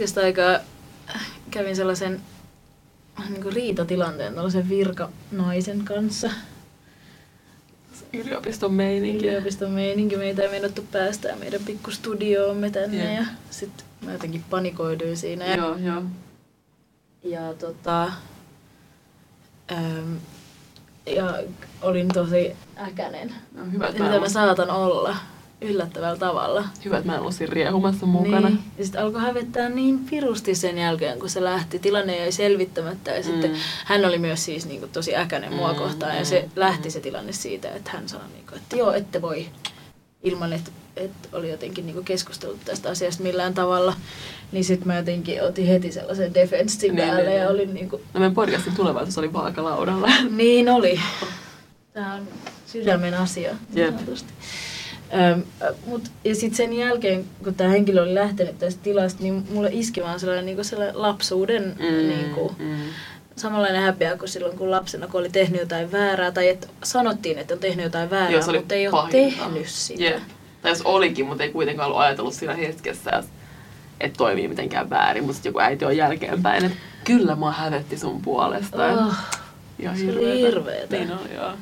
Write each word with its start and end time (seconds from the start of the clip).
Pitkästä 0.00 0.20
aikaa 0.20 0.58
kävin 1.50 1.76
sellaisen 1.76 2.20
niin 3.28 3.42
kuin 3.42 3.54
riitatilanteen 3.54 4.34
tällaisen 4.34 4.68
virkanaisen 4.68 5.84
kanssa. 5.84 6.30
yliopiston 8.12 8.72
meininki. 8.74 9.26
Yliopiston 9.26 9.70
meininki. 9.70 10.16
Meitä 10.16 10.42
ei 10.42 10.48
meinattu 10.48 10.84
päästää 10.92 11.36
meidän 11.36 11.60
pikkustudioomme 11.66 12.70
tänne 12.70 13.14
Jep. 13.14 13.20
ja 13.20 13.26
sitten 13.50 13.86
mä 14.00 14.12
jotenkin 14.12 14.44
panikoiduin 14.50 15.16
siinä. 15.16 15.46
Ja, 15.46 15.56
Joo, 15.56 15.76
joo. 15.76 16.02
ja 17.24 17.54
tota... 17.54 18.12
Ähm, 19.72 20.16
ja 21.06 21.38
olin 21.82 22.08
tosi 22.08 22.56
äkänen. 22.78 23.34
No, 23.54 23.64
hyvä, 23.72 23.88
Mitä 23.92 24.20
mä, 24.20 24.28
saatan 24.28 24.70
olla 24.70 25.16
yllättävällä 25.62 26.16
tavalla. 26.18 26.64
hyvä, 26.84 26.96
että 26.98 27.06
mä 27.10 27.14
en 27.14 27.20
ollut 27.20 27.34
siinä 27.34 27.54
riehumassa 27.54 28.06
mukana. 28.06 28.48
Niin. 28.48 28.60
Ja 28.78 28.84
sitten 28.84 29.02
alkoi 29.02 29.20
hävettää 29.20 29.68
niin 29.68 29.98
pirusti 29.98 30.54
sen 30.54 30.78
jälkeen, 30.78 31.18
kun 31.18 31.30
se 31.30 31.44
lähti. 31.44 31.78
Tilanne 31.78 32.18
jäi 32.18 32.32
selvittämättä 32.32 33.10
ja 33.10 33.22
sitten 33.22 33.50
Mm. 33.50 33.56
hän 33.84 34.04
oli 34.04 34.18
myös 34.18 34.44
siis 34.44 34.66
niinku 34.66 34.86
tosi 34.86 35.16
äkäinen 35.16 35.52
mua 35.54 35.72
Mm, 35.72 35.78
kohtaan. 35.78 36.14
Ja 36.14 36.20
mm, 36.20 36.26
se 36.26 36.48
lähti 36.56 36.88
mm. 36.88 36.92
se 36.92 37.00
tilanne 37.00 37.32
siitä, 37.32 37.68
että 37.70 37.90
hän 37.90 38.08
sanoi, 38.08 38.28
niinku, 38.28 38.54
että 38.56 38.76
joo, 38.76 38.92
ette 38.92 39.22
voi 39.22 39.46
ilman, 40.22 40.52
että, 40.52 40.70
että 40.96 41.28
oli 41.32 41.50
jotenkin 41.50 41.86
niinku 41.86 42.02
keskustellut 42.02 42.64
tästä 42.64 42.90
asiasta 42.90 43.22
millään 43.22 43.54
tavalla. 43.54 43.94
Niin 44.52 44.64
sitten 44.64 44.86
mä 44.86 44.96
jotenkin 44.96 45.42
otin 45.42 45.66
heti 45.66 45.92
sellaisen 45.92 46.34
defenssin 46.34 46.94
Niin, 46.96 47.08
päälle 47.08 47.28
niin, 47.30 47.38
ja 47.38 47.44
niin. 47.44 47.52
olin 47.54 47.74
niinku, 47.74 48.00
No 48.14 48.20
meidän 48.20 48.34
podcastin 48.34 48.74
tulevaisuus 48.76 49.18
oli 49.18 49.32
vaakalaudalla. 49.32 50.08
niin 50.30 50.68
oli. 50.68 51.00
Tämä 51.92 52.14
on 52.14 52.28
sydämen 52.66 53.14
asia. 53.14 53.50
niin 53.74 53.84
Jep. 53.84 53.94
sanotusti. 53.94 54.32
Öm, 55.14 55.42
mut, 55.86 56.02
ja 56.24 56.34
sitten 56.34 56.56
sen 56.56 56.72
jälkeen, 56.72 57.24
kun 57.44 57.54
tämä 57.54 57.70
henkilö 57.70 58.02
oli 58.02 58.14
lähtenyt 58.14 58.58
tästä 58.58 58.82
tilasta, 58.82 59.22
niin 59.22 59.44
mulle 59.50 59.70
iski 59.72 60.02
vaan 60.02 60.20
sellainen, 60.20 60.46
niinku 60.46 60.64
sellainen 60.64 61.02
lapsuuden 61.02 61.76
mm. 61.78 62.08
niinku, 62.08 62.54
mm. 62.58 62.76
samanlainen 63.36 63.82
häpeä 63.82 64.16
kuin 64.16 64.28
silloin, 64.28 64.58
kun 64.58 64.70
lapsena 64.70 65.06
kun 65.06 65.20
oli 65.20 65.30
tehnyt 65.30 65.60
jotain 65.60 65.92
väärää, 65.92 66.30
tai 66.30 66.48
että 66.48 66.66
sanottiin, 66.82 67.38
että 67.38 67.54
on 67.54 67.60
tehnyt 67.60 67.84
jotain 67.84 68.10
väärää, 68.10 68.30
Joo, 68.30 68.52
mutta 68.56 68.74
ei 68.74 68.88
ole 68.88 68.92
pahinta. 68.92 69.44
tehnyt 69.44 69.68
sitä. 69.68 70.02
Jep. 70.02 70.22
Tai 70.62 70.70
jos 70.70 70.82
olikin, 70.82 71.26
mutta 71.26 71.42
ei 71.42 71.50
kuitenkaan 71.50 71.86
ollut 71.86 72.00
ajatellut 72.00 72.34
siinä 72.34 72.54
hetkessä, 72.54 73.10
että 74.00 74.16
toimii 74.18 74.48
mitenkään 74.48 74.90
väärin. 74.90 75.24
Mutta 75.24 75.40
joku 75.48 75.58
äiti 75.58 75.84
on 75.84 75.96
jälkeenpäin, 75.96 76.64
että 76.64 76.78
kyllä 77.04 77.34
mua 77.34 77.52
hävetti 77.52 77.98
sun 77.98 78.22
puolesta. 78.22 78.86
Oh, 78.86 79.14
se 79.78 79.88
oli 79.88 80.04
hirveetä. 80.04 80.34
hirveetä. 80.34 80.96
Niin 80.96 81.12
on, 81.12 81.18
joo. 81.34 81.52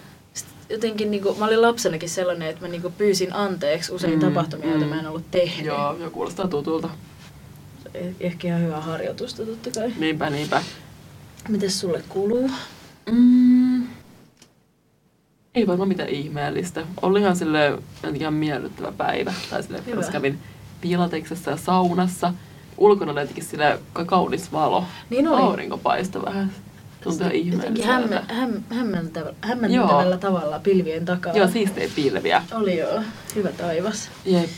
Jotenkin, 0.70 1.10
niinku, 1.10 1.34
mä 1.38 1.44
olin 1.44 1.62
lapsenakin 1.62 2.08
sellainen, 2.08 2.48
että 2.48 2.62
mä 2.62 2.68
niinku 2.68 2.90
pyysin 2.98 3.34
anteeksi 3.34 3.92
usein 3.92 4.14
Mm, 4.14 4.20
tapahtumia, 4.20 4.68
joita 4.70 4.84
mm. 4.84 4.90
mä 4.90 5.00
en 5.00 5.06
ollut 5.06 5.30
tehnyt. 5.30 5.66
Joo, 5.66 5.96
joo, 5.96 6.10
kuulostaa 6.10 6.48
tutulta. 6.48 6.88
Eh- 7.94 8.14
Ehkä 8.20 8.48
ihan 8.48 8.62
hyvä 8.62 8.80
harjoitusta 8.80 9.46
totta 9.46 9.70
kai. 9.80 9.92
Niinpä, 9.98 10.30
niinpä. 10.30 10.62
Mites 11.48 11.80
sulle 11.80 12.02
kuluu? 12.08 12.50
Mm. 13.10 13.86
Ei 15.54 15.66
varmaan 15.66 15.88
mitään 15.88 16.08
ihmeellistä. 16.08 16.86
Oli 17.02 17.20
ihan 17.20 17.36
sille 17.36 17.78
ihan 18.14 18.34
miellyttävä 18.34 18.92
päivä. 18.92 19.34
Tai 19.50 19.62
sille, 19.62 19.82
koska 19.94 20.12
kävin 20.12 20.38
pilateksessa 20.80 21.50
ja 21.50 21.56
saunassa. 21.56 22.32
Ulkona 22.78 23.12
oli 23.12 23.20
jotenkin 23.20 23.44
sille 23.44 23.78
kaunis 24.06 24.52
valo. 24.52 24.84
Niin 25.10 25.28
oli. 25.28 25.40
Aurinko 25.42 25.78
paistoi 25.78 26.24
vähän. 26.24 26.52
Jotenkin 27.04 27.40
ihmeelliseltä. 27.40 27.92
hämme, 27.92 28.22
häm, 28.28 28.62
hämmentävä, 28.70 29.34
hämmentävällä 29.40 30.18
tavalla 30.18 30.58
pilvien 30.58 31.04
takaa. 31.04 31.36
Joo, 31.36 31.48
siistejä 31.48 31.88
pilviä. 31.96 32.42
Oli 32.52 32.78
joo. 32.78 33.02
Hyvä 33.34 33.48
taivas. 33.48 34.10
Jep. 34.24 34.50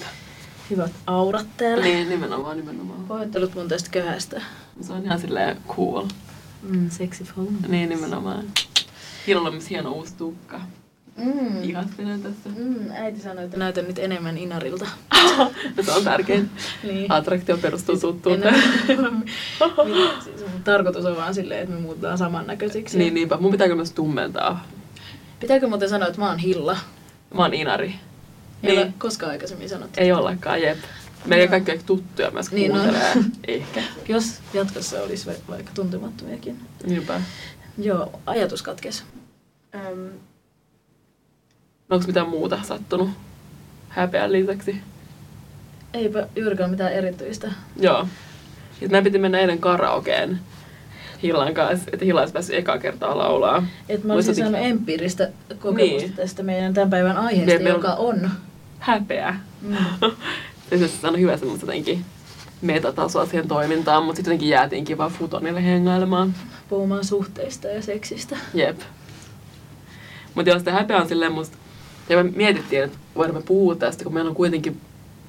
Hyvät 0.71 0.93
aurat 1.07 1.47
täällä. 1.57 1.85
Niin, 1.85 2.09
nimenomaan, 2.09 2.57
nimenomaan. 2.57 3.05
Pahoittelut 3.05 3.55
mun 3.55 3.69
tästä 3.69 3.91
köhästä. 3.91 4.43
Se 4.81 4.93
on 4.93 5.05
ihan 5.05 5.21
silleen 5.21 5.57
cool. 5.69 6.07
Mm, 6.63 6.91
sexy 6.91 7.25
phone. 7.35 7.69
Niin, 7.69 7.89
nimenomaan. 7.89 8.45
Hienolla 9.27 9.49
on 9.49 9.55
myös 9.55 9.71
hieno 9.71 9.93
uusi 9.93 10.15
tukka. 10.17 10.61
Mm. 11.25 11.63
Ihastelen 11.63 12.23
tässä. 12.23 12.49
Mm, 12.57 12.91
äiti 12.91 13.21
sanoi, 13.21 13.45
että 13.45 13.57
näytän 13.57 13.85
nyt 13.87 13.99
enemmän 13.99 14.39
Inarilta. 14.39 14.87
No, 15.77 15.83
se 15.83 15.93
on 15.93 16.05
tärkein. 16.05 16.51
niin. 16.83 17.13
Attraktio 17.13 17.57
perustuu 17.59 17.97
tuttuuteen. 18.01 18.55
Enemmän. 18.89 19.25
Niin, 19.85 20.11
siis 20.25 20.41
mun 20.53 20.63
tarkoitus 20.65 21.05
on 21.05 21.17
vaan 21.17 21.35
silleen, 21.35 21.61
että 21.63 21.75
me 21.75 21.81
muutetaan 21.81 22.19
samannäköisiksi. 22.19 22.99
Niin, 22.99 23.15
niinpä. 23.15 23.37
Mun 23.37 23.51
pitääkö 23.53 23.75
myös 23.75 23.93
tummentaa? 23.93 24.67
Pitääkö 25.41 25.69
muuten 25.69 25.89
sanoa, 25.89 26.09
että 26.09 26.21
mä 26.21 26.29
oon 26.29 26.39
Hilla? 26.39 26.77
Mä 27.35 27.43
oon 27.43 27.55
Inari. 27.55 27.95
Ei 28.63 28.73
ole 28.77 28.85
Niin. 28.85 28.95
koskaan 28.99 29.33
aikaisemmin 29.33 29.69
sanottu. 29.69 30.01
Ei 30.01 30.13
ollakaan, 30.13 30.63
jep. 30.63 30.79
Meidän 31.27 31.45
Joo. 31.59 31.65
kaikki 31.65 31.85
tuttuja 31.87 32.31
myös 32.31 32.53
Niin 32.53 32.71
kuuntelee. 32.71 33.13
Ehkä. 33.49 33.83
Jos 34.09 34.39
jatkossa 34.55 35.01
olisi 35.03 35.27
va- 35.27 35.33
vaikka 35.55 35.71
tuntemattomiakin. 35.75 36.59
Niinpä. 36.87 37.21
Joo, 37.79 38.21
ajatus 38.27 38.63
katkes. 38.63 39.05
Öm, 39.75 39.81
No, 39.99 40.11
onko 41.91 42.07
mitään 42.07 42.29
muuta 42.29 42.59
sattunut 42.63 43.11
häpeän 43.89 44.33
lisäksi? 44.33 44.77
eipä 45.95 46.27
juurikaan 46.37 46.71
mitään 46.71 46.93
erityistä. 46.93 47.53
Joo. 47.77 48.09
Sitten 48.73 48.91
meidän 48.91 49.05
piti 49.05 49.19
mennä 49.19 49.39
eilen 49.39 49.59
karaokeen 49.59 50.41
Hillan 51.23 51.55
kanssa, 51.55 51.91
että 51.93 52.05
Hilla 52.05 52.21
olisi 52.21 52.33
päässyt 52.33 52.57
ekaa 52.57 52.79
kertaa 52.79 53.19
laulaa. 53.19 53.67
Et 53.89 54.05
mä 54.05 54.13
olisin 54.13 54.35
saanut 54.35 54.61
empiiristä 54.61 55.29
kokemusta 55.59 56.07
Niin. 56.07 56.13
tästä 56.13 56.43
meidän 56.43 56.75
tämän 56.75 56.91
päivän 56.91 57.17
aiheesta, 57.17 57.47
Niin, 57.55 57.63
meillä 57.63 57.79
joka 57.79 57.93
on. 57.95 58.31
Häpeä. 58.79 59.37
Mm. 59.63 59.77
Se 61.01 61.07
on 61.09 61.21
hyvä 61.21 61.37
semmoista 61.37 61.67
jotenkin 61.67 62.05
metatasoa 62.63 63.27
siihen 63.27 63.49
toimintaan, 63.49 64.03
mutta 64.05 64.17
sitten 64.17 64.31
jotenkin 64.33 64.49
jäätiinkin 64.49 64.99
vaan 64.99 65.11
futonille 65.13 65.65
hengailemaan. 65.65 66.35
puhumaan 66.69 67.05
suhteista 67.05 67.69
ja 67.69 67.83
seksistä. 67.83 68.37
Jep. 68.55 68.81
Mutta 70.35 70.51
joo, 70.51 70.59
sitä 70.59 70.73
häpeä 70.73 70.97
on 71.01 71.09
silleen 71.09 71.33
musta, 71.33 71.57
ja 72.11 72.23
me 72.25 72.31
mietittiin, 72.37 72.83
että 72.85 72.99
voidaan 73.17 73.37
me 73.39 73.43
puhua 73.43 73.75
tästä, 73.75 74.05
kun 74.05 74.15
meillä 74.15 74.29
on 74.29 74.37
kuitenkin 74.37 74.81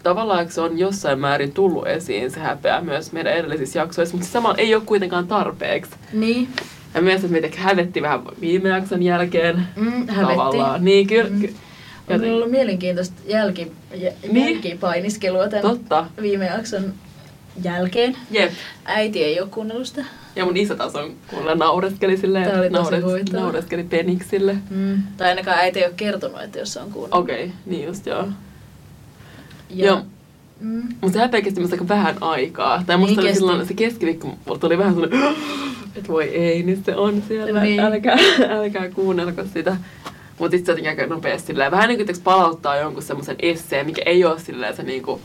tavallaan 0.03 0.51
se 0.51 0.61
on 0.61 0.79
jossain 0.79 1.19
määrin 1.19 1.51
tullut 1.53 1.87
esiin 1.87 2.31
se 2.31 2.39
häpeä 2.39 2.81
myös 2.81 3.11
meidän 3.11 3.33
edellisissä 3.33 3.79
jaksoissa, 3.79 4.17
mutta 4.17 4.31
samalla 4.31 4.57
ei 4.57 4.75
ole 4.75 4.83
kuitenkaan 4.85 5.27
tarpeeksi. 5.27 5.91
Niin, 6.13 6.47
Ja 6.93 7.01
mielestäni 7.01 7.31
meitä 7.31 7.47
ehkä 7.47 7.59
hävetti 7.61 8.01
vähän 8.01 8.21
viime 8.41 8.69
jakson 8.69 9.03
jälkeen. 9.03 9.67
mm, 9.75 9.91
hävetti. 9.91 10.15
Tavallaan. 10.15 10.85
Niin, 10.85 11.07
kyllä. 11.07 11.29
Mm. 11.29 11.39
ky- 11.41 11.55
On 12.07 12.15
joten- 12.15 12.33
ollut 12.33 12.51
mielenkiintoista 12.51 13.15
jälki, 13.27 13.71
jä, 13.95 14.11
Niin. 14.31 14.53
jälkipainiskelua 14.53 15.47
tämän 15.47 15.61
Totta. 15.61 16.05
viime 16.21 16.45
jakson 16.45 16.93
jälkeen. 17.63 18.17
Jep. 18.31 18.51
Äiti 18.85 19.23
ei 19.23 19.41
ole 19.41 19.49
kuunnellut 19.49 19.87
sitä. 19.87 20.05
Ja 20.35 20.45
mun 20.45 20.57
isä 20.57 20.75
taas 20.75 20.95
on 20.95 21.11
kuulla 21.27 21.55
naureskeli 21.55 22.17
silleen, 22.17 22.49
Tää 22.49 22.59
oli 22.59 22.69
tosi 22.69 22.91
nauret- 22.91 23.03
huvittavaa. 23.05 23.41
naureskeli 23.43 23.83
peniksille. 23.83 24.57
Mm. 24.69 24.97
Tai 25.17 25.29
ainakaan 25.29 25.57
äiti 25.57 25.79
ei 25.79 25.85
ole 25.85 25.93
kertonut, 25.97 26.41
että 26.41 26.59
jos 26.59 26.73
se 26.73 26.79
on 26.79 26.91
kuunnellut. 26.91 27.23
Okei, 27.23 27.43
okay, 27.45 27.55
niin 27.65 27.85
just 27.87 28.05
joo. 28.05 28.27
Ja, 29.69 29.85
Joo. 29.85 30.01
Mm. 30.59 30.83
Mutta 31.01 31.13
se 31.13 31.19
häpeä 31.19 31.41
kesti 31.41 31.59
musta 31.61 31.73
aika 31.75 31.87
vähän 31.87 32.15
aikaa. 32.21 32.83
Tai 32.87 32.97
musta 32.97 33.11
Niin 33.11 33.19
oli 33.19 33.27
kesti. 33.27 33.39
silloin 33.39 33.65
se 33.67 33.73
keskiviikko, 33.73 34.27
mulla 34.45 34.59
tuli 34.59 34.77
vähän 34.77 34.93
sellainen, 34.93 35.35
että 35.95 36.07
voi 36.07 36.23
ei, 36.23 36.63
niin 36.63 36.83
se 36.85 36.95
on 36.95 37.23
siellä, 37.27 37.63
Niin. 37.63 37.79
älkää, 37.79 38.17
älkää 38.57 38.89
kuunnelko 38.89 39.43
sitä. 39.53 39.77
Mutta 40.39 40.57
sitten 40.57 40.65
se 40.65 40.71
jotenkin 40.81 41.01
aika 41.01 41.15
nopeasti 41.15 41.47
silleen, 41.47 41.71
vähän 41.71 41.89
niin 41.89 42.05
kuin 42.05 42.21
palauttaa 42.23 42.77
jonkun 42.77 43.03
semmoisen 43.03 43.35
esseen, 43.39 43.85
mikä 43.85 44.01
ei 44.05 44.25
ole 44.25 44.39
silleen 44.39 44.75
se 44.75 44.83
niinku 44.83 45.21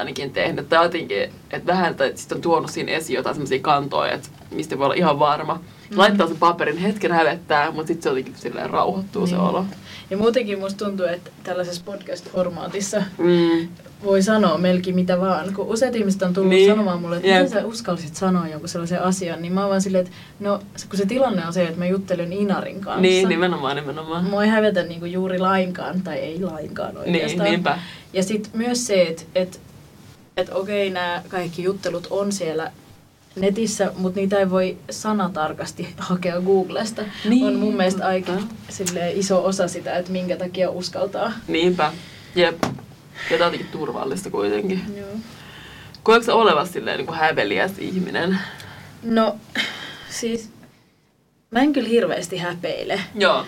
on 0.00 0.08
ikinä 0.08 0.32
tehnyt. 0.32 0.68
Tai 0.68 0.84
jotenkin, 0.84 1.22
että 1.22 1.66
vähän, 1.66 1.94
tai 1.94 2.12
sitten 2.14 2.36
on 2.36 2.42
tuonut 2.42 2.70
siinä 2.70 2.92
esiin 2.92 3.16
jotain 3.16 3.34
semmoisia 3.34 3.58
kantoja, 3.58 4.12
että 4.12 4.28
mistä 4.50 4.78
voi 4.78 4.84
olla 4.84 4.94
ihan 4.94 5.18
varma. 5.18 5.54
Mm. 5.54 5.98
Laittaa 5.98 6.26
sen 6.26 6.36
paperin, 6.36 6.76
hetken 6.78 7.12
hävettää, 7.12 7.70
mutta 7.70 7.86
sitten 7.86 8.02
se 8.02 8.08
jotenkin 8.08 8.34
silleen 8.36 8.70
rauhoittuu 8.70 9.26
se 9.26 9.34
Niin. 9.36 9.44
olo. 9.44 9.64
ja 10.10 10.16
muutenkin 10.16 10.58
musta 10.58 10.84
tuntuu, 10.84 11.06
että 11.06 11.30
tällaisessa 11.42 11.82
podcast-formaatissa 11.84 13.02
Mm. 13.18 13.68
voi 14.04 14.22
sanoa 14.22 14.58
melkein 14.58 14.96
mitä 14.96 15.20
vaan. 15.20 15.54
Kun 15.54 15.66
useat 15.66 15.96
ihmiset 15.96 16.22
on 16.22 16.34
tullut 16.34 16.50
Niin. 16.50 16.58
niin. 16.58 16.70
sanomaan 16.70 17.00
mulle, 17.00 17.16
että 17.16 17.28
Jep. 17.28 17.42
miten 17.42 17.60
sä 17.62 17.66
uskallisit 17.66 18.16
sanoa 18.16 18.48
jonkun 18.48 18.68
sellaisen 18.68 19.02
asian, 19.02 19.42
niin 19.42 19.52
mä 19.52 19.60
oon 19.60 19.68
vaan 19.70 19.80
silleen, 19.82 20.04
että 20.06 20.16
no 20.40 20.60
se- 20.76 20.86
kun 20.88 20.96
se 20.98 21.06
tilanne 21.06 21.46
on 21.46 21.52
se, 21.52 21.62
että 21.64 21.78
mä 21.78 21.86
juttelen 21.86 22.32
Inarin 22.32 22.80
kanssa. 22.80 23.00
Niin, 23.00 23.28
nimenomaan, 23.28 23.76
nimenomaan. 23.76 24.24
Mua 24.24 24.44
ei 24.44 24.50
hävetä 24.50 24.82
niinku 24.82 25.06
juuri 25.06 25.38
lainkaan, 25.38 26.02
tai 26.02 26.16
ei 26.16 26.40
lainkaan 26.42 26.94
Niin, 26.94 27.14
oikeastaan. 27.14 27.50
niinpä. 27.50 27.78
Ja 28.12 28.22
sitten 28.22 28.50
myös 28.54 28.86
se, 28.86 29.02
että 29.02 29.22
et, 29.34 29.60
et 30.36 30.48
okei, 30.52 30.90
nämä 30.90 31.22
kaikki 31.28 31.62
juttelut 31.62 32.06
on 32.10 32.32
siellä 32.32 32.72
netissä, 33.36 33.92
mutta 33.96 34.20
niitä 34.20 34.38
ei 34.38 34.50
voi 34.50 34.78
sanatarkasti 34.90 35.94
hakea 35.98 36.40
Googlesta. 36.40 37.02
Niin, 37.24 37.46
on 37.46 37.54
mun 37.54 37.76
mielestä 37.76 38.06
aika 38.06 38.32
silleen, 38.68 39.16
iso 39.18 39.44
osa 39.44 39.68
sitä, 39.68 39.96
että 39.96 40.12
minkä 40.12 40.36
takia 40.36 40.70
uskaltaa. 40.70 41.32
Niinpä. 41.48 41.92
Jep. 42.34 42.62
Ja 43.30 43.38
tää 43.38 43.46
on 43.46 43.54
turvallista 43.72 44.30
kuitenkin. 44.30 44.82
Joo. 44.96 45.08
Koetko 46.02 46.26
sä 46.26 46.34
olevasi 46.34 46.72
silleen 46.72 46.96
niin 46.96 47.06
kuin 47.06 47.18
häveliäs 47.18 47.72
ihminen? 47.78 48.38
No, 49.02 49.36
siis 50.10 50.50
mä 51.50 51.60
en 51.60 51.72
kyllä 51.72 51.88
hirveästi 51.88 52.36
häpeile. 52.36 53.00
Joo. 53.14 53.46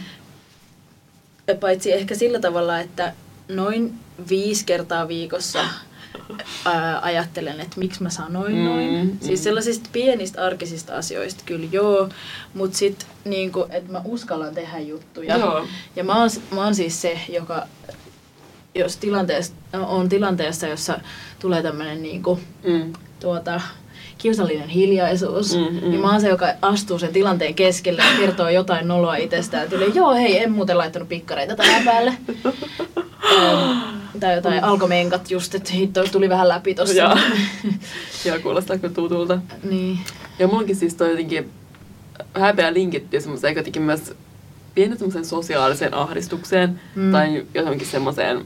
paitsi 1.60 1.92
ehkä 1.92 2.14
sillä 2.14 2.40
tavalla, 2.40 2.80
että 2.80 3.12
noin 3.48 3.94
viisi 4.28 4.64
kertaa 4.64 5.08
viikossa 5.08 5.64
ää, 6.64 7.00
ajattelen, 7.02 7.60
että 7.60 7.78
miksi 7.78 8.02
mä 8.02 8.10
sanoin 8.10 8.52
Mm, 8.54 8.64
noin. 8.64 8.92
mm. 9.04 9.18
Siis 9.20 9.44
sellaisista 9.44 9.88
pienistä 9.92 10.44
arkisista 10.44 10.96
asioista 10.96 11.42
kyllä 11.46 11.68
joo, 11.72 12.08
mutta 12.54 12.78
sitten 12.78 13.08
niinku, 13.24 13.66
että 13.70 13.92
mä 13.92 14.00
uskallan 14.04 14.54
tehdä 14.54 14.78
juttuja. 14.78 15.36
Joo. 15.36 15.66
Ja 15.96 16.04
mä 16.04 16.16
oon, 16.20 16.30
mä 16.54 16.64
oon 16.64 16.74
siis 16.74 17.02
se, 17.02 17.18
joka 17.28 17.62
jos 18.74 18.96
tilanteessa, 18.96 19.52
on 19.86 20.08
tilanteessa, 20.08 20.66
jossa 20.66 21.00
tulee 21.38 21.62
tämmöinen 21.62 22.02
niinku, 22.02 22.40
Mm. 22.64 22.92
tuota, 23.20 23.60
kiusallinen 24.18 24.68
hiljaisuus, 24.68 25.54
Mm, 25.56 25.74
mm, 25.74 25.90
niin 25.90 26.00
mä 26.00 26.10
oon 26.12 26.20
se, 26.20 26.28
joka 26.28 26.46
astuu 26.62 26.98
sen 26.98 27.12
tilanteen 27.12 27.54
keskelle 27.54 28.02
ja 28.02 28.18
kertoo 28.18 28.48
jotain 28.48 28.88
noloa 28.88 29.16
itsestään. 29.16 29.70
Tuli, 29.70 29.92
joo 29.94 30.14
hei, 30.14 30.38
en 30.42 30.52
muuten 30.52 30.78
laittanut 30.78 31.08
pikkareita 31.08 31.56
tähän 31.56 31.84
päälle. 31.84 32.12
Ähm, 33.32 33.78
tai 34.20 34.34
jotain 34.34 34.64
alkomenkat 34.64 35.30
just, 35.30 35.54
että 35.54 35.72
hitto 35.72 36.04
tuli 36.04 36.28
vähän 36.28 36.48
läpi 36.48 36.74
tossa. 36.74 36.94
Joo. 36.94 37.16
Joo, 38.24 38.38
kuulostaa 38.42 38.78
kyllä 38.78 38.94
tutulta. 38.94 39.38
niin. 39.70 39.98
Ja 40.38 40.46
mullakin 40.46 40.76
siis 40.76 40.94
toi 40.94 41.10
jotenkin 41.10 41.50
häpeä 42.34 42.72
linkittyy 42.74 43.20
semmoiseen 43.20 43.56
jotenkin 43.56 43.82
myös 43.82 44.14
pienen 44.74 44.98
semmoiseen 44.98 45.24
sosiaaliseen 45.24 45.94
ahdistukseen 45.94 46.80
mm. 46.94 47.02
Mm. 47.02 47.12
tai 47.12 47.46
johonkin 47.54 47.86
semmoiseen 47.86 48.44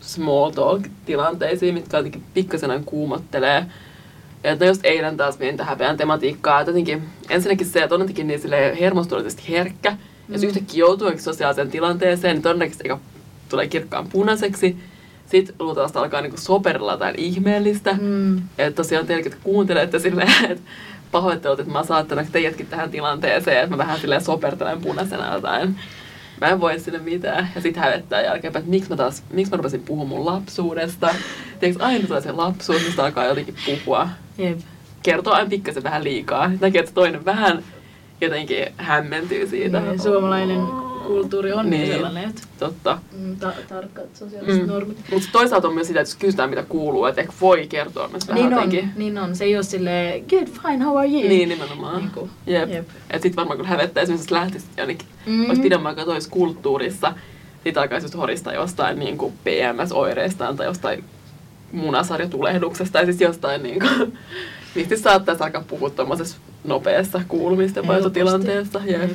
small 0.00 0.50
talk-tilanteisiin, 0.50 1.74
mitkä 1.74 1.96
jotenkin 1.96 2.22
pikkasen 2.34 2.84
kuumottelee. 2.84 3.66
Ja 4.44 4.50
että 4.52 4.64
just 4.64 4.80
eilen 4.84 5.16
taas 5.16 5.38
mietin 5.38 5.56
tähän 5.56 5.70
häpeän 5.70 5.96
tematiikkaa, 5.96 6.60
että 6.60 6.70
jotenkin 6.70 7.02
ensinnäkin 7.30 7.66
se, 7.66 7.82
että 7.82 7.94
on 7.94 8.00
jotenkin 8.00 8.26
niin 8.26 8.40
silleen 8.40 8.76
hermostuneellisesti 8.76 9.48
herkkä, 9.48 9.90
mm. 9.90 9.96
jos 10.32 10.42
Mm. 10.42 10.48
yhtäkkiä 10.48 10.78
joutuu 10.78 11.06
johonkin 11.06 11.24
sosiaaliseen 11.24 11.70
tilanteeseen, 11.70 12.34
niin 12.34 12.42
todennäköisesti 12.42 12.84
eikä 12.84 12.98
tulee 13.52 13.68
kirkkaan 13.68 14.08
punaiseksi. 14.08 14.76
Sitten 15.26 15.54
luultavasti 15.58 15.98
alkaa 15.98 16.20
niinku 16.20 16.36
soperilla 16.36 16.92
jotain 16.92 17.14
ihmeellistä. 17.18 17.96
Mm. 18.00 18.36
Että 18.36 18.76
tosiaan 18.76 19.06
teilläkin 19.06 19.34
kuuntelette 19.42 19.98
silleen, 19.98 20.44
että 20.50 20.70
pahoittelut, 21.12 21.60
että 21.60 21.72
mä 21.72 21.78
oon 21.78 21.86
saattanut 21.86 22.26
teidätkin 22.32 22.66
tähän 22.66 22.90
tilanteeseen, 22.90 23.58
että 23.58 23.70
mä 23.70 23.78
vähän 23.78 24.00
silleen 24.00 24.20
sopertelen 24.20 24.80
punaisena 24.80 25.34
jotain. 25.34 25.76
Mä 26.40 26.48
en 26.48 26.60
voi 26.60 26.80
sille 26.80 26.98
mitään. 26.98 27.48
Ja 27.54 27.60
sit 27.60 27.76
hävettää 27.76 28.22
jälkeenpäin, 28.22 28.60
että 28.60 28.70
miksi 28.70 28.90
mä 28.90 28.96
taas, 28.96 29.22
miksi 29.32 29.50
mä 29.50 29.56
rupesin 29.56 29.82
puhumaan 29.82 30.08
mun 30.08 30.26
lapsuudesta. 30.26 31.14
Tiedätkö, 31.60 31.84
aina 31.84 32.06
tulee 32.06 32.20
se 32.20 32.32
lapsuus, 32.32 32.84
mistä 32.84 33.04
alkaa 33.04 33.24
jotenkin 33.24 33.54
puhua. 33.66 34.08
Jep. 34.38 34.58
Kertoo 35.02 35.32
aina 35.32 35.50
pikkasen 35.50 35.82
vähän 35.82 36.04
liikaa. 36.04 36.50
Näkee, 36.60 36.80
että 36.80 36.94
toinen 36.94 37.24
vähän 37.24 37.64
jotenkin 38.20 38.66
hämmentyy 38.76 39.46
siitä. 39.46 39.80
Niin, 39.80 40.02
suomalainen 40.02 40.60
kulttuuri 41.06 41.52
on 41.52 41.70
niin, 41.70 41.86
sellainen, 41.92 42.24
että 42.28 42.42
Totta. 42.58 42.98
mm, 43.18 43.36
ta- 43.36 43.52
tarkkat 43.68 44.16
sosiaaliset 44.16 44.62
Mm. 44.62 44.68
normit. 44.68 44.98
Mutta 45.12 45.28
toisaalta 45.32 45.68
on 45.68 45.74
myös 45.74 45.86
sitä, 45.86 46.00
että 46.00 46.10
jos 46.10 46.16
kysytään 46.18 46.50
mitä 46.50 46.62
kuuluu, 46.62 47.04
että 47.06 47.20
ehkä 47.20 47.32
voi 47.40 47.66
kertoa 47.66 48.08
myös 48.08 48.28
vähän 48.28 48.34
Niin 48.42 48.46
on, 48.46 48.52
jotenkin. 48.52 48.90
niin 48.96 49.18
on. 49.18 49.36
Se 49.36 49.44
ei 49.44 49.54
ole 49.56 49.62
silleen, 49.62 50.24
good, 50.30 50.46
fine, 50.62 50.84
how 50.84 50.96
are 50.98 51.08
you? 51.08 51.28
Niin, 51.28 51.48
nimenomaan. 51.48 51.96
Niin 51.98 52.10
kuin, 52.10 52.30
Jep. 52.46 52.70
jep. 52.70 52.88
Et 53.10 53.22
sit 53.22 53.36
varmaan 53.36 53.56
kun 53.58 53.66
hävettää 53.66 54.02
esimerkiksi 54.02 54.24
jos 54.26 54.30
lähtisi 54.40 54.66
jonnekin, 54.76 55.08
mm. 55.26 55.32
Mhm. 55.32 55.48
olisi 55.48 55.62
pidemmän 55.62 55.90
aikaa 55.90 56.04
toisessa 56.04 56.30
kulttuurissa, 56.30 57.12
sit 57.64 57.76
alkaisi 57.78 58.04
just 58.04 58.16
horistaa 58.16 58.52
jostain 58.52 58.98
niin 58.98 59.18
kuin 59.18 59.32
PMS-oireistaan 59.44 60.56
tai 60.56 60.66
jostain 60.66 61.04
munasarjatulehduksesta 61.72 62.92
tai 62.92 63.04
siis 63.04 63.20
jostain 63.20 63.62
niin 63.62 63.78
kuin, 63.80 64.18
mistä 64.74 64.96
saattaisi 64.96 65.42
alkaa 65.42 65.64
puhua 65.68 65.90
tuommoisessa 65.90 66.36
nopeassa 66.64 67.20
kuulumista 67.28 67.80
ja 67.80 67.86
Helposti. 67.92 68.10
tilanteesta. 68.18 68.80
Jep. 68.86 69.10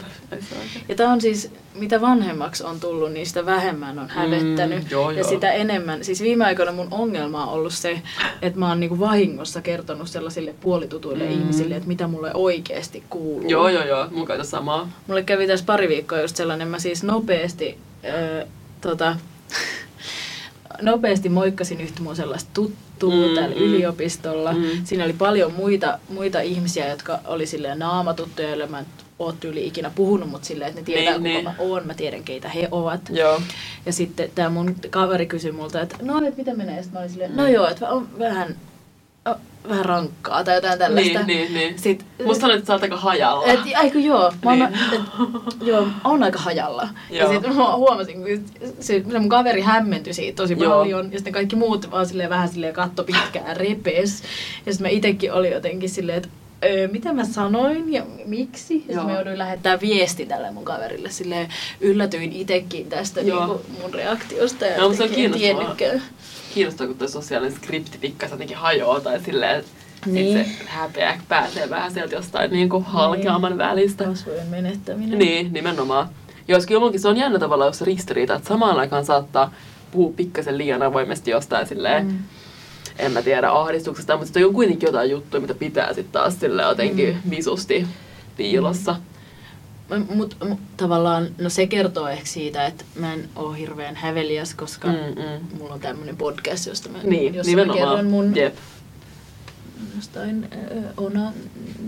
Ja 0.90 0.96
tämä 0.96 1.12
on 1.14 1.22
siis, 1.22 1.52
mitä 1.76 2.02
vanhemmaksi 2.02 2.64
on 2.64 2.80
tullut, 2.80 3.12
niin 3.12 3.26
sitä 3.26 3.46
vähemmän 3.46 4.00
on 4.00 4.10
hävettänyt. 4.10 4.84
Mm, 4.84 4.90
joo, 4.92 5.12
ja 5.12 5.20
joo. 5.20 5.30
sitä 5.30 5.52
enemmän, 5.52 6.04
siis 6.04 6.22
viime 6.22 6.46
aikoina 6.46 6.72
mun 6.72 6.88
ongelma 6.92 7.46
on 7.46 7.54
ollut 7.54 7.74
se, 7.74 8.02
että 8.42 8.60
mä 8.60 8.70
oon 8.70 8.80
niinku 8.80 9.00
vahingossa 9.00 9.62
kertonut 9.62 10.10
sellaisille 10.10 10.56
puolitutuille 10.62 11.24
Mm. 11.24 11.30
mm. 11.32 11.40
ihmisille, 11.40 11.76
että 11.76 11.88
mitä 11.88 12.08
mulle 12.08 12.32
oikeasti 12.34 13.04
kuuluu. 13.10 13.50
Joo, 13.50 13.70
joo, 13.70 13.86
joo. 13.86 14.08
Mun 14.12 14.28
käytä 14.28 14.44
samaa. 14.44 14.90
Mulle 15.08 15.24
kävi 15.24 15.48
tässä 15.48 15.66
pari 15.66 15.88
viikkoa 15.90 16.22
just 16.22 16.36
sellainen, 16.36 16.68
mä 16.68 16.80
siis 16.80 17.04
nopeasti, 17.04 17.78
öö, 18.06 18.46
tota, 18.82 19.16
nopeasti 20.82 21.30
moikkasin 21.30 21.82
yhtä 21.82 22.02
mun 22.02 22.16
sellaista 22.16 22.50
tuttua 22.54 22.88
Mm, 23.28 23.36
täällä 23.36 23.56
mm. 23.56 23.62
yliopistolla. 23.62 24.54
Mm. 24.54 24.64
Siinä 24.84 25.04
oli 25.04 25.14
paljon 25.14 25.54
muita, 25.54 26.00
muita 26.10 26.42
ihmisiä, 26.42 26.88
jotka 26.90 27.20
oli 27.26 27.46
silleen 27.46 27.80
naamatuttuja, 27.80 28.48
joille 28.48 28.68
mä 28.68 28.80
en 28.80 28.86
tyyli 29.40 29.68
ikinä 29.68 29.92
puhunut, 29.96 30.30
mutta 30.30 30.48
silleen, 30.48 30.70
että 30.70 30.82
ne 30.82 30.86
tietää, 30.86 31.18
Niin, 31.18 31.22
kuka 31.22 31.30
niin. 31.30 31.44
mä 31.44 31.54
oon, 31.74 31.88
mä 31.88 31.94
tiedän, 31.94 32.24
keitä 32.24 32.50
he 32.50 32.68
ovat. 32.72 33.02
Joo. 33.10 33.42
Ja 33.86 33.94
sitten 33.94 34.30
tämä 34.36 34.50
mun 34.50 34.76
kaveri 34.90 35.26
kysyi 35.26 35.52
multa, 35.52 35.82
että 35.82 35.96
no, 36.02 36.18
että 36.18 36.38
miten 36.38 36.58
menee? 36.58 36.76
Sitten 36.84 36.94
mä 36.94 37.00
olin 37.00 37.10
silleen, 37.10 37.32
Mm. 37.32 37.38
no 37.38 37.48
joo, 37.48 37.68
että 37.68 37.90
on 37.90 38.08
vähän, 38.20 38.56
vähän 39.70 39.86
rankkaa 39.86 40.44
tai 40.44 40.56
jotain 40.56 40.80
tällaista. 40.80 41.20
Niin, 41.24 41.28
niin, 41.28 41.54
niin. 41.54 41.80
Sit, 41.80 42.06
Musta 42.26 42.42
sanoit, 42.42 42.58
että 42.60 42.68
sä 42.68 42.74
oot 42.74 42.84
aika 42.84 42.98
hajalla. 42.98 43.46
et, 43.46 43.60
aiku 43.76 43.98
joo, 43.98 44.32
mä 44.46 44.50
oon, 44.50 44.60
Niin. 44.60 44.74
et, 44.94 45.02
joo, 45.62 45.88
on 46.04 46.24
aika 46.24 46.40
hajalla. 46.40 46.90
Ja 47.10 47.24
Joo. 47.24 47.32
sitten 47.34 47.56
mä 47.56 47.76
huomasin, 47.76 48.16
kun 48.18 48.46
se, 48.80 49.04
se 49.04 49.20
mun 49.20 49.30
kaveri 49.30 49.62
hämmentyi 49.62 50.14
siitä 50.14 50.36
tosi 50.36 50.56
Joo. 50.60 50.78
paljon. 50.80 51.12
Ja 51.12 51.18
sitten 51.18 51.34
kaikki 51.34 51.56
muut 51.56 51.92
vaan 51.92 52.06
silleen 52.06 52.30
vähän 52.30 52.50
silleen 52.50 52.74
katto 52.74 53.04
pitkään 53.04 53.58
repes. 53.68 54.24
Ja 54.66 54.74
sitten 54.74 54.86
mä 54.92 54.98
itekin 54.98 55.34
oli 55.34 55.52
jotenkin 55.52 55.90
silleen, 55.90 56.18
että 56.18 56.30
öö, 56.66 56.88
mitä 56.88 57.14
mä 57.14 57.26
sanoin 57.26 57.94
ja 57.94 58.04
miksi. 58.26 58.86
Ja 58.90 59.04
mä 59.04 59.14
jouduin 59.14 59.38
lähettää 59.38 59.82
viesti 59.82 60.26
tälle 60.26 60.52
mun 60.52 60.66
kaverille. 60.66 61.10
Silleen 61.12 61.48
yllätyin 61.82 62.34
itekin 62.34 62.90
tästä 62.90 63.22
Joo. 63.22 63.46
niinku 63.46 63.62
mun 63.82 63.94
reaktiosta. 63.94 64.66
Ja 64.66 64.82
mutta 64.82 64.98
se 64.98 65.04
on 65.04 65.10
en 65.10 65.16
kiinnostavaa. 65.16 65.56
tiennytkään. 65.76 66.02
Kiinnostaa, 66.58 66.88
kun 66.88 66.98
tuo 66.98 67.08
sosiaalinen 67.08 67.56
skripti 67.56 67.98
pikkasen 67.98 68.34
jotenkin 68.34 68.58
hajoaa 68.58 69.00
tai 69.00 69.20
silleen, 69.20 69.60
että 69.60 69.72
Niin. 70.06 70.46
sit 70.46 70.58
se 70.58 70.64
häpeä 70.66 71.20
pääsee 71.28 71.70
vähän 71.70 71.92
sieltä 71.92 72.16
jostain 72.16 72.52
niin 72.52 72.70
kuin 72.70 72.84
halkeaman 72.84 73.58
välistä. 73.58 74.04
Kasvojen 74.04 74.48
menettäminen. 74.48 75.20
Niin, 75.20 75.54
nimenomaan. 75.54 76.10
Jos 76.48 76.66
kyllä 76.66 76.80
munkin 76.80 77.00
se 77.00 77.08
on 77.08 77.18
jännä 77.18 77.40
tavalla, 77.40 77.66
jos 77.66 77.78
se 77.80 77.86
ristiriita, 77.86 78.36
että 78.36 78.48
samaan 78.48 78.80
aikaan 78.80 79.06
saattaa 79.06 79.54
puhua 79.92 80.14
pikkasen 80.18 80.58
liian 80.58 80.84
avoimesti 80.84 81.32
jostain 81.32 81.68
silleen, 81.68 82.06
mm. 82.06 82.12
Mm. 82.12 82.20
en 83.00 83.12
mä 83.12 83.22
tiedä, 83.22 83.52
ahdistuksesta, 83.52 84.14
mutta 84.14 84.26
sitten 84.26 84.46
on 84.46 84.54
kuitenkin 84.54 84.88
jotain 84.88 85.12
juttuja, 85.12 85.42
mitä 85.42 85.54
pitää 85.54 85.94
sitten 85.94 86.12
taas 86.12 86.40
silleen 86.40 86.68
jotenkin 86.68 87.18
mm. 87.24 87.32
visusti 87.32 87.88
piilossa. 88.38 88.92
Mutta 88.94 89.17
mut, 90.16 90.38
tavallaan, 90.78 91.28
no 91.42 91.50
se 91.50 91.68
kertoo 91.68 92.08
ehkä 92.08 92.26
siitä, 92.26 92.66
että 92.66 92.84
mä 93.00 93.14
en 93.14 93.30
oo 93.36 93.52
hirveän 93.52 93.96
häveliäs, 93.96 94.54
koska 94.54 94.88
Mm, 94.88 94.94
mm. 94.94 95.22
mm. 95.52 95.58
mulla 95.60 95.74
on 95.74 95.80
tämmönen 95.80 96.18
podcast, 96.18 96.66
josta 96.68 96.90
mä, 96.90 96.98
Niin, 97.04 97.36
jossa 97.36 97.66
mä 97.66 97.74
kerron 97.74 98.06
mun 98.06 98.36
Jep. 98.36 98.56
jostain 99.96 100.48
äh, 100.54 100.84
ona, 100.98 101.34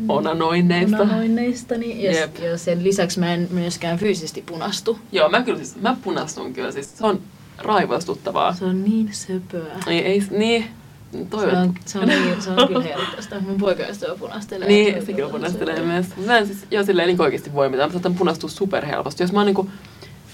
Onanoinneista. 0.07 0.97
onanoinneistani. 0.97 2.03
Ja, 2.03 2.11
Jep. 2.11 2.39
ja 2.39 2.57
sen 2.57 2.83
lisäksi 2.83 3.19
mä 3.19 3.33
en 3.33 3.47
myöskään 3.51 3.97
fyysisesti 3.97 4.41
punastu. 4.41 4.99
Joo, 5.11 5.29
mä 5.29 5.41
kyllä 5.43 5.57
siis, 5.57 5.75
mä 5.81 5.97
punastun 6.03 6.53
kyllä, 6.53 6.71
siis 6.71 6.97
se 6.97 7.05
on 7.05 7.21
raivostuttavaa. 7.57 8.53
Se 8.53 8.65
on 8.65 8.83
niin 8.83 9.09
söpöä. 9.13 9.75
Ei, 9.87 9.99
ei, 9.99 10.23
niin, 10.31 10.65
Se 11.11 11.25
toivon. 11.29 11.55
on, 11.57 11.73
se 11.85 11.99
on, 11.99 12.07
niin, 12.07 12.41
se 12.41 12.49
on 12.51 12.67
kyllä 12.67 12.81
herkästä. 12.83 13.39
Mun 13.39 13.57
poikaystävä 13.57 14.15
punastelee. 14.15 14.67
Niin, 14.67 14.93
Se 14.99 15.05
sekin 15.05 15.25
on 15.25 15.31
punastelee 15.31 15.81
myös. 15.81 16.05
Mä 16.25 16.37
en 16.37 16.47
siis 16.47 16.65
jo 16.71 16.83
silleen 16.83 17.07
niin 17.07 17.21
oikeasti 17.21 17.53
voi 17.53 17.69
mitään. 17.69 17.89
Mä 17.89 17.93
saatan 17.93 18.15
punastua 18.15 18.49
superhelposti. 18.49 19.23
Jos 19.23 19.31
mä 19.31 19.39
oon 19.39 19.45
niinku 19.45 19.69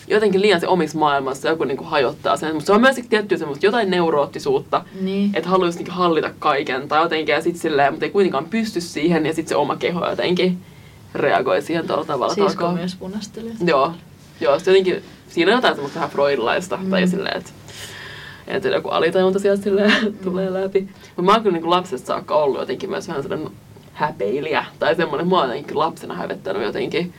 jotenkin 0.08 0.42
liian 0.42 0.60
se 0.60 0.68
omissa 0.68 0.98
maailmassa, 1.00 1.48
joku 1.50 1.64
niinku 1.64 1.84
hajottaa 1.84 2.38
sen. 2.38 2.54
Mutta 2.54 2.66
se 2.66 2.72
on 2.74 2.82
myös 2.82 2.96
tiettyä 3.10 3.38
semmoista 3.38 3.66
jotain 3.66 3.92
neuroottisuutta, 3.92 4.84
Niin. 5.02 5.32
että 5.34 5.50
haluaisi 5.50 5.78
niinku 5.78 5.92
hallita 5.92 6.32
kaiken 6.40 6.88
tai 6.88 7.04
jotenkin 7.04 7.34
ja 7.34 7.42
sit 7.42 7.56
silleen, 7.58 7.94
mutta 7.94 8.06
ei 8.06 8.12
kuitenkaan 8.12 8.46
pysty 8.46 8.82
siihen 8.82 9.26
ja 9.26 9.34
sitten 9.34 9.50
se 9.50 9.56
oma 9.56 9.76
keho 9.76 10.10
jotenkin 10.10 10.58
reagoi 11.16 11.62
siihen 11.62 11.88
tuolla 11.88 12.06
tavalla. 12.06 12.34
Sisko 12.34 12.50
alkaa- 12.66 12.74
myös 12.74 12.96
punastelee. 12.96 13.54
Joo, 13.66 13.94
joo 14.42 14.54
jotenkin, 14.54 15.04
siinä 15.30 15.52
on 15.52 15.58
jotain 15.58 15.76
semmoista 15.76 15.96
vähän 16.00 16.10
freudilaista, 16.12 16.78
mm. 16.78 16.90
tai 16.90 17.08
silleen, 17.08 17.38
että 17.38 17.50
että 18.48 18.68
joku 18.68 18.90
alitajunta 18.90 19.40
sieltä 19.40 19.64
silleen 19.64 20.14
tulee 20.24 20.54
läpi. 20.54 20.82
Mutta 21.08 21.22
mä 21.22 21.32
oon 21.32 21.44
kyllä 21.44 21.58
niin 21.58 21.70
lapsesta 21.70 22.08
saakka 22.08 22.36
ollut 22.36 22.60
jotenkin 22.60 22.90
myös 22.90 23.08
vähän 23.08 23.24
sellainen 23.24 23.50
häpeilijä, 23.94 24.66
tai 24.80 24.96
semmoinen, 24.96 25.28
mua 25.28 25.42
on 25.42 25.48
jotenkin 25.48 25.80
lapsena 25.80 26.14
hävettänyt 26.14 26.64
jotenkin, 26.64 27.14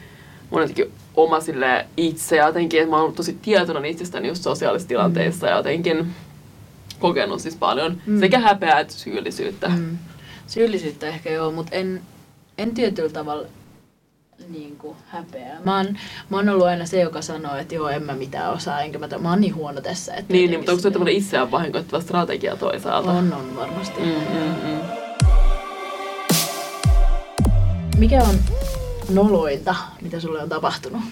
mun 0.50 0.60
jotenkin 0.60 0.92
oma 1.14 1.40
sille 1.40 1.86
itse 1.96 2.36
ja 2.36 2.46
jotenkin, 2.46 2.80
että 2.80 2.90
mä 2.90 2.96
oon 2.96 3.02
ollut 3.02 3.16
tosi 3.16 3.38
tietoinen 3.42 3.84
itsestäni 3.84 4.28
just 4.28 4.42
sosiaalisissa 4.42 4.88
tilanteissa 4.88 5.46
ja 5.46 5.56
jotenkin 5.56 6.06
kokenut 7.00 7.40
siis 7.40 7.56
paljon 7.56 8.00
Mm. 8.06 8.20
sekä 8.20 8.38
häpeää 8.38 8.80
että 8.80 8.94
syyllisyyttä. 8.94 9.68
Mm. 9.68 9.98
Syyllisyyttä 10.46 11.06
ehkä 11.06 11.30
joo, 11.30 11.50
mutta 11.52 11.76
en, 11.76 12.00
en 12.58 12.74
tietyllä 12.74 13.08
tavalla 13.08 13.46
niin 14.48 14.76
kuin 14.76 14.96
häpeää. 15.08 15.58
Mä 15.64 15.76
oon, 15.76 15.86
mä 16.30 16.36
oon 16.36 16.48
ollut 16.48 16.66
aina 16.66 16.86
se, 16.86 17.00
joka 17.00 17.22
sanoo, 17.22 17.56
että 17.56 17.74
joo, 17.74 17.88
en 17.88 18.02
mä 18.02 18.14
mitään 18.14 18.52
osaa, 18.52 18.80
enkä 18.80 18.98
mä, 18.98 19.08
t- 19.08 19.22
mä 19.22 19.30
oon 19.30 19.40
niin 19.40 19.54
huono 19.54 19.80
tässä. 19.80 20.14
Että 20.14 20.32
Niin, 20.32 20.50
niin, 20.50 20.60
mutta 20.60 20.72
onko 20.72 20.82
se 20.82 20.90
tämmöinen 20.90 21.14
itseään 21.14 21.50
vahingoittava 21.50 22.02
strategia 22.02 22.56
toisaalta? 22.56 23.10
On, 23.10 23.32
on 23.32 23.56
varmasti. 23.56 24.00
Mm, 24.00 24.06
mm, 24.06 24.70
mm. 24.70 24.80
Mikä 27.98 28.22
on 28.22 28.34
nolointa, 29.08 29.74
mitä 30.02 30.20
sulle 30.20 30.42
on 30.42 30.48
tapahtunut? 30.48 31.02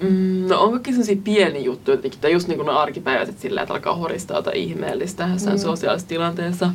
Mm, 0.00 0.46
no 0.48 0.60
on 0.62 0.70
kaikki 0.70 0.90
sellaisia 0.90 1.16
pieniä 1.24 1.60
juttuja 1.62 1.96
jotenkin, 1.96 2.20
tai 2.20 2.32
just 2.32 2.48
niin 2.48 2.56
kuin 2.56 2.66
ne 2.66 2.72
arkipäiväiset 2.72 3.38
silleen, 3.38 3.62
että 3.62 3.74
alkaa 3.74 3.96
horistaa 3.96 4.36
jotain 4.36 4.56
ihmeellistä 4.56 5.28
jossain 5.32 5.56
Mm. 5.56 5.62
sosiaalisessa 5.62 6.08
tilanteessa. 6.08 6.70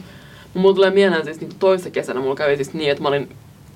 Mulla 0.53 0.75
tulee 0.75 0.89
mieleen 0.89 1.24
siis 1.25 1.41
niin 1.41 1.51
toissa 1.59 1.89
kesänä, 1.89 2.19
mulla 2.19 2.36
kävi 2.36 2.55
siis 2.55 2.74
niin, 2.74 2.91
että 2.91 3.01
mä 3.01 3.07
olin 3.09 3.36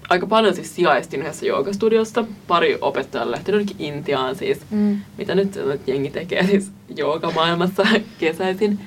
aika 0.10 0.28
paljon 0.28 0.56
siis 0.56 0.76
sijaistin 0.76 1.22
yhdessä 1.22 1.46
joogastudiossa. 1.46 2.26
Pari 2.48 2.78
opettajaa 2.82 3.32
lähtenyt 3.32 3.60
jonnekin 3.70 3.88
Intiaan 3.96 4.36
siis, 4.36 4.60
Mm. 4.70 4.98
mitä 5.18 5.36
nyt, 5.36 5.56
nyt 5.66 5.88
jengi 5.88 6.10
tekee 6.10 6.48
siis 6.48 6.72
joogamaailmassa 6.98 7.84
kesäisin. 8.20 8.80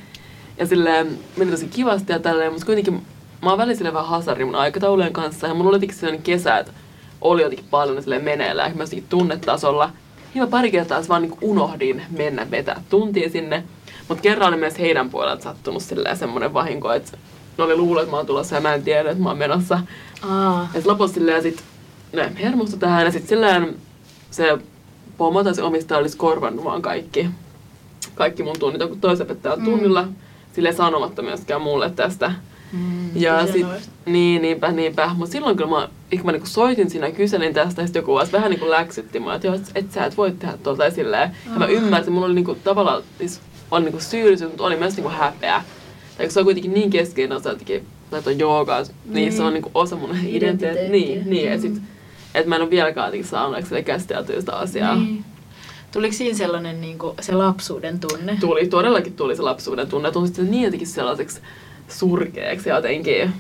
Ja 0.59 0.67
silleen 0.67 1.19
meni 1.37 1.51
tosi 1.51 1.69
kivasti 1.69 2.13
ja 2.13 2.19
tälleen, 2.19 2.53
mutta 2.53 2.67
kuitenkin 2.67 3.03
mä 3.43 3.51
oon 3.51 3.59
välillä 3.59 3.93
vähän 3.93 4.09
hasari 4.09 4.45
mun 4.45 4.55
aikataulujen 4.55 5.13
kanssa. 5.13 5.47
Ja 5.47 5.55
mulla 5.55 5.69
oli 5.69 5.77
jotenkin 5.77 5.97
sellainen 5.97 6.23
kesä, 6.23 6.59
että 6.59 6.73
oli 7.21 7.43
jotenkin 7.43 7.67
paljon 7.71 8.03
silleen 8.03 8.25
meneillään, 8.25 8.77
myös 8.77 8.89
jotenkin 8.91 9.09
tunnetasolla. 9.09 9.91
Ja 10.35 10.41
mä 10.43 10.47
pari 10.47 10.71
kertaa 10.71 11.03
vaan 11.09 11.23
niin 11.23 11.39
unohdin 11.41 12.03
mennä 12.11 12.51
vetää 12.51 12.83
tuntia 12.91 13.31
sinne. 13.31 13.65
Mutta 14.09 14.23
kerran 14.23 14.49
oli 14.49 14.57
myös 14.57 14.79
heidän 14.79 15.11
puolelta 15.11 15.43
sattunut 15.43 15.83
silleen 15.83 16.17
semmoinen 16.17 16.55
vahinko, 16.55 16.93
että 16.93 17.19
ne 17.59 17.65
oli 17.65 17.77
luullut, 17.77 18.03
että 18.03 18.11
mä 18.11 18.17
oon 18.17 18.27
tulossa 18.27 18.55
ja 18.55 18.61
mä 18.61 18.75
en 18.75 18.83
tiedä, 18.83 19.11
että 19.11 19.23
mä 19.23 19.29
oon 19.29 19.39
menossa. 19.39 19.79
Aa. 20.23 20.69
Ja 20.75 20.81
sit 20.81 20.87
lopussa 20.87 21.15
silleen 21.15 21.43
sit 21.43 21.63
ne 22.13 22.33
hermostui 22.43 22.79
tähän 22.79 23.05
ja 23.05 23.13
sit 23.13 23.29
silleen 23.29 23.77
se 24.31 24.59
pomo 25.17 25.45
tai 25.45 25.55
se 25.55 25.63
omistaja 25.63 25.99
olisi 25.99 26.17
korvannut 26.17 26.65
vaan 26.65 26.83
kaikki, 26.83 27.31
kaikki 28.15 28.43
mun 28.43 28.59
tunnit 28.59 28.81
joku 28.81 28.97
toisen 28.97 29.27
opettajan 29.27 29.59
Mm. 29.59 29.65
tunnilla. 29.65 30.09
Silleen 30.53 30.77
sanomatta 30.77 31.23
myöskään 31.23 31.61
mulle 31.63 31.91
tästä. 31.91 32.33
Mm, 32.73 33.11
Ja 33.15 33.47
sit, 33.47 33.67
niin, 34.07 34.43
niinpä, 34.43 34.73
niinpä. 34.73 35.11
Mut 35.17 35.31
silloin 35.31 35.57
kyllä 35.57 35.71
mä, 35.71 35.89
ehkä 36.13 36.25
mä 36.25 36.33
niinku 36.33 36.47
soitin 36.47 36.91
siinä 36.91 37.07
ja 37.07 37.13
kyselin 37.13 37.55
tästä, 37.55 37.83
ja 37.83 37.87
sit 37.87 37.97
joku 37.97 38.15
vaan 38.15 38.27
vähän 38.33 38.51
niinku 38.51 38.71
läksytti 38.71 39.21
mua, 39.21 39.35
että 39.35 39.47
joo, 39.47 39.57
et, 39.75 39.93
sä 39.93 40.05
et 40.05 40.17
voi 40.17 40.33
tehdä 40.33 40.57
tuolta 40.63 40.85
ja 40.85 40.91
silleen. 40.91 41.31
Ja 41.53 41.59
mä 41.59 41.67
ymmärsin, 41.67 42.13
mulla 42.13 42.27
oli 42.27 42.35
niinku 42.35 42.55
tavallaan, 42.65 43.03
siis 43.19 43.41
oli 43.71 43.85
niinku 43.85 44.01
syyllisyys, 44.01 44.51
mutta 44.51 44.65
oli 44.65 44.77
myös 44.77 44.97
niinku 44.97 45.11
häpeä. 45.11 45.63
Tai 46.19 46.31
se 46.31 46.41
on 46.41 46.45
kuitenkin 46.45 46.75
niin 46.75 46.91
keskeinen 46.91 47.37
osa 47.37 47.49
jotenkin, 47.49 47.87
tai 48.11 48.39
joogaa, 48.39 48.83
niin, 49.09 49.33
se 49.33 49.43
on 49.43 49.47
Niin. 49.47 49.55
niinku 49.55 49.71
osa 49.75 49.97
mun 49.97 50.17
identiteettiä. 50.27 50.89
Niin, 50.91 51.31
niin, 51.31 51.51
ja 51.51 51.61
sit, 51.61 51.75
Mm. 51.75 51.81
et 52.35 52.47
mä 52.47 52.57
en 52.57 52.63
ole 52.63 52.71
vieläkään 52.71 53.07
jotenkin 53.07 53.29
saanut 53.29 53.67
sille 53.67 53.83
käsiteltyä 53.83 54.41
sitä 54.41 54.53
asiaa. 54.57 54.95
Niin. 54.97 55.25
Tuliko 55.93 56.13
siinä 56.15 56.37
sellainen 56.37 56.81
niin 56.81 56.99
kuin, 56.99 57.15
se 57.21 57.33
lapsuuden 57.35 58.01
tunne? 58.01 58.37
Tuli, 58.41 58.67
todellakin 58.67 59.13
tuli 59.13 59.37
se 59.37 59.43
lapsuuden 59.43 59.89
tunne, 59.89 60.11
tuntui 60.13 60.27
sitten 60.27 60.51
niin 60.51 60.63
jotenkin 60.65 60.89
sellaiseksi 60.89 61.41
surkeaksi 61.89 62.69
ja 62.69 62.77
jotenkin 62.77 63.33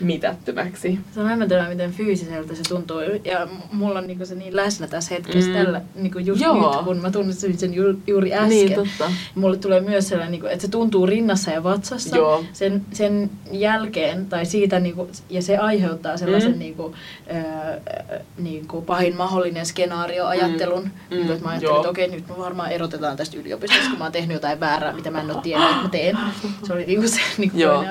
mitättömäksi. 0.00 0.98
Se 1.14 1.20
on 1.20 1.26
hämmentävää, 1.26 1.68
miten 1.68 1.92
fyysiseltä 1.92 2.54
se 2.54 2.62
tuntuu. 2.68 3.00
Ja 3.24 3.48
mulla 3.72 3.98
on 3.98 4.06
niinku 4.06 4.26
se 4.26 4.34
niin 4.34 4.56
läsnä 4.56 4.86
tässä 4.86 5.14
hetkessä 5.14 5.50
Mm. 5.50 5.56
tällä, 5.56 5.80
niinku 5.94 6.18
just 6.18 6.40
Joo. 6.40 6.76
nyt, 6.76 6.84
kun 6.84 6.96
mä 6.98 7.10
tunnistin 7.10 7.58
sen 7.58 7.74
ju- 7.74 8.00
juuri 8.06 8.34
äsken. 8.34 8.48
Niin, 8.48 8.74
totta. 8.74 9.12
Mulle 9.34 9.56
tulee 9.56 9.80
myös 9.80 10.08
sellainen, 10.08 10.32
niinku, 10.32 10.46
että 10.46 10.62
se 10.62 10.68
tuntuu 10.68 11.06
rinnassa 11.06 11.50
ja 11.50 11.62
vatsassa. 11.62 12.16
Joo. 12.16 12.44
Sen, 12.52 12.82
sen 12.92 13.30
jälkeen, 13.52 14.26
tai 14.26 14.46
siitä, 14.46 14.80
niinku, 14.80 15.08
ja 15.30 15.42
se 15.42 15.56
aiheuttaa 15.58 16.16
sellaisen 16.16 16.52
Mm. 16.52 16.58
niinku, 16.58 16.94
ö, 17.30 17.80
niinku, 18.38 18.80
pahin 18.82 19.16
mahdollinen 19.16 19.66
skenaarioajattelun. 19.66 20.82
Mm. 20.84 20.90
Mm. 21.10 21.16
Niinku, 21.16 21.32
että 21.32 21.44
mä 21.44 21.50
ajattelin, 21.50 21.76
että 21.76 21.88
okei, 21.90 22.08
nyt 22.08 22.28
me 22.28 22.38
varmaan 22.38 22.72
erotetaan 22.72 23.16
tästä 23.16 23.36
yliopistosta, 23.36 23.88
kun 23.90 23.98
mä 23.98 24.04
oon 24.04 24.12
tehnyt 24.12 24.34
jotain 24.34 24.60
väärää, 24.60 24.92
mitä 24.92 25.10
mä 25.10 25.20
en 25.20 25.30
ole 25.30 25.42
tiennyt, 25.42 25.70
että 25.70 25.82
mä 25.82 25.88
teen. 25.88 26.18
Se 26.66 26.72
oli 26.72 26.84
niinku 26.86 27.08
se 27.08 27.20
niinku 27.38 27.58
Joo. 27.58 27.84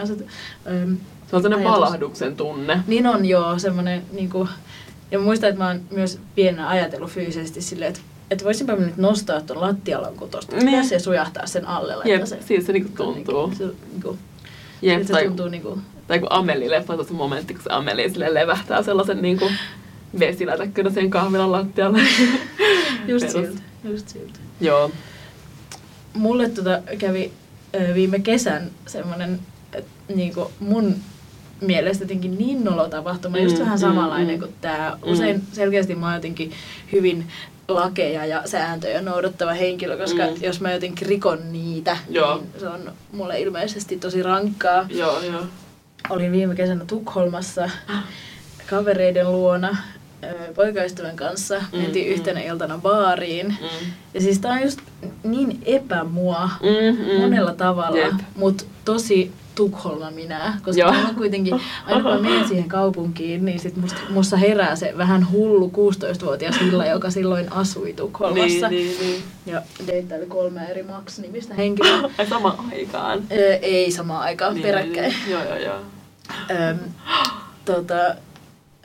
Se 1.34 1.38
on 1.38 1.42
sellainen 1.42 1.68
Ajatus. 1.68 1.82
valahduksen 1.86 2.36
tunne. 2.36 2.80
niin 2.88 3.08
on 3.08 3.26
joo, 3.26 3.60
semmoinen 3.60 4.02
niinku, 4.12 4.48
ja 5.12 5.20
mä 5.20 5.26
muistan, 5.26 5.50
että 5.50 5.64
mä 5.64 5.68
oon 5.68 5.82
myös 5.92 6.20
pienenä 6.36 6.70
ajatellut 6.70 7.12
fyysisesti 7.12 7.62
silleen, 7.62 7.90
että 7.90 8.02
että 8.32 8.46
voisinpä 8.46 8.76
nyt 8.76 8.98
nostaa 8.98 9.42
tuon 9.42 9.62
lattialankun 9.62 10.30
tosta 10.30 10.56
Niin. 10.56 10.66
niin. 10.66 10.90
ja 10.92 11.00
sujahtaa 11.00 11.46
sen 11.48 11.68
alle. 11.68 11.96
Jep, 12.06 12.26
sen- 12.26 12.44
siis 12.44 12.66
se 12.66 12.74
niinku 12.74 12.90
tuntuu. 12.98 13.54
Se, 13.58 13.64
niinku, 13.92 14.18
Jep, 14.82 15.04
se 15.08 15.14
tai, 15.14 15.26
tuntuu 15.28 15.48
niinku, 15.48 15.78
tai 16.08 16.20
kun 16.20 16.30
Amelie-leffassa 16.32 16.94
on 17.00 17.06
se 17.06 17.14
momentti, 17.14 17.54
kun 17.54 17.64
se 17.64 17.70
Amelie 17.74 18.10
sille 18.10 18.34
levähtää 18.34 18.84
sellaisen 18.84 19.22
niinku 19.22 19.52
vesilätäkkönä 20.20 20.90
sen 20.90 21.10
kahvilan 21.10 21.52
lattialle. 21.52 22.00
just 23.08 23.28
Perus. 23.28 23.32
siltä, 23.48 23.62
just 23.84 24.08
siltä. 24.10 24.40
Joo. 24.62 24.92
Mulle 26.14 26.50
tota 26.50 26.82
kävi 26.98 27.32
ö, 27.76 27.94
viime 27.94 28.20
kesän 28.20 28.72
semmoinen, 28.88 29.40
että 29.74 29.92
niinku 30.16 30.52
mun 30.60 30.96
mielestä 31.62 32.04
jotenkin 32.04 32.38
niin 32.38 32.64
nolo 32.64 32.88
tapahtuma, 32.90 33.38
just 33.38 33.56
Mm, 33.56 33.62
vähän 33.64 33.78
mm, 33.78 33.82
samanlainen 33.82 34.36
mm. 34.36 34.40
kuin 34.40 34.54
tämä. 34.62 34.98
Mm. 35.06 35.12
Usein 35.12 35.44
selkeästi 35.52 35.96
mä 35.96 36.06
oon 36.06 36.16
jotenkin 36.16 36.52
hyvin 36.92 37.28
lakeja 37.68 38.26
ja 38.26 38.42
sääntöjä 38.46 39.02
noudattava 39.02 39.54
henkilö, 39.54 39.98
koska 39.98 40.24
Mm. 40.26 40.34
jos 40.44 40.62
mä 40.62 40.72
jotenkin 40.72 41.08
rikon 41.08 41.40
niitä, 41.52 41.98
Joo. 42.10 42.36
niin 42.38 42.50
se 42.60 42.68
on 42.68 42.92
mulle 43.12 43.40
ilmeisesti 43.42 43.98
tosi 43.98 44.24
rankkaa. 44.24 44.86
Joo, 44.90 45.22
joo. 45.22 45.42
Olin 46.10 46.32
viime 46.32 46.56
kesänä 46.56 46.86
Tukholmassa 46.86 47.70
kavereiden 48.70 49.32
luona 49.32 49.78
poikaystävän 50.56 51.16
kanssa. 51.16 51.60
Mm, 51.74 51.80
Mentiin 51.80 52.08
mm. 52.08 52.14
yhtenä 52.14 52.42
iltana 52.42 52.78
baariin. 52.78 53.48
Mm. 53.48 53.92
Ja 54.14 54.22
siis 54.22 54.40
tää 54.40 54.52
on 54.52 54.62
just 54.62 54.80
niin 55.24 55.62
epämua 55.66 56.50
Mm, 56.62 56.98
mm. 57.16 57.22
monella 57.22 57.54
tavalla, 57.54 57.98
Jep. 57.98 58.14
mutta 58.36 58.64
tosi 58.86 59.32
Tukholma 59.56 60.12
minä, 60.12 60.60
koska 60.64 60.82
Joo. 60.82 60.92
mä 60.92 61.14
kuitenkin, 61.18 61.62
aina 61.86 62.02
kun 62.02 62.12
mä 62.12 62.20
menen 62.30 62.48
siihen 62.50 62.68
kaupunkiin, 62.70 63.46
niin 63.46 63.60
sit 63.60 63.76
musta, 63.78 64.00
musta 64.10 64.38
herää 64.38 64.76
se 64.76 64.94
vähän 64.98 65.32
hullu 65.32 65.72
16-vuotias 65.76 66.60
Hilla, 66.62 66.86
joka 66.86 67.10
silloin 67.10 67.52
asui 67.54 67.94
Tukholmassa. 67.94 68.68
Niin, 68.68 68.88
niin, 68.88 69.00
niin. 69.00 69.24
Ja 69.46 69.62
deittaili 69.88 70.26
kolme 70.26 70.66
eri 70.66 70.84
Max-nimistä 70.84 71.54
henkilöä. 71.54 72.10
Ai 72.18 72.28
samaan 72.28 72.56
aikaan. 72.72 73.20
Ö, 73.32 73.56
ei 73.56 73.92
samaan 73.92 74.22
aikaan, 74.22 74.54
Niin, 74.54 74.64
peräkkäin. 74.64 75.14
Niin, 75.14 75.32
joo, 75.32 75.44
joo, 75.44 75.58
joo. 75.58 75.80
Öm, 76.52 76.80
tota, 77.66 78.16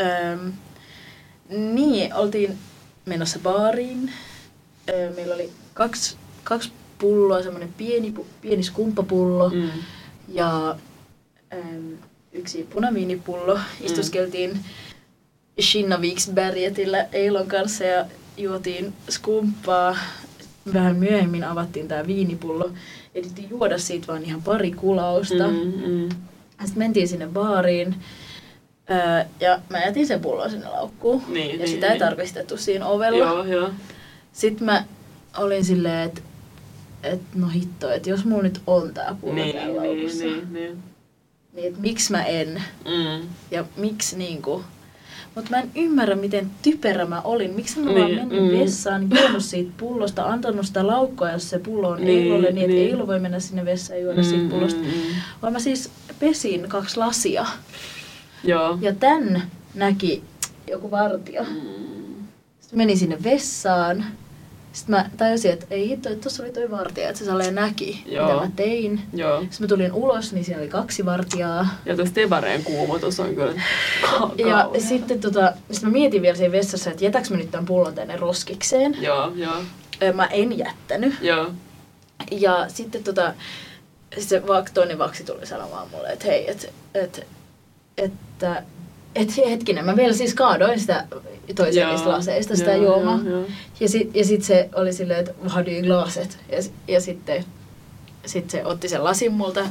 öm, 0.00 0.52
niin, 1.48 2.14
oltiin 2.14 2.58
menossa 3.06 3.38
baariin. 3.42 4.12
Ö, 4.88 5.10
meillä 5.16 5.34
oli 5.34 5.50
kaksi, 5.75 6.16
kaksi 6.44 6.72
pulloa, 6.98 7.42
semmoinen 7.42 7.75
pieni, 7.76 8.14
pieni 8.40 8.62
skumppapullo 8.62 9.48
Mm. 9.48 9.70
Ja 10.28 10.76
öm, 11.52 11.99
yksi 12.32 12.68
punaviinipullo. 12.73 13.58
Istuskeltiin 13.80 14.58
Shinnaviksbergetillä 15.61 17.06
Eilon 17.12 17.47
kanssa 17.47 17.85
ja 17.85 18.04
juotiin 18.37 18.92
skumppaa. 19.11 19.97
Vähän 20.75 20.97
myöhemmin 20.97 21.44
avattiin 21.44 21.88
tämä 21.88 22.06
viinipullo. 22.06 22.70
Ehdittiin 23.14 23.50
juoda 23.50 23.78
siitä 23.78 24.06
vaan 24.06 24.25
ihan 24.25 24.42
pari 24.42 24.70
kulausta. 24.70 25.49
Mm, 25.49 25.73
mm. 25.87 26.08
Sitten 26.49 26.78
mentiin 26.78 27.08
sinne 27.08 27.26
baariin 27.26 27.94
öö, 28.90 29.25
ja 29.40 29.61
mä 29.70 29.78
jätin 29.78 30.06
sen 30.06 30.20
pullon 30.20 30.50
sinne 30.50 30.68
laukkuun. 30.68 31.23
Niin, 31.28 31.50
ja 31.50 31.56
niin, 31.56 31.68
sitä 31.68 31.87
ei 31.87 31.92
niin. 31.92 32.00
tarkistettu 32.00 32.56
siinä 32.56 32.87
ovella. 32.87 33.18
Joo, 33.18 33.44
joo. 33.44 33.70
Sitten 34.32 34.64
mä 34.64 34.85
olin 35.38 35.64
silleen, 35.64 36.06
että 36.06 36.20
et, 37.02 37.20
no 37.34 37.48
hitto, 37.48 37.90
että 37.90 38.10
jos 38.10 38.24
mulla 38.24 38.42
nyt 38.42 38.60
on 38.66 38.94
tää 38.94 39.16
pullo 39.20 39.34
Niin, 39.34 39.56
täällä 39.56 39.82
niin, 39.82 39.92
laukussa, 39.98 40.24
niin, 40.24 40.52
niin. 40.52 40.78
niin 41.54 41.68
et 41.74 41.78
miksi 41.80 42.12
mä 42.12 42.24
en 42.24 42.62
Mm. 42.84 43.28
ja 43.50 43.64
miksi 43.76 44.16
niinku... 44.18 44.62
Mutta 45.34 45.50
mä 45.50 45.60
en 45.60 45.70
ymmärrä, 45.74 46.14
miten 46.14 46.50
typerä 46.62 47.04
mä 47.06 47.20
olin. 47.20 47.50
Miksi 47.54 47.78
mä 47.80 47.84
Niin, 47.86 47.98
vaan 47.98 48.10
mennyt 48.14 48.52
mm. 48.52 48.58
vessaan, 48.58 49.10
juonut 49.10 49.44
siitä 49.44 49.70
pullosta, 49.76 50.24
antanut 50.24 50.66
sitä 50.66 50.86
laukkoa, 50.86 51.30
jos 51.30 51.50
se 51.50 51.58
pullo 51.58 51.88
on 51.88 52.00
Niin, 52.04 52.22
Eilolle, 52.22 52.46
niin 52.52 52.58
että 52.64 52.74
niin. 52.76 52.90
Eilo 52.90 53.06
voi 53.06 53.20
mennä 53.20 53.40
sinne 53.40 53.64
vessaan 53.64 53.98
ja 53.98 54.04
juoda 54.04 54.22
siitä 54.22 54.42
Mm, 54.42 54.48
pullosta. 54.50 54.80
mm, 54.80 54.86
mm. 54.86 55.14
Vaan 55.42 55.52
mä 55.52 55.58
siis 55.58 55.90
pesin 56.18 56.68
kaksi 56.68 56.96
lasia. 56.96 57.46
Joo. 58.44 58.78
Ja 58.80 58.94
tän 58.94 59.42
näki 59.74 60.22
joku 60.70 60.90
vartija. 60.90 61.42
Mm. 61.42 62.14
Sitten 62.60 62.76
menin 62.78 62.98
sinne 62.98 63.18
vessaan. 63.24 64.04
Sitten 64.72 64.96
mä 64.96 65.10
tajusin, 65.16 65.50
että 65.52 65.66
ei 65.70 65.88
hitto, 65.88 66.08
että 66.08 66.22
tuossa 66.22 66.42
oli 66.42 66.52
toi 66.52 66.70
vartija, 66.70 67.08
että 67.08 67.18
se 67.18 67.25
salee 67.25 67.50
näki, 67.50 68.02
Joo. 68.06 68.26
mitä 68.32 68.44
mä 68.46 68.50
tein. 68.56 69.00
Joo. 69.14 69.40
Sitten 69.40 69.58
mä 69.60 69.66
tulin 69.66 69.92
ulos, 69.92 70.32
niin 70.32 70.44
siellä 70.44 70.60
oli 70.62 70.70
kaksi 70.70 71.04
vartijaa. 71.04 71.68
Ja 71.87 71.96
tässä 71.96 72.14
Tebareen 72.14 72.64
kuumotus 72.64 73.20
on 73.20 73.34
kyllä 73.34 73.62
ka- 74.10 74.30
Ja 74.37 74.70
sitten 74.78 75.20
tota, 75.20 75.52
sit 75.70 75.82
mä 75.82 75.90
mietin 75.90 76.22
vielä 76.22 76.37
siinä 76.37 76.52
vessassa, 76.52 76.90
että 76.90 77.04
jätäks 77.04 77.30
mä 77.30 77.37
nyt 77.37 77.50
tämän 77.50 77.66
pullon 77.66 77.94
tänne 77.94 78.16
roskikseen. 78.16 78.96
Joo, 79.02 79.32
joo, 79.37 79.62
Ö, 80.02 80.12
Mä 80.12 80.26
en 80.26 80.58
jättänyt. 80.58 81.14
joo. 81.20 81.50
Ja 82.30 82.64
sitten 82.68 83.04
tota, 83.04 83.34
se 84.18 84.42
toinen 84.75 84.98
vaksi 84.98 85.25
tuli 85.25 85.46
sanomaan 85.46 85.88
mulle, 85.90 86.08
että 86.08 86.25
hei, 86.25 86.50
et, 86.50 86.72
et, 86.94 87.26
että 87.98 88.62
et 89.14 89.36
hetkinen, 89.36 89.84
mä 89.84 89.96
vielä 89.96 90.14
siis 90.14 90.34
kaadoin 90.34 90.80
sitä 90.80 91.06
niistä 91.46 92.08
laseista, 92.08 92.56
sitä 92.56 92.70
joo, 92.70 92.84
juomaa. 92.84 93.20
joo, 93.24 93.38
joo. 93.38 93.46
Ja 93.80 93.88
sitten 93.88 94.20
ja 94.20 94.24
sit 94.24 94.42
se 94.42 94.68
oli 94.74 94.92
silleen, 94.92 95.20
että 95.20 95.60
i 95.66 95.82
glaset? 95.82 96.38
Ja, 96.52 96.58
ja 96.88 97.00
sitten 97.00 97.44
sit 98.26 98.50
se 98.50 98.64
otti 98.64 98.88
sen 98.88 99.04
lasin 99.04 99.32
multa. 99.32 99.66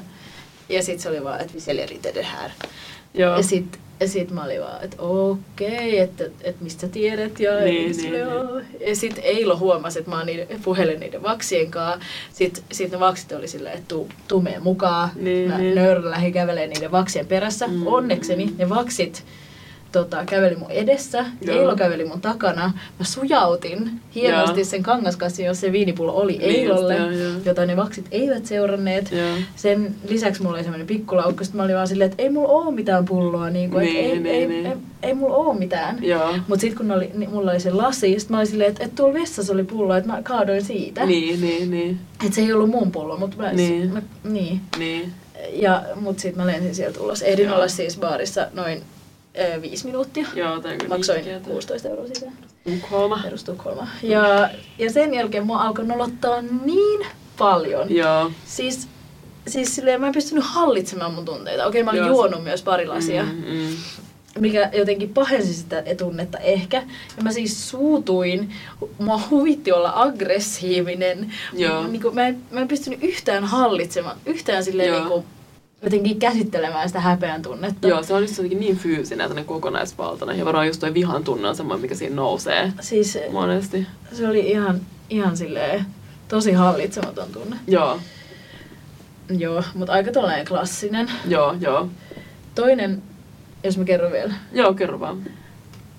Ja 0.70 0.84
sitten 0.84 1.04
se 1.04 1.10
oli 1.10 1.24
vaan, 1.24 1.42
että 1.42 1.54
vi 1.54 1.60
säljer 1.60 1.94
inte 1.94 2.12
det 2.14 2.24
här. 2.24 2.52
Joo. 3.14 3.38
Ja 3.38 3.44
sit, 3.44 3.80
ja 4.00 4.08
sit 4.08 4.32
mä 4.32 4.44
olin 4.44 4.62
vaan, 4.62 4.84
että 4.84 4.98
okei, 5.02 6.00
että, 6.00 6.24
että 6.42 6.64
mistä 6.64 6.88
tiedät. 6.88 7.40
Ja, 7.40 7.60
Niin, 7.60 7.98
niin, 7.98 8.20
joo. 8.20 8.62
ja 8.88 8.96
sit 8.96 9.20
Eilo 9.24 9.58
huomasi, 9.58 10.00
että 10.00 10.12
mä 10.12 10.18
oon 10.18 10.26
niiden, 10.26 10.48
puhelen 10.64 11.00
niiden 11.00 11.24
vaksien 11.24 11.72
kanssa. 11.72 12.06
Sit, 12.34 12.64
sit 12.72 12.92
ne 12.92 13.00
vaksit 13.00 13.32
oli 13.32 13.48
silleen, 13.48 13.76
että 13.76 13.88
tuu, 13.88 14.10
tuu 14.28 14.42
meidän 14.42 14.64
mukaan. 14.64 15.10
Niin, 15.16 15.50
mä 15.50 15.58
niin. 15.58 15.76
nöyrä 15.76 16.10
lähdin 16.10 16.34
kävelemään 16.34 16.70
niiden 16.70 16.92
vaksien 16.92 17.28
perässä. 17.28 17.68
Mm. 17.68 17.88
Onnekseni 17.88 18.54
ne 18.58 18.70
vaksit 18.70 19.24
tota, 19.92 20.24
käveli 20.26 20.56
mun 20.56 20.72
edessä, 20.72 21.26
Joo. 21.42 21.60
Eilo 21.60 21.76
käveli 21.76 22.06
mun 22.06 22.22
takana. 22.22 22.72
Mä 23.00 23.06
sujautin 23.06 23.92
hienosti 24.16 24.60
Joo. 24.60 24.66
sen 24.66 24.84
kangaskassin, 24.84 25.46
jos 25.46 25.60
se 25.62 25.72
viinipullo 25.72 26.14
oli 26.14 26.38
Niin 26.38 26.42
Eilolle, 26.56 26.96
just, 26.98 27.12
joo, 27.20 27.24
joo. 27.30 27.34
jota 27.46 27.66
ne 27.66 27.76
vaksit 27.78 28.06
eivät 28.12 28.46
seuranneet. 28.46 29.12
Joo. 29.12 29.38
Sen 29.56 29.96
lisäksi 30.10 30.42
mulla 30.42 30.56
oli 30.56 30.64
semmoinen 30.64 30.88
pikkulaukku, 30.88 31.44
sit 31.44 31.54
mä 31.54 31.64
olin 31.64 31.76
vaan 31.76 31.88
silleen, 31.88 32.12
että 32.12 32.24
ei 32.24 32.30
mulla 32.30 32.48
oo 32.50 32.72
mitään 32.72 33.06
pulloa, 33.06 33.50
niin 33.50 33.72
kuin, 33.72 33.86
Niin, 33.86 33.98
ei, 34.06 34.20
niin, 34.20 34.26
ei, 34.26 34.48
niin. 34.48 34.66
ei, 34.66 34.74
ei, 35.04 35.14
mulla 35.14 35.36
oo 35.36 35.54
mitään. 35.54 36.04
Joo. 36.04 36.36
Mut 36.48 36.60
sit 36.60 36.76
kun 36.76 36.92
oli, 36.92 37.12
niin 37.14 37.30
mulla 37.30 37.52
oli 37.52 37.60
se 37.60 37.72
lasi, 37.72 38.20
sit 38.20 38.30
mä 38.30 38.38
olin 38.38 38.48
silleen, 38.48 38.70
että, 38.70 38.84
että 38.84 38.96
tuolla 38.96 39.14
vessassa 39.14 39.54
oli 39.54 39.64
pullo, 39.64 39.96
että 39.96 40.12
mä 40.14 40.22
kaadoin 40.24 40.64
siitä. 40.64 41.06
Niin, 41.06 41.42
niin, 41.42 41.72
niin. 41.72 42.00
Että 42.24 42.36
se 42.36 42.42
ei 42.42 42.54
ollut 42.54 42.70
mun 42.70 42.92
pullo, 42.92 43.18
mutta 43.18 43.38
mä, 43.38 43.54
Niin. 43.54 43.94
mä, 43.94 44.02
niin. 44.24 44.62
Niin. 44.80 45.12
Ja, 45.54 45.84
mut 46.02 46.20
sit 46.20 46.36
mä 46.36 46.46
lensin 46.48 46.76
sieltä 46.76 47.00
ulos. 47.00 47.22
Ehdin 47.22 47.46
Joo. 47.46 47.56
olla 47.56 47.68
siis 47.68 47.98
baarissa 48.00 48.48
noin 48.54 48.82
ö, 49.40 49.62
viisi 49.62 49.86
minuuttia. 49.86 50.28
Joo, 50.36 50.62
Maksoin 50.90 51.26
niinkin, 51.26 51.52
16 51.52 51.90
euroa 51.90 52.06
siitä. 52.08 52.32
Tukholma. 52.64 53.20
Perus 53.24 53.44
Tukholma. 53.44 53.88
Ja, 54.04 54.50
ja 54.80 54.92
sen 54.92 55.14
jälkeen 55.14 55.46
mua 55.46 55.62
alkoi 55.62 55.86
nolottaa 55.86 56.42
niin 56.42 57.06
paljon. 57.38 57.96
Joo. 57.96 58.32
Siis, 58.46 58.88
siis 59.48 59.76
silleen 59.76 60.02
mä 60.02 60.08
en 60.08 60.14
pystynyt 60.14 60.44
hallitsemaan 60.48 61.14
mun 61.14 61.26
tunteita. 61.26 61.66
Okei, 61.66 61.84
mä 61.84 61.92
olin 61.92 62.00
Joo, 62.00 62.08
juonut 62.10 62.44
myös 62.44 62.64
pari 62.64 62.88
lasia, 62.88 63.24
Mm, 63.24 63.44
mm. 63.48 63.68
mikä 64.40 64.70
jotenkin 64.74 65.10
pahensi 65.14 65.54
sitä 65.54 65.84
tunnetta 65.98 66.38
ehkä. 66.38 66.78
Ja 67.18 67.24
mä 67.24 67.32
siis 67.32 67.70
suutuin, 67.70 68.54
mua 69.00 69.22
huvitti 69.30 69.72
olla 69.72 69.92
aggressiivinen. 69.96 71.34
Joo. 71.54 71.88
Niin 71.88 72.02
kuin, 72.02 72.16
mä, 72.16 72.28
en, 72.28 72.38
mä 72.52 72.60
en 72.60 72.68
pystynyt 72.68 73.04
yhtään 73.04 73.44
hallitsemaan, 73.44 74.18
yhtään 74.26 74.64
silleen 74.64 74.90
Joo. 74.90 75.00
niin 75.00 75.10
kuin, 75.10 75.26
jotenkin 75.82 76.20
käsittelemään 76.20 76.90
sitä 76.90 77.00
häpeän 77.00 77.42
tunnetta. 77.42 77.88
Joo, 77.88 78.04
se 78.04 78.14
on 78.14 78.22
just 78.22 78.38
jotenkin 78.38 78.60
niin 78.60 78.78
fyysinen 78.78 79.32
ja 79.38 79.44
kokonaisvaltainen. 79.44 80.40
Ja 80.40 80.46
varmaan 80.46 80.68
just 80.68 80.80
toi 80.80 80.94
vihan 80.94 81.24
tunne 81.24 81.48
on 81.48 81.56
semmoinen, 81.56 81.82
mikä 81.82 81.96
siinä 81.96 82.16
nousee 82.16 82.72
Siis 82.82 83.18
monesti. 83.32 83.88
se 84.14 84.28
oli 84.28 84.50
ihan, 84.50 84.82
ihan 85.10 85.38
silleen 85.38 85.86
tosi 86.28 86.52
hallitsematon 86.52 87.28
tunne. 87.34 87.56
Joo, 87.68 88.00
Joo, 89.38 89.64
mutta 89.74 89.94
aika 89.94 90.12
tällainen 90.12 90.46
klassinen. 90.46 91.08
joo, 91.28 91.56
joo. 91.60 91.90
Toinen, 92.56 93.02
jos 93.64 93.78
mä 93.78 93.84
kerron 93.84 94.12
vielä. 94.12 94.34
Joo, 94.54 94.74
kerro 94.74 95.00
vaan. 95.00 95.24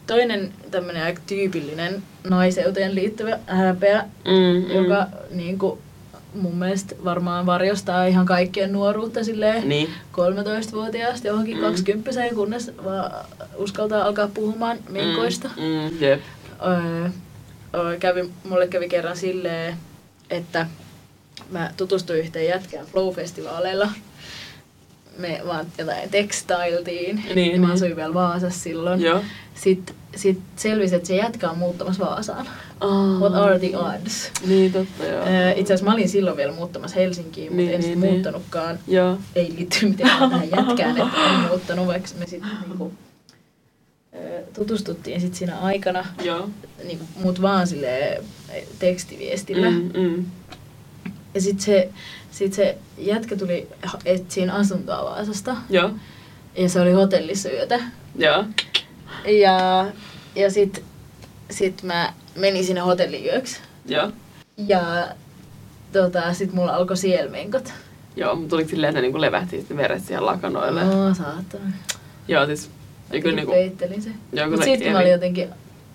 Toinen 0.06 0.52
tämmönen 0.70 1.02
aika 1.02 1.20
tyypillinen 1.26 2.02
naiseuteen 2.28 2.94
liittyvä 2.94 3.38
häpeä, 3.46 4.04
Mm, 4.24 4.64
mm. 4.68 4.70
joka 4.74 5.06
niin 5.30 5.58
kuin, 5.58 5.78
mun 6.34 6.56
mielestä 6.56 6.94
varmaan 7.04 7.46
varjostaa 7.46 8.06
ihan 8.06 8.26
kaikkien 8.26 8.72
nuoruutta 8.72 9.24
silleen 9.24 9.68
Niin. 9.68 9.88
13-vuotiaasta 10.12 11.26
johonkin 11.28 11.56
Mm. 11.56 11.62
20 11.62 12.10
kunnes 12.34 12.70
vaan 12.84 13.10
uskaltaa 13.56 14.04
alkaa 14.04 14.28
puhumaan 14.34 14.78
menkoista. 14.88 15.48
Mm, 15.56 15.62
mm, 15.92 16.00
jep. 16.02 16.20
Öö, 16.66 17.08
öö, 17.74 17.98
kävi, 17.98 18.30
mulle 18.48 18.68
kävi 18.68 18.88
kerran 18.88 19.16
silleen, 19.16 19.76
että 20.30 20.66
mä 21.50 21.70
tutustuin 21.76 22.18
yhteen 22.18 22.46
jätkään 22.48 22.86
Flow-festivaaleilla. 22.86 23.88
Me 25.18 25.40
vaan 25.46 25.66
jotain 25.78 26.10
tekstailtiin. 26.10 27.24
Niin, 27.34 27.52
ja 27.52 27.60
mä 27.60 27.66
niin. 27.66 27.74
asuin 27.74 27.96
vielä 27.96 28.14
Vaasassa 28.14 28.60
silloin. 28.60 29.00
Joo. 29.00 29.20
Sitten 29.54 29.96
sit 30.16 30.38
selvisi, 30.56 30.94
että 30.94 31.08
se 31.08 31.16
jätkä 31.16 31.50
on 31.50 31.58
muuttamassa 31.58 32.04
Vaasaan. 32.04 32.46
Oh. 32.80 33.20
What 33.20 33.34
are 33.34 33.58
the 33.58 33.76
odds? 33.78 34.30
Niin, 34.46 34.72
totta, 34.72 35.04
joo. 35.04 35.24
Itse 35.56 35.74
asiassa 35.74 35.84
mä 35.84 35.92
olin 35.94 36.08
silloin 36.08 36.36
vielä 36.36 36.52
muuttamassa 36.52 36.96
Helsinkiin, 36.96 37.46
mutta 37.46 37.56
Niin, 37.56 37.68
en 37.74 37.80
niin, 37.80 37.82
sitten 37.82 38.00
niin. 38.00 38.12
muuttanutkaan. 38.12 38.78
Joo. 38.88 39.18
Ei 39.34 39.54
liittynyt 39.56 39.90
mitenkään 39.90 40.30
tähän 40.30 40.50
jätkään, 40.56 40.98
että 40.98 41.34
en 41.34 41.40
muuttanut, 41.48 41.86
vaikka 41.86 42.08
me 42.18 42.26
sitten 42.26 42.50
niinku, 42.66 42.92
tutustuttiin 44.54 45.20
sit 45.20 45.34
siinä 45.34 45.58
aikana. 45.58 46.04
Joo. 46.22 46.48
niin, 46.84 46.98
mut 47.22 47.42
vaan 47.42 47.66
sille 47.66 48.22
tekstiviestillä. 48.78 49.70
Mm. 49.70 49.90
Mm. 49.94 50.24
Ja 51.34 51.40
sit 51.40 51.60
se, 51.60 51.88
sit 52.30 52.52
se 52.52 52.78
jätkä 52.98 53.36
tuli 53.36 53.68
etsiin 54.04 54.50
asuntoa 54.50 55.04
Vaasasta. 55.04 55.56
Joo. 55.70 55.90
Ja 56.56 56.68
se 56.68 56.80
oli 56.80 56.92
hotellissa 56.92 57.50
yötä. 57.50 57.80
Joo. 58.16 58.44
Ja, 59.26 59.86
ja 60.34 60.50
sit, 60.50 60.84
sit 61.50 61.82
mä 61.82 62.12
menin 62.36 62.64
sinne 62.64 62.80
hotelliyöksi. 62.80 63.60
Joo. 63.86 64.12
Ja 64.56 65.08
tota, 65.92 66.34
sit 66.34 66.52
mulla 66.52 66.74
alkoi 66.74 66.96
sielmenkot. 66.96 67.72
Joo, 68.16 68.34
mutta 68.34 68.50
tuliko 68.50 68.70
silleen, 68.70 68.88
että 68.88 68.98
ne 68.98 69.02
niinku 69.02 69.20
levähti 69.20 69.58
sitten 69.58 69.76
veret 69.76 70.04
siihen 70.04 70.26
lakanoille? 70.26 70.84
No, 70.84 71.14
saatana. 71.14 71.72
Joo, 72.28 72.46
siis... 72.46 72.70
Kyllä 73.22 73.36
niinku... 73.36 73.52
peittelin 73.52 74.02
se. 74.02 74.10
Joo, 74.32 74.50
Mut 74.50 74.62
sitten 74.64 74.92
mä 74.92 74.98
olin 74.98 75.12
jotenkin 75.12 75.48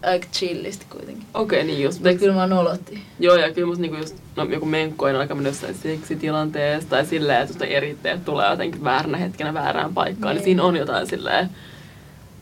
aika 0.03 0.27
chillisti 0.33 0.85
kuitenkin. 0.89 1.25
Okei, 1.33 1.63
niin 1.63 1.83
just. 1.83 1.99
Mutta 1.99 2.13
kyllä 2.19 2.33
mä 2.33 2.47
nolotti. 2.47 3.01
Joo, 3.19 3.35
ja 3.35 3.53
kyllä 3.53 3.67
musta 3.67 3.81
niinku 3.81 3.97
just, 3.97 4.15
no 4.35 4.43
joku 4.43 4.65
menkkoinen 4.65 5.21
aika 5.21 5.35
mennyt 5.35 5.53
jossain 5.53 5.75
seksitilanteessa 5.75 6.89
tai 6.89 7.05
silleen, 7.05 7.37
että 7.41 7.47
susta 7.53 7.65
eritteet 7.65 8.25
tulee 8.25 8.49
jotenkin 8.49 8.83
vääränä 8.83 9.17
hetkenä 9.17 9.53
väärään 9.53 9.93
paikkaan, 9.93 10.27
niin, 10.35 10.35
Niin. 10.39 10.43
siinä 10.45 10.63
on 10.63 10.75
jotain 10.75 11.07
silleen, 11.07 11.49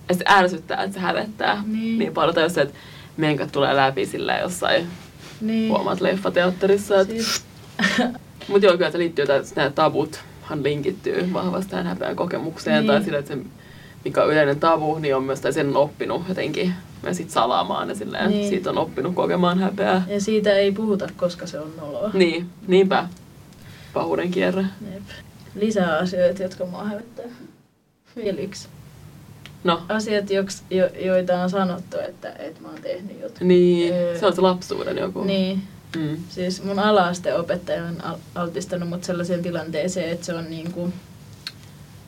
että 0.09 0.23
se 0.27 0.33
ärsyttää, 0.33 0.83
että 0.83 0.93
se 0.93 0.99
hävettää 0.99 1.63
niin, 1.67 1.99
Niin. 1.99 2.13
paljon. 2.13 2.35
Tai 2.35 2.43
jos 2.43 2.53
se, 2.53 2.61
että 2.61 2.75
menkat 3.17 3.51
tulee 3.51 3.75
läpi 3.75 4.05
silleen 4.05 4.41
jossain 4.41 4.87
Niin. 5.41 5.69
huomaat 5.69 6.01
leffateatterissa. 6.01 6.99
Et, 7.01 7.07
Siis, 7.09 7.43
Mutta 8.47 8.65
joo, 8.65 8.77
kyllä 8.77 8.91
se 8.91 8.97
liittyy, 8.97 9.23
että 9.23 9.41
nämä 9.55 9.69
tabuthan 9.69 10.63
linkittyy 10.63 11.33
vahvasti 11.33 11.71
tähän 11.71 11.87
häpeän 11.87 12.15
kokemukseen. 12.15 12.77
Niin. 12.77 12.87
Tai 12.87 13.03
sille, 13.03 13.17
että 13.17 13.33
se, 13.33 13.39
mikä 14.05 14.23
on 14.23 14.31
yleinen 14.31 14.59
tabu, 14.59 14.99
niin 14.99 15.15
on 15.15 15.23
myös, 15.23 15.41
tai 15.41 15.53
sen 15.53 15.67
on 15.69 15.75
oppinut 15.77 16.21
jotenkin 16.29 16.73
myös 17.03 17.17
sit 17.17 17.29
salaamaan 17.29 17.89
ja 17.89 17.95
silleen, 17.95 18.29
Niin. 18.29 18.49
siitä 18.49 18.69
on 18.69 18.77
oppinut 18.77 19.15
kokemaan 19.15 19.59
häpeää. 19.59 20.05
ja 20.07 20.21
siitä 20.21 20.51
ei 20.53 20.71
puhuta, 20.71 21.07
koska 21.17 21.47
se 21.47 21.59
on 21.59 21.71
noloa. 21.81 22.09
Niin, 22.13 22.49
niinpä. 22.67 23.07
Pahuuden 23.93 24.31
kierre. 24.31 24.65
Jep. 24.93 25.03
Lisää 25.55 25.97
asioita, 25.97 26.43
jotka 26.43 26.65
mua 26.65 26.83
hävettää. 26.83 27.25
Vielä 28.15 28.39
yksi. 28.39 28.67
No, 29.63 29.81
Asiat, 29.89 30.29
joks, 30.29 30.63
jo, 30.69 30.89
joita 31.05 31.41
on 31.43 31.49
sanottu, 31.49 31.97
että, 31.99 32.29
että 32.39 32.61
mä 32.61 32.67
oon 32.67 32.81
tehnyt 32.81 33.21
jotain. 33.21 33.47
niin, 33.47 33.93
Öö. 33.93 34.19
se 34.19 34.25
on 34.25 34.35
se 34.35 34.41
lapsuuden 34.41 34.97
joku. 34.97 35.23
Niin. 35.23 35.61
Mm. 35.97 36.17
Siis 36.29 36.63
mun 36.63 36.79
ala-asteopettaja 36.79 37.83
on 37.85 38.03
al- 38.03 38.17
altistanut 38.35 38.89
mut 38.89 39.03
sellaiseen 39.03 39.41
tilanteeseen, 39.43 40.09
että 40.09 40.25
se 40.25 40.33
on 40.33 40.49
niinku 40.49 40.93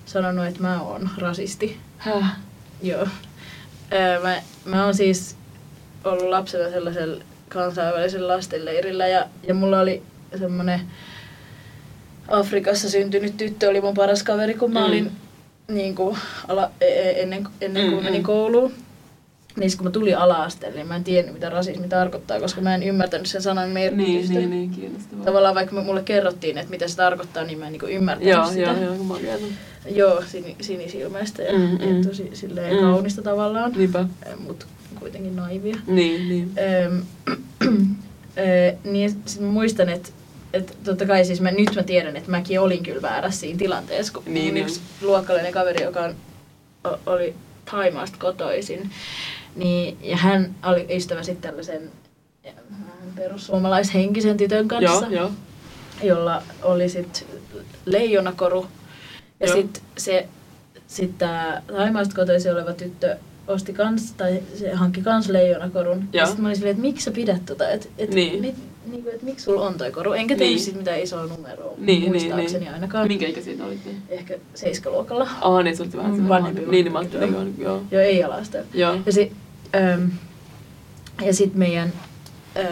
sanonut, 0.05 0.45
että 0.45 0.61
mä 0.61 0.81
oon 0.81 1.09
rasisti. 1.17 1.77
Häh? 1.97 2.35
Joo. 2.81 3.07
Öö, 3.93 4.19
mä, 4.21 4.41
mä 4.65 4.83
oon 4.85 4.93
siis 4.95 5.35
ollut 6.03 6.29
lapsena 6.29 6.69
sellaisella 6.69 7.23
kansainvälisellä 7.49 8.27
lastenleirillä 8.37 9.07
ja, 9.07 9.25
ja 9.47 9.53
mulla 9.53 9.79
oli 9.79 10.03
semmonen 10.39 10.81
Afrikassa 12.27 12.89
syntynyt 12.89 13.37
tyttö 13.37 13.69
oli 13.69 13.81
mun 13.81 13.93
paras 13.93 14.23
kaveri, 14.23 14.53
kun 14.53 14.73
mä 14.73 14.79
Mm. 14.79 14.85
olin 14.85 15.11
niin 15.67 15.95
kuin 15.95 16.17
ala, 16.47 16.71
e- 16.81 16.85
e- 16.85 17.21
ennen, 17.21 17.47
ennen 17.61 17.83
kuin 17.89 17.97
Mm, 17.99 18.03
menin 18.05 18.21
mm. 18.21 18.25
kouluun. 18.25 18.73
Niin 19.55 19.71
kun 19.77 19.85
mä 19.87 19.91
tulin 19.91 20.17
ala-asteelle, 20.17 20.75
niin 20.77 20.87
mä 20.87 20.95
en 20.95 21.03
tiennyt 21.03 21.33
mitä 21.33 21.49
rasismi 21.49 21.87
tarkoittaa, 21.87 22.39
koska 22.39 22.61
mä 22.61 22.75
en 22.75 22.83
ymmärtänyt 22.83 23.27
sen 23.27 23.41
sanan 23.41 23.73
Niin, 23.73 23.93
merkitystä. 23.97 24.33
niin, 24.33 24.49
niin, 24.49 24.69
kiinnostavaa. 24.71 25.25
Tavallaan 25.25 25.55
vaikka 25.55 25.75
mulle 25.81 26.01
kerrottiin, 26.03 26.57
että 26.57 26.69
mitä 26.69 26.87
se 26.87 26.95
tarkoittaa, 26.95 27.43
niin 27.43 27.59
mä 27.59 27.65
en 27.67 27.71
niin 27.73 27.89
ymmärtänyt 27.89 28.33
Joo, 28.33 28.45
sitä. 28.47 28.59
joo, 28.61 28.73
joo, 28.83 29.37
Joo, 29.89 30.23
sini, 30.27 30.55
sinisilmäistä 30.61 31.41
ja, 31.43 31.53
Mm, 31.53 31.59
mm, 31.59 31.97
ja 31.97 32.03
tosi 32.03 32.29
silleen 32.33 32.73
Mm. 32.75 32.81
kaunista 32.81 33.21
tavallaan, 33.21 33.71
Niinpä. 33.75 34.05
mutta 34.47 34.65
kuitenkin 34.99 35.35
naivia. 35.35 35.75
Niin, 35.87 36.29
niin. 36.29 36.51
Öm, 36.85 37.01
ö, 38.37 38.75
niin 38.83 39.09
sit 39.25 39.41
muistan, 39.41 39.89
että 39.89 40.09
et 40.53 40.77
totta 40.83 41.05
kai 41.05 41.25
siis 41.25 41.41
mä, 41.41 41.51
nyt 41.51 41.75
mä 41.75 41.83
tiedän, 41.83 42.15
että 42.17 42.31
mäkin 42.31 42.59
olin 42.59 42.83
kyllä 42.83 43.01
väärässä 43.01 43.39
siinä 43.39 43.57
tilanteessa, 43.59 44.13
kun 44.13 44.23
Niin, 44.25 44.33
niin, 44.33 44.53
niin. 44.53 44.63
yksi 44.65 44.81
luokkalainen 45.01 45.51
kaveri, 45.53 45.83
joka 45.83 45.99
on, 46.01 46.15
o, 46.87 46.99
oli 47.05 47.33
Taimaasta 47.71 48.17
kotoisin, 48.19 48.89
niin, 49.55 49.97
ja 50.01 50.17
hän 50.17 50.55
oli 50.65 50.85
ystävä 50.95 51.23
sitten 51.23 51.49
tällaisen 51.51 51.91
perussuomalaishenkisen 53.15 54.37
tytön 54.37 54.67
kanssa, 54.67 55.05
Joo, 55.07 55.09
joo. 55.11 55.31
jolla 56.03 56.43
oli 56.63 56.89
sitten 56.89 57.27
leijonakoru. 57.85 58.65
Ja 59.39 59.47
sitten 59.53 59.83
se, 59.97 60.27
sit 60.87 61.17
tää 61.17 61.61
Taimaasta 61.67 62.15
kotoisin 62.15 62.51
oleva 62.51 62.73
tyttö 62.73 63.17
osti 63.47 63.73
kans, 63.73 64.11
tai 64.11 64.39
se 64.55 64.73
hankki 64.73 65.01
kans 65.01 65.29
leijonakorun. 65.29 65.97
Joo. 65.97 66.07
Ja 66.13 66.25
sitten 66.25 66.41
mä 66.43 66.47
olin 66.47 66.55
silleen, 66.55 66.71
että 66.71 66.81
miksi 66.81 67.03
sä 67.05 67.11
pidät 67.11 67.45
tota, 67.45 67.69
että 67.69 67.87
et, 67.97 68.09
Niin. 68.09 68.41
mit, 68.41 68.55
niin 68.85 69.03
kuin, 69.03 69.13
että 69.13 69.25
miksi 69.25 69.45
sulla 69.45 69.67
on 69.67 69.77
toi 69.77 69.91
koru. 69.91 70.13
Enkä 70.13 70.35
tehnyt 70.35 70.55
Niin. 70.55 70.65
sit 70.65 70.75
mitään 70.75 70.99
isoa 70.99 71.25
numeroa 71.25 71.73
Niin, 71.77 72.09
muistaakseni 72.09 72.51
niin, 72.51 72.59
niin. 72.61 72.73
ainakaan. 72.73 73.07
Minkä 73.07 73.27
ikäisiä 73.27 73.57
te 73.57 73.63
olitte? 73.63 73.89
Ehkä 74.09 74.37
seiskaluokalla. 74.55 75.27
Aa, 75.41 75.63
niin 75.63 75.77
se 75.77 75.83
oli 75.83 75.91
vähän 75.95 76.11
Mm, 76.19 76.27
vanhempi, 76.27 76.61
Niin, 76.61 76.71
niin 76.71 76.85
mä 76.91 76.93
vanhempi, 76.93 77.17
ajattelin, 77.17 77.55
joo. 77.57 77.73
Joo. 77.73 77.83
Joo, 77.91 78.01
ei 78.01 78.23
alasta. 78.23 78.57
Joo. 78.73 78.95
Ja, 79.05 79.11
si, 79.11 79.31
ähm, 79.75 80.05
ja 81.25 81.33
sitten 81.33 81.59
meidän 81.59 81.93
äh, 82.57 82.65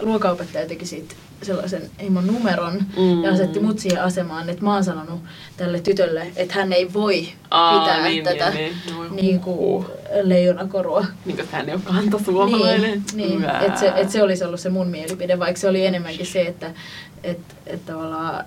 luokaopettaja 0.00 0.66
teki 0.68 0.86
siitä 0.86 1.14
sellaisen 1.44 1.90
himon 2.02 2.26
numeron 2.26 2.82
Mm. 2.96 3.24
ja 3.24 3.30
asetti 3.32 3.60
mut 3.60 3.78
siihen 3.78 4.02
asemaan, 4.02 4.48
että 4.48 4.64
mä 4.64 4.74
oon 4.74 4.84
sanonut 4.84 5.20
tälle 5.56 5.80
tytölle, 5.80 6.26
että 6.36 6.54
hän 6.54 6.72
ei 6.72 6.92
voi 6.92 7.28
Aa, 7.50 7.80
pitää 7.80 8.02
niin, 8.08 8.24
tätä 8.24 8.50
niin, 8.50 8.72
niin. 8.86 9.16
Niin 9.16 9.40
kuin 9.40 9.56
huh. 9.58 9.86
leijonakorua. 10.22 11.06
Niin, 11.24 11.36
koska 11.36 11.56
hän 11.56 11.68
ei 11.68 11.74
ole 11.74 11.82
kantasuomalainen. 11.84 13.02
Niin, 13.14 13.40
niin. 13.40 13.44
Että 13.66 13.80
se, 13.80 13.92
et 13.96 14.10
se 14.10 14.22
olisi 14.22 14.44
ollut 14.44 14.60
se 14.60 14.68
mun 14.68 14.86
mielipide, 14.88 15.38
vaikka 15.38 15.60
se 15.60 15.68
oli 15.68 15.86
enemmänkin 15.86 16.26
se, 16.26 16.42
että 16.42 16.70
et, 17.24 17.38
et 17.66 17.86
tavallaan, 17.86 18.44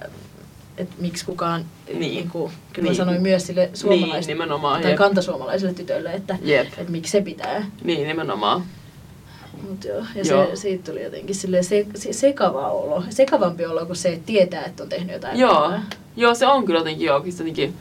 että 0.77 0.95
miksi 0.99 1.25
kukaan, 1.25 1.61
Niin. 1.87 1.99
niin. 1.99 2.13
Niin 2.13 2.29
kuin, 2.29 2.51
kyllä 2.73 2.87
Niin. 2.89 2.95
sanoin 2.97 3.21
myös 3.21 3.47
sille 3.47 3.65
Niin, 3.65 3.77
suomalaiselle 3.77 4.27
nimenomaan. 4.33 4.81
tai 4.81 4.91
Jep. 4.91 4.97
kantasuomalaiselle 4.97 5.73
tytölle, 5.73 6.13
että, 6.13 6.37
Jep. 6.41 6.67
että 6.77 6.91
miksi 6.91 7.11
se 7.11 7.21
pitää. 7.21 7.65
Niin, 7.83 8.07
nimenomaan. 8.07 8.63
Mut 9.69 9.83
joo, 9.83 9.97
ja 10.15 10.23
Joo. 10.23 10.45
Se, 10.45 10.55
siitä 10.55 10.91
tuli 10.91 11.03
jotenkin 11.03 11.35
sille 11.35 11.63
se, 11.63 11.85
se, 11.95 12.13
sekava 12.13 12.71
olo, 12.71 13.03
sekavampi 13.09 13.65
olo 13.65 13.85
kuin 13.85 13.95
se, 13.95 14.09
että 14.09 14.25
tietää, 14.25 14.65
että 14.65 14.83
on 14.83 14.89
tehnyt 14.89 15.13
jotain 15.13 15.39
Joo. 15.39 15.71
Joo, 16.15 16.35
se 16.35 16.47
on 16.47 16.65
kyllä 16.65 16.79
jotenkin, 16.79 17.05
joo, 17.05 17.23
jotenkin, 17.37 17.73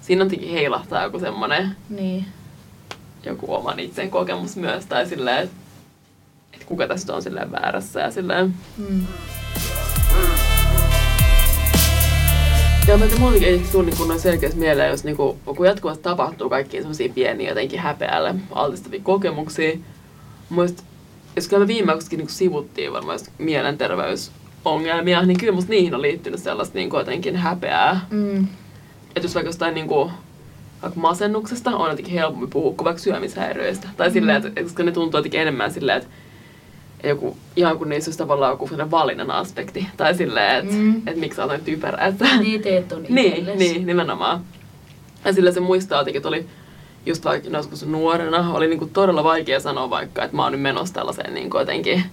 siinä 0.00 0.22
on 0.22 0.26
jotenkin 0.26 0.50
heilahtaa 0.50 1.02
joku 1.02 1.18
semmoinen 1.18 1.76
Niin. 1.88 2.24
joku 3.24 3.54
oman 3.54 3.80
itsen 3.80 4.10
kokemus 4.10 4.56
myös, 4.56 4.86
tai 4.86 5.06
silleen, 5.06 5.38
että 5.44 5.56
et 6.52 6.64
kuka 6.64 6.86
tästä 6.86 7.14
on 7.14 7.22
silleen 7.22 7.52
väärässä 7.52 8.00
ja 8.00 8.10
silleen. 8.10 8.54
Mm. 8.76 9.06
Ja 12.88 12.96
mä 12.98 13.04
en 13.04 13.20
mullakin 13.20 13.48
ei 13.48 13.62
tule 13.72 13.84
niin 13.84 14.20
selkeästi 14.20 14.58
mieleen, 14.58 14.90
jos 14.90 15.04
niinku, 15.04 15.38
kun 15.56 15.66
jatkuvasti 15.66 16.02
tapahtuu 16.02 16.48
kaikkia 16.48 16.80
semmoisia 16.80 17.12
pieniä 17.14 17.48
jotenkin 17.48 17.80
häpeälle 17.80 18.34
altistavia 18.52 19.00
kokemuksia. 19.02 19.78
Muista, 20.48 20.82
jos 21.38 21.48
kyllä 21.48 21.60
me 21.60 21.66
viimeksikin 21.68 22.18
niin 22.18 22.28
sivuttiin 22.28 22.92
varmaan 22.92 23.18
mielenterveysongelmia, 23.38 25.22
niin 25.22 25.38
kyllä 25.38 25.52
musta 25.52 25.70
niihin 25.70 25.94
on 25.94 26.02
liittynyt 26.02 26.40
sellaista 26.40 26.78
niin 26.78 26.90
jotenkin 26.92 27.36
häpeää. 27.36 28.06
Mm. 28.10 28.44
Että 29.16 29.22
jos 29.26 29.34
vaikka 29.34 29.48
jostain 29.48 29.74
niin 29.74 29.88
kuin, 29.88 30.10
vaikka 30.82 31.00
masennuksesta 31.00 31.70
on 31.76 31.90
jotenkin 31.90 32.14
helpompi 32.14 32.46
puhua 32.46 32.72
kuin 32.76 32.84
vaikka 32.84 33.02
syömishäiriöistä. 33.02 33.88
Tai 33.96 34.10
silleen, 34.10 34.46
että, 34.46 34.62
koska 34.62 34.82
ne 34.82 34.92
tuntuu 34.92 35.18
jotenkin 35.18 35.40
enemmän 35.40 35.72
silleen, 35.72 35.98
että 35.98 37.08
joku, 37.08 37.36
ihan 37.56 37.78
kun 37.78 37.88
niissä 37.88 38.08
olisi 38.08 38.18
tavallaan 38.18 38.52
joku 38.52 38.68
valinnan 38.90 39.30
aspekti. 39.30 39.86
Tai 39.96 40.14
silleen, 40.14 40.56
että, 40.56 40.74
Mm. 40.74 40.96
että 40.96 41.20
miksi 41.20 41.36
sä 41.36 41.46
noin 41.46 41.64
typerä. 41.64 42.06
Että, 42.06 42.36
Niin 42.38 42.62
teet 42.62 42.92
on 42.92 43.02
niin, 43.08 43.32
itsellesi. 43.36 43.72
niin, 43.72 43.86
nimenomaan. 43.86 44.40
Ja 45.24 45.32
sillä 45.32 45.52
se 45.52 45.60
muistaa 45.60 46.00
jotenkin, 46.00 46.18
että 46.18 46.28
oli 46.28 46.46
just 47.08 47.24
vaikka 47.24 47.48
joskus 47.48 47.86
nuorena, 47.86 48.52
oli 48.52 48.66
niinku 48.66 48.86
todella 48.92 49.24
vaikea 49.24 49.60
sanoa 49.60 49.90
vaikka, 49.90 50.24
että 50.24 50.36
mä 50.36 50.42
oon 50.42 50.52
nyt 50.52 50.60
menossa 50.60 50.94
tällaiseen 50.94 51.34
niinku 51.34 51.58
jotenkin, 51.58 52.04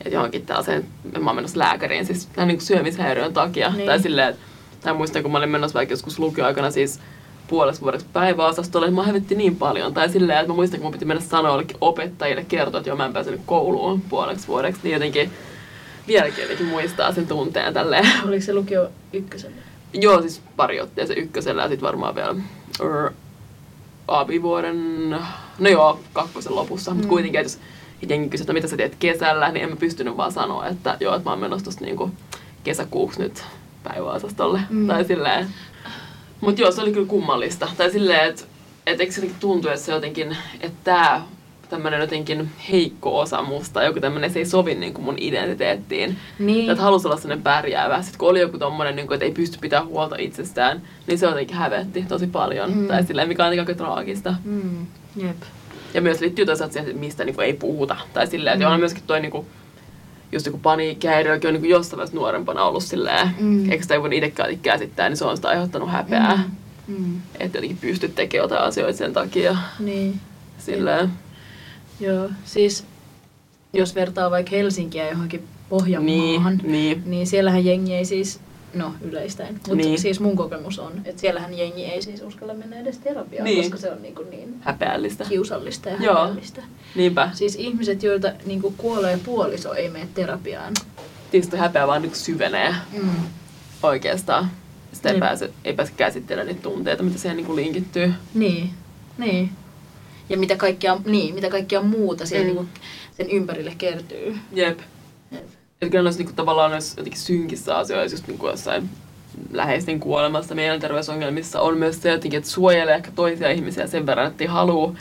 että 0.00 0.14
johonkin 0.14 0.46
tällaiseen, 0.46 0.84
mä 1.20 1.30
oon 1.30 1.36
menossa 1.36 1.58
lääkäriin 1.58 2.06
siis 2.06 2.26
tämän 2.26 2.48
niinku 2.48 2.64
syömishäiriön 2.64 3.32
takia. 3.32 3.70
Niin. 3.70 3.86
Tai 3.86 4.00
silleen, 4.00 4.28
että, 4.28 4.42
tai 4.80 4.94
muistan, 4.94 5.22
kun 5.22 5.32
mä 5.32 5.38
olin 5.38 5.48
menossa 5.48 5.74
vaikka 5.78 5.92
joskus 5.92 6.18
lukioaikana 6.18 6.70
siis 6.70 7.00
puolesta 7.48 7.82
vuodeksi 7.82 8.06
päiväosastolle, 8.12 8.86
että 8.86 8.96
mä 8.96 9.06
hävetti 9.06 9.34
niin 9.34 9.56
paljon. 9.56 9.94
Tai 9.94 10.08
silleen, 10.08 10.38
että 10.38 10.52
mä 10.52 10.56
muistan, 10.56 10.80
kun 10.80 10.84
mun 10.84 10.92
piti 10.92 11.04
mennä 11.04 11.22
sanoa 11.22 11.50
jollekin 11.50 11.76
opettajille, 11.80 12.44
kertoa, 12.48 12.78
että 12.78 12.90
joo, 12.90 12.96
mä 12.96 13.06
en 13.06 13.12
päässyt 13.12 13.40
kouluun 13.46 14.00
puoleksi 14.00 14.48
vuodeksi, 14.48 14.80
niin 14.84 14.92
jotenkin 14.92 15.30
vieläkin 16.06 16.42
jotenkin 16.42 16.66
muistaa 16.66 17.12
sen 17.12 17.26
tunteen 17.26 17.74
tälleen. 17.74 18.06
Oliko 18.28 18.44
se 18.44 18.54
lukio 18.54 18.88
ykkösellä? 19.12 19.56
Joo, 19.92 20.20
siis 20.20 20.42
pari 20.56 20.80
ottia 20.80 21.06
se 21.06 21.14
ykkösellä 21.14 21.62
ja 21.62 21.68
sitten 21.68 21.86
varmaan 21.86 22.14
vielä 22.14 22.34
abivuoden, 24.08 25.10
no 25.58 25.68
joo, 25.68 26.00
kakkosen 26.12 26.54
lopussa. 26.54 26.90
Mm. 26.90 26.96
Mutta 26.96 27.08
kuitenkin, 27.08 27.40
että 27.40 27.52
jos 27.52 27.60
jengi 28.08 28.28
kysyy, 28.28 28.42
että 28.42 28.52
mitä 28.52 28.68
sä 28.68 28.76
teet 28.76 28.96
kesällä, 28.98 29.52
niin 29.52 29.64
en 29.64 29.70
mä 29.70 29.76
pystynyt 29.76 30.16
vaan 30.16 30.32
sanoa, 30.32 30.66
että 30.66 30.96
joo, 31.00 31.14
että 31.14 31.24
mä 31.24 31.30
oon 31.30 31.40
menossa 31.40 31.64
tosta 31.64 31.84
niinku 31.84 32.10
kesäkuuksi 32.64 33.22
nyt 33.22 33.44
päiväosastolle. 33.82 34.60
Mm. 34.70 34.86
Tai 34.86 35.04
silleen. 35.04 35.48
Mutta 36.40 36.60
joo, 36.60 36.72
se 36.72 36.82
oli 36.82 36.92
kyllä 36.92 37.06
kummallista. 37.06 37.68
Tai 37.76 37.90
silleen, 37.90 38.28
että 38.28 38.42
et 38.86 39.00
eikö 39.00 39.12
se 39.12 39.30
tuntuu, 39.40 39.70
että 39.70 39.82
se 39.82 39.92
jotenkin, 39.92 40.36
että 40.60 40.78
tää 40.84 41.22
tämmönen 41.68 42.00
jotenkin 42.00 42.50
heikko 42.72 43.18
osa 43.20 43.42
musta, 43.42 43.82
joku 43.82 44.00
tämmönen, 44.00 44.30
se 44.30 44.38
ei 44.38 44.46
sovi 44.46 44.74
niinku 44.74 45.02
mun 45.02 45.14
identiteettiin. 45.18 46.16
Niin. 46.38 46.70
Että 46.70 46.82
halusi 46.82 47.08
olla 47.08 47.16
sellainen 47.16 47.42
pärjäävä. 47.42 48.02
Sitten 48.02 48.18
kun 48.18 48.28
oli 48.28 48.40
joku 48.40 48.58
tommonen, 48.58 48.96
niin 48.96 49.06
kuin, 49.06 49.14
että 49.14 49.24
ei 49.24 49.32
pysty 49.32 49.58
pitämään 49.60 49.88
huolta 49.88 50.16
itsestään, 50.18 50.82
niin 51.06 51.18
se 51.18 51.26
jotenkin 51.26 51.56
hävetti 51.56 52.02
tosi 52.08 52.26
paljon. 52.26 52.74
Mm. 52.76 52.86
Tai 52.86 53.04
silleen, 53.04 53.28
mikä 53.28 53.44
on 53.46 53.58
aika 53.58 53.74
traagista. 53.74 54.34
Mm. 54.44 54.86
Jep. 55.16 55.36
Ja 55.94 56.00
myös 56.00 56.20
liittyy 56.20 56.46
toisaalta 56.46 56.72
siihen, 56.72 56.90
että 56.90 57.00
mistä 57.00 57.24
niin 57.24 57.34
kuin, 57.34 57.46
ei 57.46 57.52
puhuta. 57.52 57.96
Tai 58.14 58.26
silleen, 58.26 58.54
että 58.54 58.66
Mm. 58.66 58.72
on 58.74 58.80
myöskin 58.80 59.02
toi 59.06 59.20
niin 59.20 59.30
kuin, 59.32 59.46
just 60.32 60.46
joku 60.46 60.58
paniikkihäiriökin 60.58 61.48
on 61.48 61.54
niin 61.54 61.60
kuin 61.62 61.70
jossain 61.70 61.98
vaiheessa 61.98 62.16
nuorempana 62.16 62.64
ollut 62.64 62.82
silleen, 62.84 63.30
Mm. 63.40 63.70
eikö 63.70 63.82
sitä 63.82 63.94
ei 63.94 64.00
voinut 64.00 64.18
itsekään 64.18 64.58
käsittää, 64.58 65.08
niin 65.08 65.16
se 65.16 65.24
on 65.24 65.36
sitä 65.36 65.48
aiheuttanut 65.48 65.90
häpeää. 65.90 66.36
Mm. 66.88 66.94
Mm. 66.98 67.16
Että 67.40 67.58
jotenkin 67.58 67.78
pystyt 67.80 68.14
tekemään 68.14 68.44
jotain 68.44 68.62
asioita 68.62 68.98
sen 68.98 69.12
takia. 69.12 69.56
Niin. 69.78 70.20
Silleen. 70.58 71.12
Joo, 72.06 72.30
siis 72.44 72.84
jos 73.72 73.94
vertaa 73.94 74.30
vaikka 74.30 74.50
Helsinkiä 74.50 75.10
johonkin 75.10 75.44
Pohjanmaahan, 75.68 76.56
Niin, 76.62 76.72
niin. 76.72 77.02
niin 77.06 77.26
siellähän 77.26 77.64
jengi 77.64 77.94
ei 77.94 78.04
siis, 78.04 78.40
no 78.74 78.94
yleistäen, 79.02 79.54
mutta 79.54 79.74
Niin. 79.74 79.98
siis 80.00 80.20
mun 80.20 80.36
kokemus 80.36 80.78
on, 80.78 80.92
että 81.04 81.20
siellähän 81.20 81.58
jengi 81.58 81.84
ei 81.84 82.02
siis 82.02 82.22
uskalla 82.22 82.54
mennä 82.54 82.76
edes 82.80 82.98
terapiaan, 82.98 83.44
Niin. 83.44 83.62
koska 83.62 83.76
se 83.76 83.92
on 83.92 84.02
niin, 84.02 84.14
kuin 84.14 84.30
niin 84.30 84.54
Häpeällistä. 84.60 85.24
kiusallista 85.28 85.88
ja 85.88 85.96
Joo. 86.00 86.14
häpeällistä. 86.20 86.62
Niinpä. 86.94 87.30
Siis 87.32 87.56
ihmiset, 87.56 88.02
joilta 88.02 88.32
niin 88.46 88.62
kuin 88.62 88.74
kuolee 88.78 89.18
puoliso, 89.24 89.74
ei 89.74 89.88
mene 89.90 90.08
terapiaan. 90.14 90.72
Tietysti 91.30 91.56
häpeä 91.56 91.86
vaan 91.86 92.02
niin 92.02 92.14
syvenee. 92.14 92.74
Mm. 93.02 93.08
oikeastaan. 93.82 94.50
Sitä 94.92 95.08
ei 95.08 95.12
Niin. 95.12 95.20
pääse, 95.20 95.50
ei 95.64 95.72
pääse 95.72 95.92
käsittelemään 95.96 96.46
niitä 96.46 96.62
tunteita, 96.62 97.02
mitä 97.02 97.18
siihen 97.18 97.36
niin 97.36 97.56
linkittyy. 97.56 98.12
Niin, 98.34 98.70
niin. 99.18 99.50
Ja 100.28 100.36
mitä 100.38 100.56
kaikkea, 100.56 100.96
niin, 101.04 101.34
mitä 101.34 101.48
kaikkea 101.50 101.82
muuta 101.82 102.26
siihen 102.26 102.46
Mm. 102.46 102.46
niin 102.46 102.56
kuin 102.56 102.68
sen 103.16 103.30
ympärille 103.30 103.72
kertyy. 103.78 104.36
Jep. 104.52 104.78
Jep. 105.32 105.40
Että 105.82 105.90
kyllä 105.90 106.02
noissa 106.02 106.18
niinku, 106.20 106.32
tavallaan 106.36 106.70
noissa 106.70 107.00
jotenkin 107.00 107.20
synkissä 107.20 107.76
asioissa, 107.76 108.14
just 108.16 108.26
niinku 108.28 108.46
jossain 108.48 108.88
läheisten 109.52 110.00
kuolemassa, 110.00 110.54
mielenterveysongelmissa, 110.54 111.60
on 111.60 111.78
myös 111.78 112.02
se 112.02 112.10
jotenkin, 112.10 112.38
että 112.38 112.50
suojelee 112.50 112.94
ehkä 112.94 113.10
toisia 113.14 113.50
ihmisiä 113.50 113.86
sen 113.86 114.06
verran, 114.06 114.26
että 114.26 114.44
ei 114.44 114.48
halua 114.48 114.94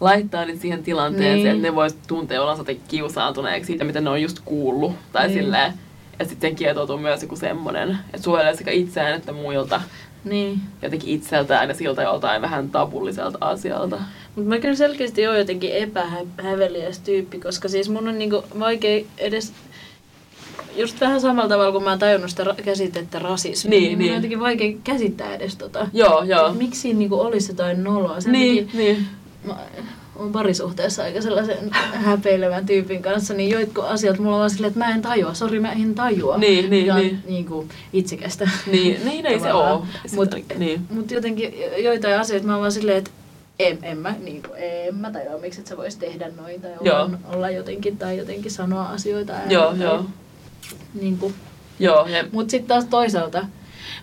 laittaa 0.00 0.44
niitä 0.44 0.60
siihen 0.60 0.82
tilanteeseen, 0.82 1.34
Niin. 1.42 1.46
että 1.46 1.62
ne 1.68 1.74
vois 1.74 1.94
tuntea 2.06 2.42
olonsa 2.42 2.60
jotenkin 2.60 2.84
kiusaantuneeksi 2.88 3.66
siitä, 3.66 3.84
mitä 3.84 4.00
ne 4.00 4.10
on 4.10 4.22
just 4.22 4.38
kuullut. 4.44 4.92
Tai 5.12 5.28
Niin. 5.28 5.38
silleen, 5.38 5.72
että 6.12 6.24
sitten 6.30 6.56
kietoutuu 6.56 6.98
myös 6.98 7.22
joku 7.22 7.36
semmoinen, 7.36 7.90
että 8.14 8.22
suojelee 8.24 8.56
sekä 8.56 8.70
itseään 8.70 9.14
että 9.14 9.32
muilta, 9.32 9.80
Niin. 10.24 10.60
jotenkin 10.82 11.10
itseltään 11.10 11.68
ja 11.68 11.74
siltä 11.74 12.02
joltain 12.02 12.42
vähän 12.42 12.70
tabulliselta 12.70 13.38
asialta. 13.40 13.98
Mutta 14.38 14.48
mä 14.54 14.58
kyllä 14.58 14.74
selkeästi 14.74 15.26
oon 15.26 15.38
jotenkin 15.38 15.72
epähäveliäs 15.72 16.98
tyyppi, 16.98 17.38
koska 17.40 17.68
siis 17.68 17.88
mun 17.88 18.08
on 18.08 18.18
niinku 18.18 18.44
vaikea 18.58 19.04
edes... 19.18 19.52
Just 20.76 21.00
vähän 21.00 21.20
samalla 21.20 21.48
tavalla, 21.48 21.72
kun 21.72 21.82
mä 21.84 21.90
oon 21.90 21.98
tajunnut 21.98 22.30
sitä 22.30 22.44
ra- 22.44 22.62
käsitettä 22.62 23.18
rasismi, 23.18 23.70
Niin, 23.70 23.82
niin, 23.82 23.98
niin. 23.98 24.10
on 24.10 24.14
jotenkin 24.16 24.40
vaikea 24.40 24.72
käsittää 24.84 25.34
edes 25.34 25.56
tota. 25.56 25.88
Joo, 25.92 26.22
joo. 26.22 26.52
Miksi 26.54 26.80
siinä 26.80 26.98
niinku 26.98 27.20
olisi 27.20 27.52
jotain 27.52 27.84
noloa? 27.84 28.20
Sen 28.20 28.32
Niin, 28.32 28.66
takia 28.66 28.80
niin. 28.80 29.06
mä 29.44 29.56
oon 30.16 30.32
parisuhteessa 30.32 31.02
aika 31.02 31.20
sellaisen 31.22 31.70
häpeilevän 31.92 32.66
tyypin 32.66 33.02
kanssa, 33.02 33.34
niin 33.34 33.50
joitkut 33.50 33.84
asiat 33.84 34.18
mulla 34.18 34.32
on 34.36 34.38
vaan 34.38 34.50
silleen, 34.50 34.68
että 34.68 34.78
mä 34.78 34.94
en 34.94 35.02
tajua, 35.02 35.34
sori 35.34 35.60
mä 35.60 35.72
en 35.72 35.94
tajua. 35.94 36.38
Niin, 36.38 36.70
niin, 36.70 36.92
on 36.92 37.00
niin. 37.00 37.18
niinku 37.26 37.66
itsekästä. 37.92 38.50
Niin, 38.66 39.00
niin 39.04 39.26
ei 39.26 39.40
se 39.40 39.52
oo. 39.54 39.86
Mut, 40.14 40.28
niin. 40.58 40.80
mut 40.90 41.10
jotenkin 41.10 41.54
joitain 41.78 42.18
asioita 42.18 42.46
mä 42.46 42.52
oon 42.52 42.60
vaan 42.60 42.72
silleen, 42.72 42.98
että 42.98 43.10
en, 43.58 43.78
en 43.82 43.98
mä, 43.98 44.14
niin 44.20 44.42
kuin, 44.42 44.54
en 44.58 44.94
mä 44.94 45.10
tajua, 45.10 45.38
miksi 45.38 45.60
et 45.60 45.66
sä 45.66 45.76
vois 45.76 45.96
tehdä 45.96 46.28
noin 46.36 46.60
tai 46.60 46.70
Joo. 46.80 47.10
olla, 47.34 47.50
jotenkin 47.50 47.98
tai 47.98 48.18
jotenkin 48.18 48.50
sanoa 48.50 48.88
asioita. 48.88 49.32
ääneen 49.32 49.50
Joo, 49.50 49.70
tai 49.70 49.82
joo. 49.82 50.04
Niin 51.00 51.18
kuin. 51.18 51.34
Joo, 51.78 52.06
ja 52.06 52.24
Mut 52.32 52.50
sitten 52.50 52.68
taas 52.68 52.84
toisaalta, 52.84 53.46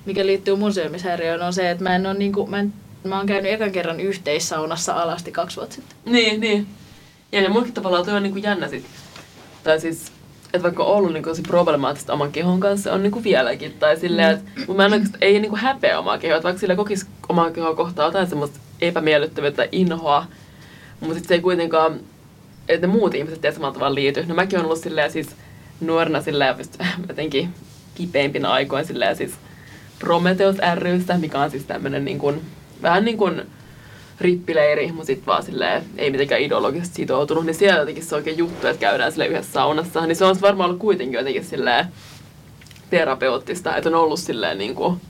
mikä 0.05 0.25
liittyy 0.25 0.55
mun 0.55 0.73
syömishäiriöön, 0.73 1.41
on 1.41 1.53
se, 1.53 1.71
että 1.71 1.83
mä 1.83 1.95
en 1.95 2.05
ole 2.05 2.13
niinku, 2.13 2.47
mä, 2.47 2.59
en, 2.59 2.73
mä 3.03 3.17
oon 3.17 3.25
käynyt 3.25 3.51
ekan 3.51 3.71
kerran 3.71 3.99
yhteissaunassa 3.99 4.93
alasti 4.93 5.31
kaksi 5.31 5.57
vuotta 5.57 5.75
sitten. 5.75 5.97
Niin, 6.05 6.41
niin. 6.41 6.67
Ja, 7.31 7.41
ja 7.41 7.49
mullakin 7.49 7.73
tavallaan 7.73 8.05
toi 8.05 8.13
on 8.13 8.23
niinku 8.23 8.39
jännä 8.39 8.67
sit. 8.67 8.85
Tai 9.63 9.79
siis, 9.79 10.11
että 10.53 10.63
vaikka 10.63 10.83
on 10.83 10.97
ollut 10.97 11.13
niinku 11.13 11.29
tosi 11.29 11.41
problemaattista 11.41 12.13
oman 12.13 12.31
kehon 12.31 12.59
kanssa, 12.59 12.93
on 12.93 13.03
niinku 13.03 13.23
vieläkin. 13.23 13.73
Tai 13.73 13.97
silleen, 13.97 14.33
että 14.33 14.51
mut 14.67 14.77
mä 14.77 14.85
en 14.85 14.93
oikeastaan, 14.93 15.23
ei 15.23 15.39
niinku 15.39 15.57
häpeä 15.57 15.99
omaa 15.99 16.17
kehoa, 16.17 16.35
että 16.35 16.43
vaikka 16.43 16.59
sillä 16.59 16.75
kokis 16.75 17.07
omaa 17.29 17.51
kehoa 17.51 17.75
kohtaa 17.75 18.05
jotain 18.05 18.27
semmoista 18.27 18.59
epämiellyttävyyttä 18.81 19.67
inhoa, 19.71 20.25
mutta 20.99 21.15
sit 21.15 21.25
se 21.25 21.33
ei 21.33 21.41
kuitenkaan, 21.41 21.99
että 22.69 22.87
ne 22.87 22.93
muut 22.93 23.15
ihmiset 23.15 23.45
ei 23.45 23.53
samalla 23.53 23.73
tavalla 23.73 23.95
liity. 23.95 24.25
No 24.25 24.35
mäkin 24.35 24.59
on 24.59 24.65
ollut 24.65 24.79
silleen 24.79 25.11
siis 25.11 25.35
nuorena 25.81 26.21
silleen 26.21 26.55
jotenkin 27.07 27.49
kipeimpinä 27.95 28.49
aikoina 28.49 28.87
silleen 28.87 29.15
siis 29.15 29.33
Prometheus 29.99 30.55
rystä, 30.75 31.17
mikä 31.17 31.39
on 31.39 31.51
siis 31.51 31.63
tämmönen 31.63 32.05
niin 32.05 32.19
kuin, 32.19 32.41
vähän 32.81 33.05
niin 33.05 33.17
kuin 33.17 33.41
rippileiri, 34.21 34.87
mutta 34.87 35.05
sitten 35.05 35.25
vaan 35.25 35.43
silleen, 35.43 35.83
ei 35.97 36.11
mitenkään 36.11 36.41
ideologisesti 36.41 36.95
sitoutunut, 36.95 37.45
niin 37.45 37.55
siellä 37.55 37.79
jotenkin 37.79 38.03
se 38.03 38.15
oikein 38.15 38.37
juttu, 38.37 38.67
että 38.67 38.79
käydään 38.79 39.11
sille 39.11 39.27
yhdessä 39.27 39.51
saunassa, 39.51 40.05
niin 40.05 40.15
se 40.15 40.25
on 40.25 40.41
varmaan 40.41 40.69
ollut 40.69 40.81
kuitenkin 40.81 41.17
jotenkin 41.17 41.45
silleen 41.45 41.85
terapeuttista, 42.89 43.77
että 43.77 43.89
on 43.89 43.95
ollut 43.95 44.19
silleen 44.19 44.57
niin 44.57 44.75
kuin, 44.75 45.01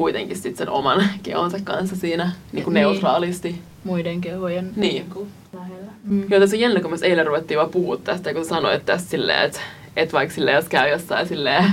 kuitenkin 0.00 0.36
sit 0.36 0.56
sen 0.56 0.68
oman 0.70 1.04
kehonsa 1.22 1.58
kanssa 1.64 1.96
siinä 1.96 2.32
niin 2.52 2.64
kuin 2.64 2.74
Niin. 2.74 2.82
neutraalisti. 2.82 3.60
Muiden 3.84 4.20
kehojen 4.20 4.72
Niin. 4.76 5.04
kuin 5.10 5.28
lähellä. 5.52 5.92
Mm. 6.04 6.24
Joo, 6.30 6.40
tässä 6.40 6.56
on 6.56 6.60
jännä, 6.60 6.80
kun 6.80 6.90
me 6.90 6.96
eilen 7.02 7.26
ruvettiin 7.26 7.58
vaan 7.58 7.70
puhua 7.70 7.96
tästä, 7.96 8.34
kun 8.34 8.44
sanoit 8.44 8.86
tästä 8.86 9.10
silleen, 9.10 9.42
että, 9.44 9.60
että 9.96 10.12
vaikka 10.12 10.34
silleen, 10.34 10.54
jos 10.54 10.68
käy 10.68 10.90
jossain 10.90 11.28
silleen 11.28 11.64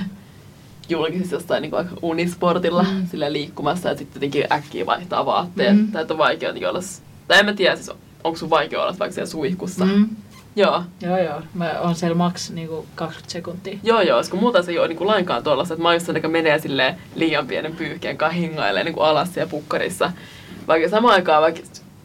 julkisessa 0.90 1.36
jostain 1.36 1.62
niin 1.62 1.72
vaikka 1.72 1.96
unisportilla 2.02 2.84
Mm. 2.84 3.08
silleen 3.12 3.34
liikkumassa, 3.34 3.92
että 3.92 4.00
sitten 4.00 4.18
jotenkin 4.20 4.54
äkkiä 4.54 4.86
vaihtaa 4.86 5.26
vaatteet, 5.26 5.76
Mm. 5.78 5.92
tai 5.92 6.02
että 6.02 6.13
on 6.13 6.18
vaikea 6.18 6.50
jotenkin 6.50 6.70
olla, 6.70 6.80
tai 7.28 7.40
en 7.40 7.46
mä 7.46 7.54
tiedä, 7.54 7.76
siis 7.76 7.92
onko 8.24 8.38
sun 8.40 8.50
vaikea 8.50 8.82
olla 8.82 8.96
vaikka 9.00 9.13
siellä 9.13 9.30
suihkussa. 9.32 9.86
Mm. 9.86 10.10
Joo, 10.58 10.84
Joo, 11.02 11.17
joo. 11.17 11.41
Mä 11.54 11.74
oon 11.80 11.96
siellä 11.96 12.15
maks 12.17 12.52
niinku 12.52 12.86
20 12.96 13.32
sekuntia. 13.34 13.80
joo, 13.84 14.02
joo, 14.02 14.17
koska 14.17 14.38
muuta 14.38 14.63
se 14.63 14.72
ei 14.72 14.80
ole 14.80 14.88
niin 14.88 14.98
kuin 14.98 15.08
lainkaan 15.08 15.43
tuollaista, 15.43 15.74
että 15.74 15.84
mä 15.84 15.93
just 15.93 16.08
joka 16.08 16.28
menee 16.28 16.60
silleen 16.60 16.96
liian 17.15 17.48
pienen 17.48 17.76
pyyhkeen 17.76 18.17
kanssa 18.17 18.39
hingailee 18.39 18.84
niin 18.84 18.93
kuin 18.93 19.06
alas 19.06 19.34
siellä 19.34 19.50
pukkarissa. 19.50 20.12
Vaikka 20.67 20.89
samaan 20.89 21.13
aikaan, 21.13 21.41
vaikka, 21.41 21.62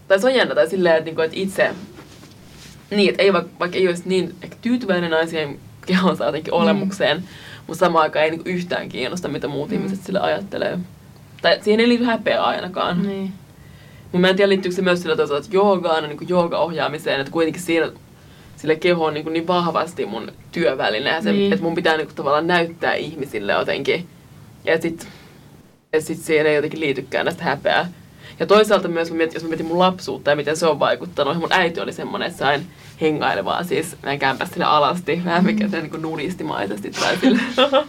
tai 0.08 0.18
se 0.20 0.26
on 0.26 0.34
jännä, 0.34 0.54
tai 0.54 0.68
silleen, 0.68 0.94
että, 0.96 1.04
niin 1.04 1.14
kuin, 1.14 1.24
että 1.24 1.36
itse, 1.40 1.70
niin, 2.90 3.10
että 3.10 3.22
ei 3.22 3.32
vaikka, 3.32 3.50
vaikka 3.60 3.78
ei 3.78 3.88
olisi 3.88 4.02
niin 4.06 4.34
ehkä 4.42 4.56
tyytyväinen 4.62 5.10
naisien 5.10 5.58
kehonsa 5.86 6.24
jotenkin 6.24 6.54
olemukseen, 6.54 7.24
mutta 7.66 7.78
samaan 7.86 8.02
aikaan 8.02 8.24
ei 8.24 8.30
niin 8.30 8.42
kuin 8.44 8.54
yhtään 8.54 8.88
kiinnosta, 8.88 9.28
mitä 9.28 9.48
muut 9.48 9.70
Mm. 9.70 9.74
ihmiset 9.76 10.04
sille 10.04 10.20
ajattelee. 10.20 10.78
Tai 11.42 11.58
siihen 11.62 11.80
ei 11.80 11.88
liity 11.88 12.04
häpeä 12.04 12.42
ainakaan. 12.42 13.02
Niin. 13.02 13.32
Mutta 14.02 14.18
mä 14.18 14.28
en 14.28 14.36
tiedä, 14.36 14.48
liittyykö 14.48 14.76
se 14.76 14.82
myös 14.82 15.02
sillä 15.02 15.16
tavalla, 15.16 15.38
että 15.38 15.50
joogaan, 15.52 16.08
niin 16.08 16.28
joogaohjaamiseen, 16.28 17.20
että 17.20 17.32
kuitenkin 17.32 17.62
siinä 17.62 17.90
sille 18.62 18.76
keho 18.76 19.04
on 19.04 19.14
niin, 19.14 19.24
kuin 19.24 19.32
niin 19.32 19.46
vahvasti 19.46 20.06
mun 20.06 20.32
työväline, 20.52 21.10
ja 21.10 21.22
se, 21.22 21.32
Niin. 21.32 21.52
että 21.52 21.62
mun 21.64 21.74
pitää 21.74 21.96
niin 21.96 22.06
kuin 22.06 22.16
tavallaan 22.16 22.46
näyttää 22.46 22.94
ihmisille 22.94 23.52
jotenkin. 23.52 24.06
Ja 24.64 24.80
sit, 24.82 25.08
et 25.92 26.04
sit 26.04 26.18
siihen 26.18 26.46
ei 26.46 26.56
jotenkin 26.56 26.80
liitykään 26.80 27.24
näistä 27.24 27.44
häpeää. 27.44 27.88
Ja 28.40 28.46
toisaalta 28.46 28.88
myös, 28.88 29.10
mä 29.10 29.16
mietin, 29.16 29.34
jos 29.34 29.42
mä 29.42 29.48
mietin 29.48 29.66
mun 29.66 29.78
lapsuutta 29.78 30.30
ja 30.30 30.36
miten 30.36 30.56
se 30.56 30.66
on 30.66 30.78
vaikuttanut, 30.78 31.36
mun 31.38 31.52
äiti 31.52 31.80
oli 31.80 31.92
semmonen, 31.92 32.26
että 32.26 32.38
sain 32.38 32.66
hengailevaa 33.00 33.62
siis 33.64 33.96
meidän 34.02 34.18
kämpästä 34.18 34.68
alasti, 34.70 35.22
vähän 35.24 35.44
mikä 35.44 35.68
se 35.68 35.80
niin 35.82 36.02
nudistimaisesti 36.02 36.90
tai 36.90 37.16
sille. 37.16 37.40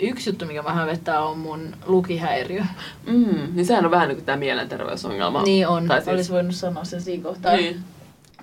Yksi 0.00 0.30
juttu, 0.30 0.46
mikä 0.46 0.64
vähän 0.64 0.86
vetää, 0.86 1.20
on 1.24 1.38
mun 1.38 1.76
lukihäiriö. 1.86 2.62
mm, 3.06 3.48
niin 3.54 3.66
sehän 3.66 3.84
on 3.84 3.90
vähän 3.90 4.08
niin 4.08 4.16
kuin 4.16 4.24
tämä 4.26 4.38
mielenterveysongelma. 4.38 5.42
Niin 5.42 5.68
on. 5.68 5.86
Tai 5.86 5.98
siis- 6.00 6.08
Olisi 6.08 6.32
voinut 6.32 6.54
sanoa 6.54 6.84
sen 6.84 7.00
siinä 7.02 7.22
kohtaa. 7.22 7.56
Niin. 7.56 7.80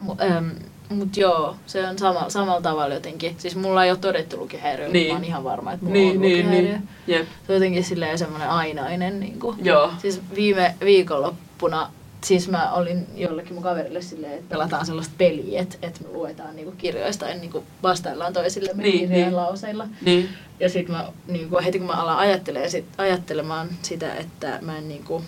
Mu- 0.06 0.24
äm, 0.32 0.52
mut 0.90 1.18
joo, 1.18 1.56
se 1.66 1.88
on 1.88 2.00
sama, 2.00 2.30
samalla 2.30 2.62
tavalla 2.62 2.94
jotenkin. 2.94 3.36
Siis 3.38 3.56
mulla 3.56 3.84
ei 3.86 3.92
ole 3.92 3.98
todettu 4.00 4.38
lukihäiriö, 4.38 4.88
Niin. 4.88 5.08
mä 5.08 5.14
oon 5.14 5.24
ihan 5.24 5.44
varma, 5.44 5.72
että 5.74 5.86
mulla 5.86 5.98
Niin, 6.00 6.16
on 6.16 6.22
niin, 6.22 6.38
lukihäiriö. 6.46 6.72
niin. 6.72 6.90
Jep. 7.08 7.28
Se 7.48 7.52
on 7.52 7.56
jotenkin 7.56 7.84
silleen 7.84 8.18
semmoinen 8.18 8.50
ainainen. 8.50 9.20
Niin 9.20 9.40
kuin. 9.40 9.58
Joo. 9.66 9.92
Siis 10.02 10.22
viime 10.36 10.76
viikonloppuna, 10.86 11.90
siis 12.24 12.48
mä 12.50 12.72
olin 12.72 13.08
jollekin 13.16 13.54
mun 13.54 13.64
kaverille 13.64 14.02
silleen, 14.02 14.34
että 14.34 14.50
pelataan 14.50 14.86
sellaista 14.86 15.14
peliä, 15.18 15.62
että, 15.62 15.78
että 15.82 16.00
me 16.04 16.08
luetaan 16.14 16.56
niinku 16.56 16.74
kirjoista 16.78 17.26
ja 17.26 17.36
niinku 17.38 17.64
vastaillaan 17.84 18.34
toisillemme 18.34 18.84
Niin, 18.84 18.98
niin, 18.98 19.10
niin. 19.10 19.36
lauseilla. 19.36 19.88
Niin. 20.02 20.30
Ja 20.60 20.70
sitten 20.70 20.96
mä 20.96 21.06
niinku, 21.28 21.58
heti 21.66 21.78
kun 21.80 21.88
mä 21.88 21.94
alan 21.94 22.18
ajattelemaan, 22.18 22.72
sit, 22.72 22.86
ajattelemaan 22.98 23.68
sitä, 23.82 24.14
että 24.16 24.60
mä 24.62 24.78
en 24.78 24.88
niinku, 24.88 25.22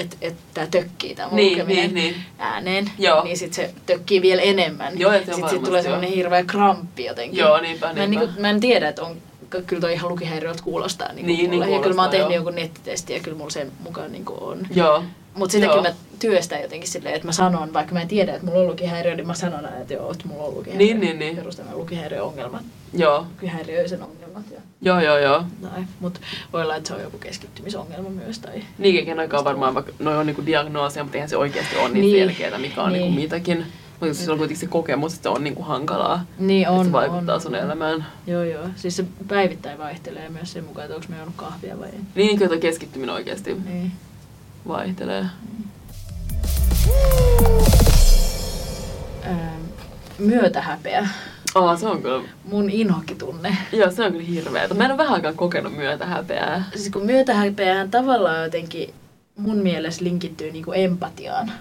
että 0.00 0.16
et, 0.20 0.34
tää 0.54 0.66
tökkii 0.66 1.14
tää 1.14 1.26
mun 1.26 1.36
Niin, 1.36 1.66
niin, 1.66 1.94
niin. 1.94 2.14
ääneen, 2.38 2.90
Joo. 2.98 3.24
niin 3.24 3.36
sit 3.38 3.52
se 3.52 3.70
tökkii 3.86 4.22
vielä 4.22 4.42
enemmän. 4.42 4.98
Joo, 4.98 5.12
sitten 5.12 5.48
sit 5.50 5.62
tulee 5.62 5.82
semmoinen 5.82 6.10
hirveä 6.10 6.44
kramppi 6.44 7.04
jotenkin. 7.04 7.38
Joo, 7.38 7.60
niinpä, 7.60 7.92
Mä 7.92 8.02
en, 8.02 8.10
niinpä. 8.10 8.26
niinku, 8.26 8.40
mä 8.40 8.50
en 8.50 8.60
tiedä, 8.60 8.88
että 8.88 9.02
on, 9.02 9.16
kyllä 9.66 9.80
toi 9.80 9.92
ihan 9.92 10.10
lukihäiriöltä 10.10 10.62
kuulostaa 10.62 11.12
niinku 11.12 11.26
Niin, 11.26 11.50
mulle. 11.50 11.64
niin 11.66 11.74
ja 11.74 11.80
kyllä 11.80 11.96
mä 11.96 12.02
oon 12.02 12.10
kuulostaa, 12.10 12.10
tehnyt 12.10 12.34
jonkun 12.34 12.54
nettitesti 12.54 13.12
ja 13.12 13.20
kyllä 13.20 13.36
mulla 13.36 13.50
sen 13.50 13.72
mukaan 13.80 14.12
niinku 14.12 14.36
on. 14.40 14.58
Joo. 14.74 15.04
Mutta 15.34 15.52
sitäkin 15.52 15.74
Joo. 15.74 15.82
mä 15.82 15.92
työstän 16.18 16.62
jotenkin 16.62 16.88
silleen, 16.88 17.14
että 17.14 17.28
mä 17.28 17.32
sanon, 17.32 17.72
vaikka 17.72 17.92
mä 17.92 18.00
en 18.02 18.08
tiedä, 18.08 18.34
että 18.34 18.46
mulla 18.46 18.60
on 18.60 18.66
lukihäiriö, 18.66 19.14
niin 19.14 19.26
mä 19.26 19.34
sanon 19.34 19.64
aina, 19.64 19.76
että 19.78 19.94
joo, 19.94 20.10
että 20.12 20.28
mulla 20.28 20.44
on 20.44 20.54
lukihäiriö. 20.54 20.86
Niin, 20.86 21.00
niin, 21.00 21.18
niin. 21.18 21.36
Perustan 21.36 21.66
lukihäiriöongelmat, 21.72 22.62
Joo. 22.92 23.26
lukihäiriöisen 23.30 24.02
ongelmat. 24.02 24.44
Ja, 24.50 24.60
Joo, 24.82 25.00
joo, 25.00 25.18
joo. 25.18 25.44
tai, 25.62 25.80
mutta 26.00 26.20
voi 26.52 26.62
olla, 26.62 26.76
että 26.76 26.88
se 26.88 26.94
on 26.94 27.00
joku 27.02 27.18
keskittymisongelma 27.18 28.08
myös. 28.10 28.38
Tai, 28.38 28.62
Niinkin 28.78 29.18
aikaa 29.20 29.44
varmaan, 29.44 29.74
vaikka 29.74 29.92
noi 29.98 30.16
on 30.16 30.26
niinku 30.26 30.46
diagnoosia, 30.46 31.02
mutta 31.04 31.16
eihän 31.16 31.28
se 31.28 31.36
oikeasti 31.36 31.76
ole 31.76 31.88
niin, 31.88 32.00
Niin. 32.00 32.16
selkeää, 32.28 32.58
mikä 32.58 32.82
on 32.82 32.92
Niin. 32.92 33.00
niinku 33.02 33.20
mitäkin. 33.20 33.66
Mutta 34.00 34.14
se 34.14 34.32
on 34.32 34.38
kuitenkin 34.38 34.60
se 34.60 34.66
kokemus, 34.66 35.12
että 35.14 35.22
se 35.22 35.28
on 35.28 35.44
niinku 35.44 35.62
hankalaa. 35.62 36.24
niin 36.38 36.62
että 36.62 36.72
on, 36.72 36.84
se 36.86 36.92
vaikuttaa 36.92 37.34
on, 37.34 37.40
sun 37.40 37.54
on. 37.54 37.60
elämään. 37.60 38.06
Joo, 38.26 38.42
joo. 38.44 38.64
Siis 38.76 38.96
se 38.96 39.04
päivittäin 39.28 39.78
vaihtelee 39.78 40.28
myös 40.28 40.52
sen 40.52 40.64
mukaan, 40.64 40.84
että 40.84 40.94
onko 40.94 41.06
me 41.08 41.16
juonut 41.16 41.34
kahvia 41.36 41.78
vai 41.80 41.88
ei. 41.88 42.00
Niin 42.14 42.38
kyllä 42.38 42.56
keskittyminen 42.58 43.14
oikeasti 43.14 43.54
Niin. 43.54 43.92
Vaihtelee. 44.68 45.24
Ähm, 49.26 49.60
myötähäpeä. 50.18 51.08
Aa, 51.54 51.76
se 51.76 51.86
on 51.88 52.02
kyllä, 52.02 52.22
Mun 52.44 52.70
inhokkitunne. 52.70 53.56
joo, 53.72 53.90
se 53.90 54.04
on 54.04 54.12
kyllä 54.12 54.24
hirveetä. 54.24 54.74
Mä 54.74 54.84
en 54.84 54.90
ole 54.90 54.98
vähän 54.98 55.14
aikaa 55.14 55.32
kokenut 55.32 55.76
myötä 55.76 56.06
häpeää. 56.06 56.64
Siis 56.76 56.90
kun 56.90 57.06
myötähäpeähän 57.06 57.90
tavallaan 57.90 58.42
jotenkin 58.44 58.94
mun 59.36 59.56
mielestä 59.58 60.04
linkittyy 60.04 60.50
niinku 60.52 60.72
empatiaan. 60.72 61.52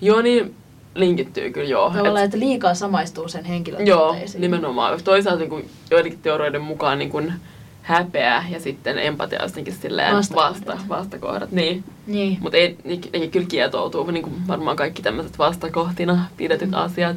Joo, 0.00 0.22
niin 0.22 0.54
linkittyy 0.94 1.50
kyllä 1.52 1.68
joo. 1.68 1.90
Tavallaan, 1.90 2.18
Et- 2.18 2.24
että 2.24 2.38
liikaa 2.38 2.74
samaistuu 2.74 3.28
sen 3.28 3.44
henkilön 3.44 3.86
Joo, 3.86 4.16
nimenomaan. 4.38 5.02
Toisaalta 5.04 5.38
niin 5.40 5.50
kuin 5.50 5.70
joidenkin 5.90 6.20
teorioiden 6.22 6.62
mukaan 6.62 6.98
niin 6.98 7.10
kuin 7.10 7.32
häpeä 7.88 8.44
ja 8.50 8.60
sitten 8.60 8.98
empatia 8.98 9.42
jotenkin 9.42 9.74
silleen 9.74 10.16
Vastakohdat. 10.16 10.66
vasta, 10.66 10.88
vastakohdat. 10.88 11.52
Niin. 11.52 11.84
Niin. 12.06 12.38
Mutta 12.40 12.56
ei, 12.56 12.76
ei, 12.84 13.00
ei 13.12 13.28
kyllä 13.28 13.46
kietoutuu, 13.46 14.10
niin 14.10 14.22
kuin 14.22 14.48
varmaan 14.48 14.76
kaikki 14.76 15.02
tämmöiset 15.02 15.38
vastakohtina 15.38 16.28
pidetyt 16.36 16.68
Mm. 16.70 16.74
asiat. 16.74 17.16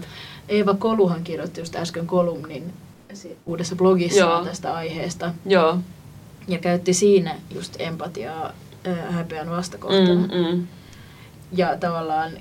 Eeva 0.49 0.73
Koluhan 0.73 1.23
kirjoitti 1.23 1.61
just 1.61 1.75
äsken 1.75 2.07
kolumnin 2.07 2.73
uudessa 3.45 3.75
blogissa 3.75 4.19
Joo. 4.19 4.45
tästä 4.45 4.73
aiheesta. 4.73 5.33
Joo. 5.45 5.77
Ja 6.47 6.57
käytti 6.59 6.93
siinä 6.93 7.35
just 7.55 7.75
empatiaa 7.79 8.53
häpeän 9.09 9.49
vastakohtana. 9.49 10.13
Mm, 10.27 10.55
mm. 10.57 10.67
Ja 11.51 11.77
tavallaan, 11.77 12.31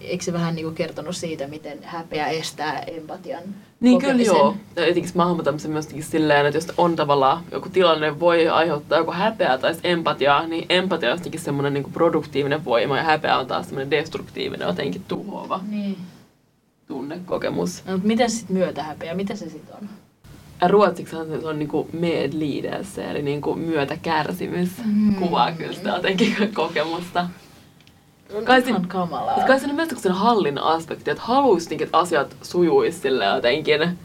eikö 0.00 0.24
se 0.24 0.32
vähän 0.32 0.54
niinku 0.54 0.72
kertonut 0.72 1.16
siitä, 1.16 1.46
miten 1.46 1.78
häpeä 1.82 2.26
estää 2.26 2.78
empatian 2.78 3.42
Niin 3.82 3.98
kyllä 3.98 4.22
joo. 4.22 4.56
Ja 4.76 4.86
etenkin 4.86 5.12
mä 5.14 5.24
hahmotan 5.24 5.60
sen 5.60 5.70
myös 5.70 5.84
jotenkin 5.84 6.04
silleen, 6.04 6.46
että 6.46 6.56
jos 6.56 6.72
on 6.78 6.96
tavallaan 6.96 7.44
joku 7.52 7.68
tilanne 7.68 8.20
voi 8.20 8.48
aiheuttaa 8.48 8.98
joko 8.98 9.12
häpeää 9.12 9.58
tai 9.58 9.74
empatiaa, 9.84 10.46
niin 10.46 10.66
empatia 10.68 11.10
on 11.12 11.18
jotenkin 11.18 11.40
semmoinen 11.40 11.74
niin 11.74 11.92
produktiivinen 11.92 12.64
voima 12.64 12.96
ja 12.96 13.02
häpeä 13.02 13.38
on 13.38 13.46
taas 13.46 13.66
semmoinen 13.66 13.90
destruktiivinen, 13.90 14.66
jotenkin 14.66 15.04
tuhoava 15.08 15.60
Niin. 15.68 15.96
tunnekokemus. 16.86 17.84
No, 17.86 17.92
mutta 17.92 18.06
miten 18.08 18.30
sitten 18.30 18.56
myötähäpeä, 18.56 19.14
mitä 19.14 19.34
se 19.36 19.50
sitten 19.50 19.74
on? 19.80 19.88
Ruotsiksihan 20.70 21.26
se 21.26 21.46
on 21.46 21.58
niinku 21.58 21.88
medlidelse, 21.92 23.10
eli 23.10 23.22
niinku 23.22 23.54
myötäkärsimys. 23.54 24.70
Mm. 24.84 25.14
Kuvaa 25.14 25.52
kyllä 25.52 25.72
sitä 25.72 25.88
jotenkin 25.90 26.36
kokemusta. 26.54 27.26
Kai 28.44 28.62
sin- 28.62 28.88
kamalaa. 28.88 29.46
Kai 29.46 29.58
siinä 29.58 29.72
on 29.72 29.76
myös 29.76 29.88
sen 30.02 30.12
hallinnan 30.12 30.64
aspekti, 30.64 31.10
että 31.10 31.22
haluaisi 31.22 31.66
jotenkin, 31.66 31.84
että 31.84 31.98
asiat 31.98 32.36
sujuisi 32.42 32.98
sille 32.98 33.24
jotenkin 33.24 33.98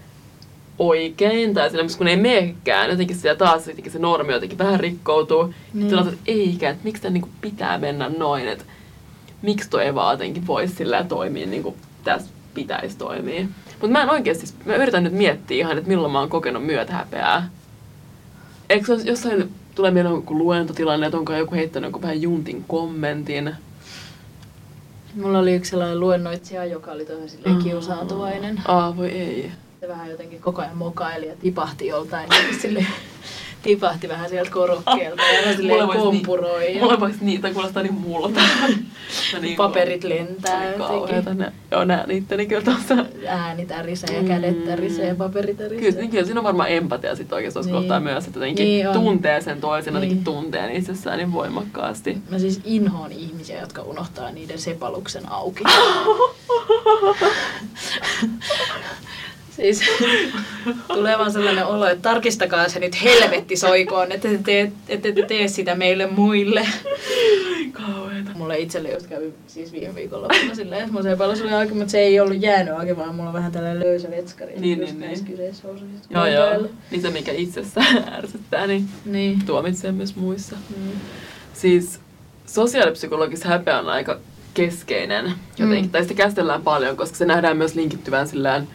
oikein, 0.79 1.53
tai 1.53 1.69
sille, 1.69 1.83
kun 1.97 2.07
ei 2.07 2.17
menekään, 2.17 2.89
jotenkin 2.89 3.15
siellä 3.15 3.37
taas 3.37 3.67
jotenkin 3.67 3.91
se 3.91 3.99
normi 3.99 4.33
jotenkin 4.33 4.57
vähän 4.57 4.79
rikkoutuu. 4.79 5.43
Niin. 5.43 5.55
Niin. 5.73 5.89
Sitten 5.89 6.07
että 6.13 6.19
eikä, 6.25 6.69
että 6.69 6.83
miksi 6.83 7.01
tämä 7.01 7.13
niinku 7.13 7.29
pitää 7.41 7.77
mennä 7.77 8.09
noin, 8.17 8.47
että 8.47 8.65
miksi 9.41 9.69
toi 9.69 9.83
ei 9.83 9.95
vaan 9.95 10.13
jotenkin 10.13 10.47
voisi 10.47 10.75
sillä 10.75 11.03
toimia 11.03 11.47
niin 11.47 11.63
kuin 11.63 11.75
tässä 12.03 12.31
pitäisi 12.53 12.97
toimia. 12.97 13.45
Mutta 13.71 13.87
mä 13.87 14.03
en 14.03 14.09
oikeasti, 14.09 14.47
siis- 14.47 14.65
mä 14.65 14.75
yritän 14.75 15.03
nyt 15.03 15.13
miettiä 15.13 15.57
ihan, 15.57 15.77
että 15.77 15.89
milloin 15.89 16.11
mä 16.13 16.19
oon 16.19 16.29
kokenut 16.29 16.65
myötähäpeää. 16.65 17.49
Eikö 18.69 18.97
se 18.97 19.03
jossain, 19.09 19.51
tulee 19.75 19.91
mieleen 19.91 20.15
joku 20.15 20.37
luentotilanne, 20.37 21.05
että 21.05 21.17
onko 21.17 21.33
joku 21.33 21.55
heittänyt 21.55 21.87
joku 21.87 22.01
vähän 22.01 22.21
juntin 22.21 22.65
kommentin. 22.67 23.55
Mulla 25.21 25.39
oli 25.39 25.55
yksi 25.55 25.69
sellainen 25.71 25.99
luennoitsija, 25.99 26.65
joka 26.65 26.91
oli 26.91 27.05
tosi 27.05 27.29
silleen 27.29 27.55
Mm. 27.55 27.63
kiusaantuvainen. 27.63 28.61
Aa, 28.67 28.97
voi 28.97 29.09
ei. 29.09 29.51
Se 29.79 29.87
vähän 29.87 30.09
jotenkin 30.09 30.41
koko 30.41 30.61
ajan 30.61 30.77
mokaili 30.77 31.27
ja 31.27 31.33
tipahti 31.35 31.87
joltain 31.87 32.29
niin 32.29 32.59
sille 32.61 32.85
tipahti 33.63 34.09
vähän 34.09 34.29
sieltä 34.29 34.51
korokkeelta 34.51 35.23
ja 35.23 35.53
silleen 35.57 35.87
voisi 35.87 36.01
kompuroi. 36.01 36.59
Niin, 36.59 36.75
ja 36.75 36.81
mulle 36.83 36.99
voisi 36.99 37.17
niitä 37.21 37.53
kuulostaa 37.53 37.83
niin 37.83 37.93
multa. 37.93 38.39
Ja 39.33 39.39
niin 39.41 39.55
Paperit 39.57 40.03
lentää 40.03 40.71
jotenkin. 40.71 41.37
Ne, 41.37 41.51
joo, 41.71 41.83
näen 41.85 42.11
itteni 42.11 42.45
kyllä 42.45 42.61
tuossa. 42.61 42.95
Ääni 43.27 43.65
tärisee 43.65 44.17
ja 44.17 44.23
kädet 44.27 44.65
tärisee 44.65 45.07
ja 45.07 45.15
paperi 45.15 45.53
tärisee. 45.55 45.91
Kyllä, 45.91 46.07
kyllä 46.07 46.25
siinä 46.25 46.39
on 46.39 46.43
varmaan 46.43 46.69
empatia 46.71 47.15
sitten 47.15 47.35
oikeasti 47.35 47.53
tuossa 47.55 47.71
Niin. 47.71 47.81
kohtaa 47.81 47.99
myös, 47.99 48.25
että 48.27 48.39
jotenkin 48.39 48.65
Niin 48.65 48.87
on. 48.87 48.93
tuntee 48.93 49.41
sen 49.41 49.61
toisen, 49.61 49.93
Niin. 49.93 50.03
jotenkin 50.03 50.23
tuntee 50.23 50.75
itsessään 50.77 51.17
niin 51.17 51.33
voimakkaasti. 51.33 52.17
Mä 52.29 52.39
siis 52.39 52.61
inhoon 52.65 53.11
ihmisiä, 53.11 53.61
jotka 53.61 53.81
unohtaa 53.81 54.31
niiden 54.31 54.59
sepaluksen 54.59 55.31
auki. 55.31 55.63
siis 59.57 59.81
tulee 60.87 61.17
vaan 61.17 61.31
sellainen 61.31 61.65
olo, 61.65 61.87
että 61.87 62.09
tarkistakaa 62.09 62.69
se 62.69 62.79
nyt 62.79 63.03
helvetti 63.03 63.55
soikoon, 63.55 64.11
että 64.11 64.27
te, 64.29 64.37
tee, 64.45 64.71
ette 64.89 65.11
te 65.11 65.21
tee 65.21 65.47
sitä 65.47 65.75
meille 65.75 66.07
muille. 66.07 66.67
Kauheeta. 67.71 68.31
Mulle 68.35 68.59
itselle 68.59 68.91
just 68.91 69.07
kävi 69.07 69.33
siis 69.47 69.71
viime 69.71 69.95
viikolla 69.95 70.27
silleen, 70.53 70.81
että 70.81 70.93
mun 70.93 71.03
sepalus 71.03 71.41
oli 71.41 71.53
auki, 71.53 71.73
mutta 71.73 71.91
se 71.91 71.99
ei 71.99 72.19
ollut 72.19 72.41
jäänyt 72.41 72.73
auki, 72.73 72.97
vaan 72.97 73.15
mulla 73.15 73.29
on 73.29 73.33
vähän 73.33 73.51
tällainen 73.51 73.79
löysä 73.83 74.11
vetskari. 74.11 74.53
Niin, 74.59 74.79
niin, 74.79 74.99
niin. 74.99 75.19
housuissa, 75.63 76.09
Joo, 76.09 76.25
joo. 76.25 76.67
Niin 76.91 77.01
se, 77.01 77.09
mikä 77.09 77.31
itsessään 77.31 78.03
ärsyttää, 78.17 78.67
niin 78.67 78.89
Niin. 79.05 79.45
tuomitsee 79.45 79.91
myös 79.91 80.15
muissa. 80.15 80.55
Mm. 80.77 80.91
Siis 81.53 81.99
sosiaalipsykologissa 82.45 83.47
häpeä 83.49 83.79
on 83.79 83.89
aika 83.89 84.19
keskeinen 84.53 85.33
jotenkin, 85.57 85.85
Mm. 85.85 85.89
tai 85.91 86.01
sitä 86.03 86.13
käsitellään 86.13 86.61
paljon, 86.61 86.97
koska 86.97 87.17
se 87.17 87.25
nähdään 87.25 87.57
myös 87.57 87.75
linkittyvän 87.75 88.27
sillään 88.27 88.67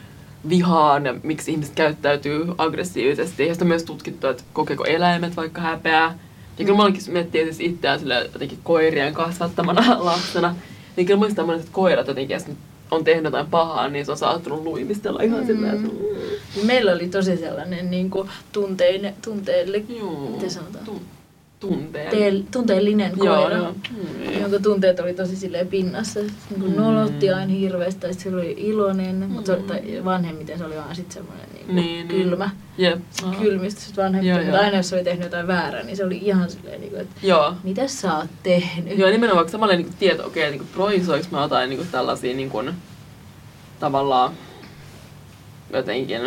vihaan 0.48 1.06
ja 1.06 1.14
miksi 1.22 1.52
ihmiset 1.52 1.74
käyttäytyy 1.74 2.46
aggressiivisesti. 2.58 3.46
Ja 3.46 3.54
sitä 3.54 3.64
on 3.64 3.68
myös 3.68 3.82
tutkittu, 3.82 4.26
että 4.26 4.42
kokeeko 4.52 4.84
eläimet 4.84 5.36
vaikka 5.36 5.60
häpeää. 5.60 6.18
Ja 6.58 6.64
kyllä 6.64 6.78
mä 6.78 7.12
miettii 7.12 7.44
siis 7.44 7.60
itseään 7.60 7.98
sillä 7.98 8.14
jotenkin 8.14 8.58
koirien 8.62 9.14
kasvattamana 9.14 9.96
lapsena. 10.04 10.56
Niin 10.96 11.06
kyllä 11.06 11.18
muistaa 11.18 11.46
monet, 11.46 11.60
että 11.60 11.72
koirat 11.72 12.08
jotenkin, 12.08 12.34
jos 12.34 12.44
on 12.90 13.04
tehnyt 13.04 13.24
jotain 13.24 13.46
pahaa, 13.46 13.88
niin 13.88 14.04
se 14.04 14.10
on 14.10 14.18
saattanut 14.18 14.64
luimistella 14.64 15.22
ihan 15.22 15.40
mm. 15.40 15.46
silleen, 15.46 15.74
että 15.74 15.88
mm, 15.88 16.66
Meillä 16.66 16.92
oli 16.92 17.08
tosi 17.08 17.36
sellainen 17.36 17.90
niin 17.90 18.10
kuin 18.10 18.28
tunteine, 18.52 19.14
tunteelle, 19.24 19.82
Joo. 19.88 20.30
Miten 20.30 20.50
sanotaan? 20.50 20.84
Tu- 20.84 21.02
tunteen. 21.68 22.10
teel, 22.10 22.42
tunteellinen 22.50 23.12
Joo, 23.16 23.36
koira. 23.36 23.56
joo. 23.56 23.72
Mm, 23.90 24.40
jonka 24.40 24.58
tunteet 24.58 25.00
oli 25.00 25.14
tosi 25.14 25.36
silleen 25.36 25.66
pinnassa. 25.68 26.20
Niin 26.20 26.60
kuin 26.60 26.70
Mm. 26.72 26.76
nolotti 26.82 27.30
aina 27.30 27.52
hirveästi, 27.52 28.00
tai 28.00 28.14
se 28.14 28.28
oli 28.34 28.54
iloinen, 28.58 29.16
mutta 29.30 29.46
se 29.46 29.52
oli, 29.52 29.62
tai 29.62 30.00
vanhemmiten 30.04 30.58
se 30.58 30.64
oli 30.64 30.76
vaan 30.76 30.96
sitten 30.96 31.14
semmoinen 31.14 31.46
niin 31.54 31.76
Niin, 31.76 32.08
niin. 32.08 32.08
kylmä. 32.08 32.50
Jep. 32.78 33.00
Kylmistä 33.40 33.80
sitten 33.80 34.04
vanhemmiten, 34.04 34.36
Joo, 34.36 34.44
mutta 34.44 34.56
joo. 34.56 34.64
aina 34.64 34.76
jos 34.76 34.88
se 34.88 34.94
oli 34.96 35.04
tehnyt 35.04 35.24
jotain 35.24 35.46
väärää, 35.46 35.82
niin 35.82 35.96
se 35.96 36.04
oli 36.04 36.18
ihan 36.22 36.50
silleen, 36.50 36.80
niin 36.80 36.90
kuin, 36.90 37.02
että 37.02 37.14
Joo. 37.22 37.54
mitä 37.64 37.86
sä 37.88 38.16
oot 38.16 38.30
tehnyt? 38.42 38.98
Joo, 38.98 39.10
nimenomaan 39.10 39.36
vaikka 39.36 39.52
samalla 39.52 39.74
niin 39.74 39.94
tieto, 39.98 40.26
okei, 40.26 40.50
niin 40.50 40.66
projisoinko 40.74 41.26
mä 41.30 41.40
jotain 41.42 41.70
niin 41.70 41.86
tällaisia 41.92 42.34
niin 42.36 42.50
kuin, 42.50 42.70
tavallaan 43.80 44.32
jotenkin 45.72 46.20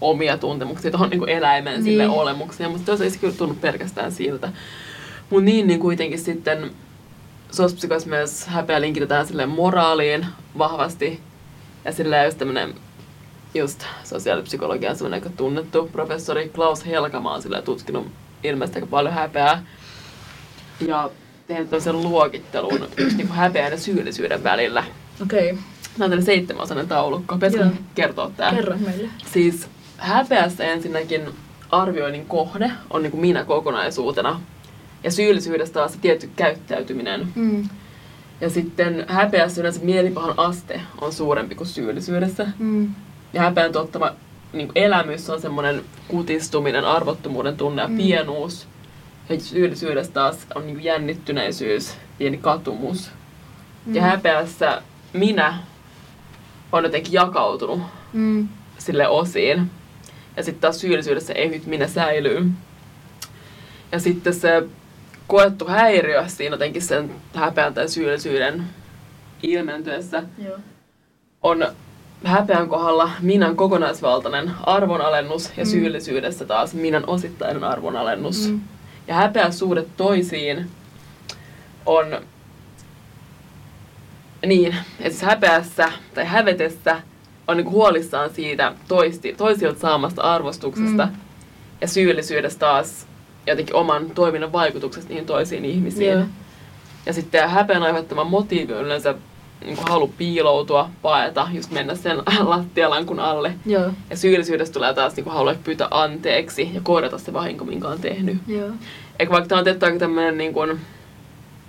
omia 0.00 0.38
tuntemuksia 0.38 0.90
tuohon 0.90 1.10
niin 1.10 1.28
eläimen 1.28 1.72
niin. 1.72 1.84
sille 1.84 2.08
olemukseen, 2.08 2.70
mutta 2.70 2.86
toisaalta 2.86 3.04
ei 3.04 3.10
se 3.10 3.18
kyllä 3.18 3.34
tunnu 3.34 3.54
pelkästään 3.60 4.12
siltä. 4.12 4.52
Mutta 5.30 5.44
niin, 5.44 5.66
niin 5.66 5.80
kuitenkin 5.80 6.18
sitten 6.18 6.70
sospsykoissa 7.50 8.08
myös 8.08 8.46
häpeä 8.46 8.80
linkitetään 8.80 9.26
sille 9.26 9.46
moraaliin 9.46 10.26
vahvasti. 10.58 11.20
Ja 11.84 11.92
sillä 11.92 12.24
just 12.24 12.38
tämmönen 12.38 12.74
just 13.54 13.84
sosiaalipsykologian 14.04 14.96
semmoinen 14.96 15.16
aika 15.24 15.36
tunnettu 15.36 15.88
professori 15.92 16.48
Klaus 16.48 16.86
Helkama 16.86 17.34
on 17.34 17.42
sillä 17.42 17.62
tutkinut 17.62 18.06
ilmeisesti 18.44 18.78
aika 18.78 18.86
paljon 18.86 19.14
häpeää. 19.14 19.64
Ja 20.86 21.10
tehnyt 21.46 21.70
tämmöisen 21.70 22.02
luokittelun 22.02 22.88
niin 23.16 23.28
häpeän 23.28 23.72
ja 23.72 23.78
syyllisyyden 23.78 24.44
välillä. 24.44 24.84
Okei, 25.22 25.52
okay. 25.52 25.62
Tämä 25.82 26.04
on 26.04 26.10
tämmöinen 26.10 26.24
seitsemänosainen 26.24 26.88
taulukko. 26.88 27.34
Pitäisikö 27.34 27.66
kertoa 27.94 28.30
tää? 28.36 28.54
kerro 28.54 28.76
meille. 28.76 29.08
Siis 29.32 29.68
häpeässä 29.98 30.64
ensinnäkin 30.64 31.22
arvioinnin 31.70 32.26
kohde 32.26 32.70
on 32.90 33.02
niin 33.02 33.10
kuin 33.10 33.20
minä 33.20 33.44
kokonaisuutena. 33.44 34.40
Ja 35.04 35.10
syyllisyydessä 35.10 35.74
taas 35.74 35.92
se 35.92 35.98
tietty 35.98 36.30
käyttäytyminen. 36.36 37.28
Mm. 37.34 37.68
Ja 38.40 38.50
sitten 38.50 39.04
häpeässä 39.08 39.60
yleensä 39.60 39.80
mielipahan 39.84 40.34
aste 40.36 40.80
on 41.00 41.12
suurempi 41.12 41.54
kuin 41.54 41.66
syyllisyydessä. 41.66 42.46
Mm. 42.58 42.94
Ja 43.32 43.40
häpeän 43.42 43.72
tuottama 43.72 44.10
niin 44.52 44.72
elämys 44.74 45.30
on 45.30 45.40
semmoinen 45.40 45.82
kutistuminen, 46.08 46.84
arvottomuuden 46.84 47.56
tunne 47.56 47.82
ja 47.82 47.88
Mm. 47.88 47.96
pienuus. 47.96 48.68
Ja 49.28 49.40
syyllisyydessä 49.40 50.12
taas 50.12 50.46
on 50.54 50.66
niin 50.66 50.84
jännittyneisyys, 50.84 51.94
pieni 52.18 52.38
katumus. 52.38 53.10
Mm. 53.86 53.94
Ja 53.94 54.02
häpeässä 54.02 54.82
minä 55.12 55.54
on 56.72 56.84
jotenkin 56.84 57.12
jakautunut 57.12 57.80
Mm. 58.12 58.48
sille 58.78 59.08
osiin. 59.08 59.70
Ja 60.38 60.44
sitten 60.44 60.60
taas 60.60 60.80
syyllisyydessä 60.80 61.32
ehyt 61.32 61.66
minä 61.66 61.86
säilyy. 61.86 62.50
Ja 63.92 63.98
sitten 64.00 64.34
se 64.34 64.62
koettu 65.26 65.66
häiriö 65.66 66.24
siinä 66.28 66.54
jotenkin 66.54 66.82
sen 66.82 67.10
häpeän 67.34 67.74
tai 67.74 67.88
syyllisyyden 67.88 68.64
ilmentyessä 69.42 70.22
Joo. 70.44 70.56
on 71.42 71.66
häpeän 72.24 72.68
kohdalla 72.68 73.10
minän 73.20 73.56
kokonaisvaltainen 73.56 74.50
arvonalennus 74.62 75.52
ja 75.56 75.64
Mm. 75.64 75.70
syyllisyydessä 75.70 76.44
taas 76.44 76.74
minän 76.74 77.04
osittainen 77.06 77.64
arvonalennus. 77.64 78.48
Mm. 78.48 78.60
Ja 79.08 79.14
häpeän 79.14 79.52
suhde 79.52 79.84
toisiin 79.96 80.70
on 81.86 82.20
niin, 84.46 84.76
että 85.00 85.10
siis 85.10 85.22
häpeässä 85.22 85.92
tai 86.14 86.24
hävetessä 86.24 87.02
on 87.48 87.56
niinku 87.56 87.70
huolissaan 87.72 88.30
siitä 88.30 88.72
toisti, 88.88 89.34
toisilta 89.36 89.80
saamasta 89.80 90.22
arvostuksesta 90.22 91.06
Mm. 91.06 91.12
ja 91.80 91.88
syyllisyydessä 91.88 92.58
taas 92.58 93.06
jotenkin 93.46 93.76
oman 93.76 94.10
toiminnan 94.10 94.52
vaikutuksesta 94.52 95.08
niihin 95.08 95.26
toisiin 95.26 95.64
ihmisiin. 95.64 96.12
Joo. 96.12 96.22
Ja 97.06 97.12
sitten 97.12 97.48
häpeän 97.50 97.82
aiheuttama 97.82 98.24
motiivi 98.24 98.72
on 98.72 98.84
yleensä 98.84 99.14
niin 99.64 99.78
halu 99.88 100.12
piiloutua, 100.18 100.90
paeta, 101.02 101.48
just 101.52 101.70
mennä 101.70 101.94
sen 101.94 102.18
lattialankun 102.42 103.20
alle. 103.20 103.52
Joo. 103.66 103.90
Ja 104.10 104.16
syyllisyydestä 104.16 104.72
tulee 104.74 104.94
taas 104.94 105.16
niin 105.16 105.26
halu 105.26 105.50
pyytää 105.64 105.88
anteeksi 105.90 106.70
ja 106.74 106.80
korjata 106.82 107.18
se 107.18 107.32
vahinko, 107.32 107.64
minkä 107.64 107.88
on 107.88 108.00
tehnyt. 108.00 108.36
Joo. 108.46 108.68
Eikä 109.18 109.32
vaikka 109.32 109.48
tämä 109.48 109.58
on 109.58 109.64
tietty 109.64 109.86
aika 109.86 109.98
tämmöinen 109.98 110.38
niin 110.38 110.52
kuin, 110.52 110.80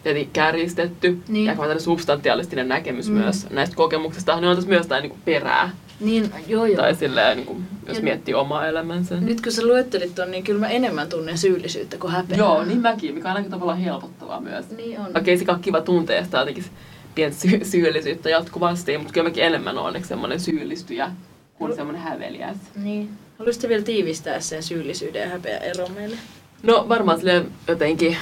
tietenkin 0.04 0.30
kärjistetty 0.34 1.18
Niin. 1.28 1.46
ja 1.46 1.52
ehkä 1.52 1.62
vähän 1.64 1.82
substantialistinen 1.82 2.68
näkemys 2.68 3.10
Mm. 3.10 3.16
myös 3.18 3.50
näistä 3.50 3.76
kokemuksista, 3.76 4.36
niin 4.36 4.50
on 4.50 4.56
tässä 4.56 4.70
myös 4.70 4.84
jotain 4.86 5.02
niin 5.02 5.10
kuin 5.10 5.22
perää. 5.26 5.70
Niin, 6.00 6.32
joo 6.48 6.66
joo. 6.66 6.76
Tai 6.78 6.96
silleen, 6.96 7.38
niin 7.38 7.48
kuin, 7.48 7.64
jos 7.88 7.98
Ja- 7.98 8.04
miettii 8.04 8.34
omaa 8.34 8.68
elämänsä. 8.68 9.16
Nyt 9.16 9.42
kun 9.42 9.52
sä 9.52 9.68
luettelit 9.68 10.16
ton, 10.16 10.32
niin 10.32 10.44
kyllä 10.44 10.60
mä 10.60 10.68
enemmän 10.70 11.10
tunnen 11.10 11.38
syyllisyyttä 11.38 11.98
kuin 11.98 12.14
häpeää. 12.14 12.38
Joo, 12.38 12.66
niin 12.66 12.82
mäkin, 12.82 13.14
mikä 13.16 13.28
on 13.28 13.32
ainakin 13.36 13.52
tavallaan 13.52 13.78
helpottavaa 13.78 14.42
myös. 14.42 14.70
Niin 14.78 15.00
on. 15.00 15.18
Okei, 15.18 15.38
se 15.38 15.46
on 15.48 15.60
kiva 15.60 15.82
tuntea 15.82 16.24
sitä 16.24 16.38
jotenkin 16.38 16.66
pientä 17.16 17.38
sy- 17.38 17.60
syyllisyyttä 17.66 18.30
jatkuvasti, 18.30 18.98
mutta 18.98 19.14
kyllä 19.14 19.30
mäkin 19.30 19.44
enemmän 19.44 19.78
olen 19.78 19.88
onneksi 19.88 20.08
semmoinen 20.10 20.40
syyllistyjä 20.40 21.12
kuin 21.54 21.76
semmoinen 21.76 22.02
häveliäs. 22.02 22.58
Niin. 22.84 23.10
Haluaisitte 23.40 23.70
vielä 23.70 23.84
tiivistää 23.84 24.40
sen 24.40 24.64
syyllisyyden 24.64 25.22
ja 25.22 25.30
häpeän 25.30 25.62
ero 25.62 25.88
meille? 25.88 26.16
No 26.64 26.86
varmaan 26.90 27.18
silleen 27.18 27.48
jotenkin 27.68 28.18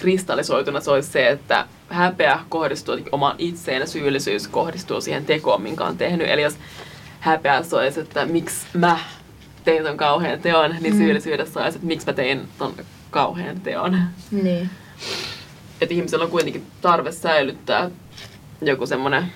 kristallisoituna 0.00 0.80
se 0.80 0.90
olisi 0.90 1.10
se, 1.10 1.28
että 1.28 1.66
häpeä 1.88 2.40
kohdistuu 2.48 2.96
omaan 3.12 3.34
itseen 3.38 3.80
ja 3.80 3.86
syyllisyys 3.86 4.48
kohdistuu 4.48 5.00
siihen 5.00 5.24
tekoon, 5.24 5.62
minkä 5.62 5.84
on 5.84 5.96
tehnyt. 5.96 6.28
Eli 6.30 6.42
jos 6.42 6.56
häpeä 7.20 7.62
olisi, 7.72 8.00
että 8.00 8.26
miksi 8.26 8.56
mä 8.74 8.98
tein 9.64 9.82
ton 9.84 9.96
kauhean 9.96 10.40
teon, 10.40 10.70
niin 10.70 10.92
Mm. 10.92 10.98
mm. 10.98 11.04
syyllisyydessä 11.04 11.60
olisi, 11.60 11.76
että 11.76 11.86
miksi 11.86 12.06
mä 12.06 12.12
tein 12.12 12.48
ton 12.58 12.74
kauhean 13.10 13.60
teon. 13.60 13.98
Niin. 14.30 14.70
Että 15.80 15.94
ihmisellä 15.94 16.24
on 16.24 16.30
kuitenkin 16.30 16.66
tarve 16.80 17.12
säilyttää 17.12 17.90
joku 18.62 18.86
semmoinen 18.86 19.32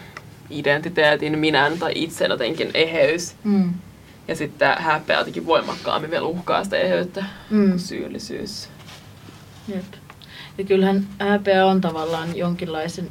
identiteetin, 0.50 1.38
minän 1.38 1.78
tai 1.78 1.92
itsen 1.94 2.30
jotenkin 2.30 2.70
eheys. 2.74 3.34
Mm. 3.44 3.74
Ja 4.28 4.36
sitten 4.36 4.78
häpeä 4.78 5.18
jotenkin 5.18 5.46
voimakkaammin 5.46 6.10
vielä 6.10 6.26
uhkaa 6.26 6.64
sitä 6.64 6.76
eheyttä 6.76 7.24
Mm. 7.50 7.68
kuin 7.68 7.78
syyllisyys. 7.78 8.68
Jep. 9.68 9.84
Ja 10.58 10.64
kyllähän 10.64 11.06
häpeä 11.18 11.66
on 11.66 11.80
tavallaan 11.80 12.36
jonkinlaisen 12.36 13.08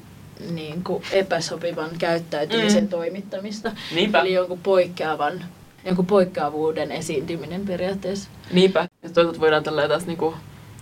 niin 0.52 0.84
kuin 0.84 1.04
epäsopivan 1.12 1.90
käyttäytymisen 2.00 2.84
Mm. 2.84 2.90
toimittamista. 2.90 3.72
Niinpä. 3.96 4.20
Eli 4.22 4.34
jonkun 4.34 4.60
poikkeavan, 4.64 5.46
jonkun 5.86 6.06
poikkeavuuden 6.06 6.92
esiintyminen 6.92 7.66
periaatteessa. 7.66 8.30
Niinpä. 8.52 8.88
Ja 9.04 9.10
toisaalta 9.10 9.40
voidaan 9.40 9.64
tällä 9.64 9.88
taas 9.88 10.06
niinku 10.06 10.34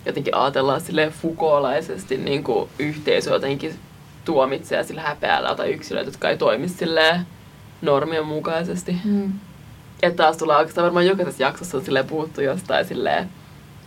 jotenkin 0.06 0.36
ajatella 0.36 0.80
sille 0.80 1.12
Foucaultlaisesti 1.22 2.18
niinku 2.18 2.70
yhteisö 2.80 3.32
jotenkin 3.32 3.76
tuomitsee 4.26 4.84
sillä 4.84 5.02
häpeällä 5.02 5.56
tai 5.56 5.72
yksilöitä, 5.74 6.08
jotka 6.08 6.30
ei 6.30 6.38
toimi 6.38 6.70
silleen 6.70 7.22
normien 7.82 8.26
mukaisesti. 8.26 8.96
Mm. 9.04 9.34
Ja 10.02 10.12
taas 10.12 10.38
tulee 10.38 10.58
oikeastaan 10.58 10.84
varmaan 10.86 11.08
jokaisessa 11.08 11.44
jaksossa 11.44 11.78
on 11.78 11.86
silleen 11.86 12.08
puhuttu 12.08 12.42
jostain 12.42 12.86
silleen 12.86 13.30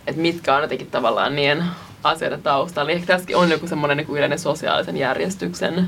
että 0.07 0.21
mitkä 0.21 0.55
on 0.55 0.61
jotenkin 0.61 0.91
tavallaan 0.91 1.35
niiden 1.35 1.63
asioiden 2.05 2.43
taustalla. 2.43 2.87
Niin 2.87 2.95
ehkä 2.95 3.07
tässäkin 3.07 3.35
on 3.35 3.51
joku 3.51 3.67
semmoinen 3.67 3.97
niin 3.97 4.17
yleinen 4.17 4.39
sosiaalisen 4.39 4.97
järjestyksen 4.97 5.87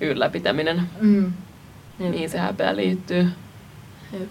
ylläpitäminen. 0.00 0.82
Mm. 1.00 1.32
Niin 1.98 2.30
se 2.30 2.38
häpeä 2.38 2.76
liittyy. 2.76 3.28
Jep. 4.12 4.30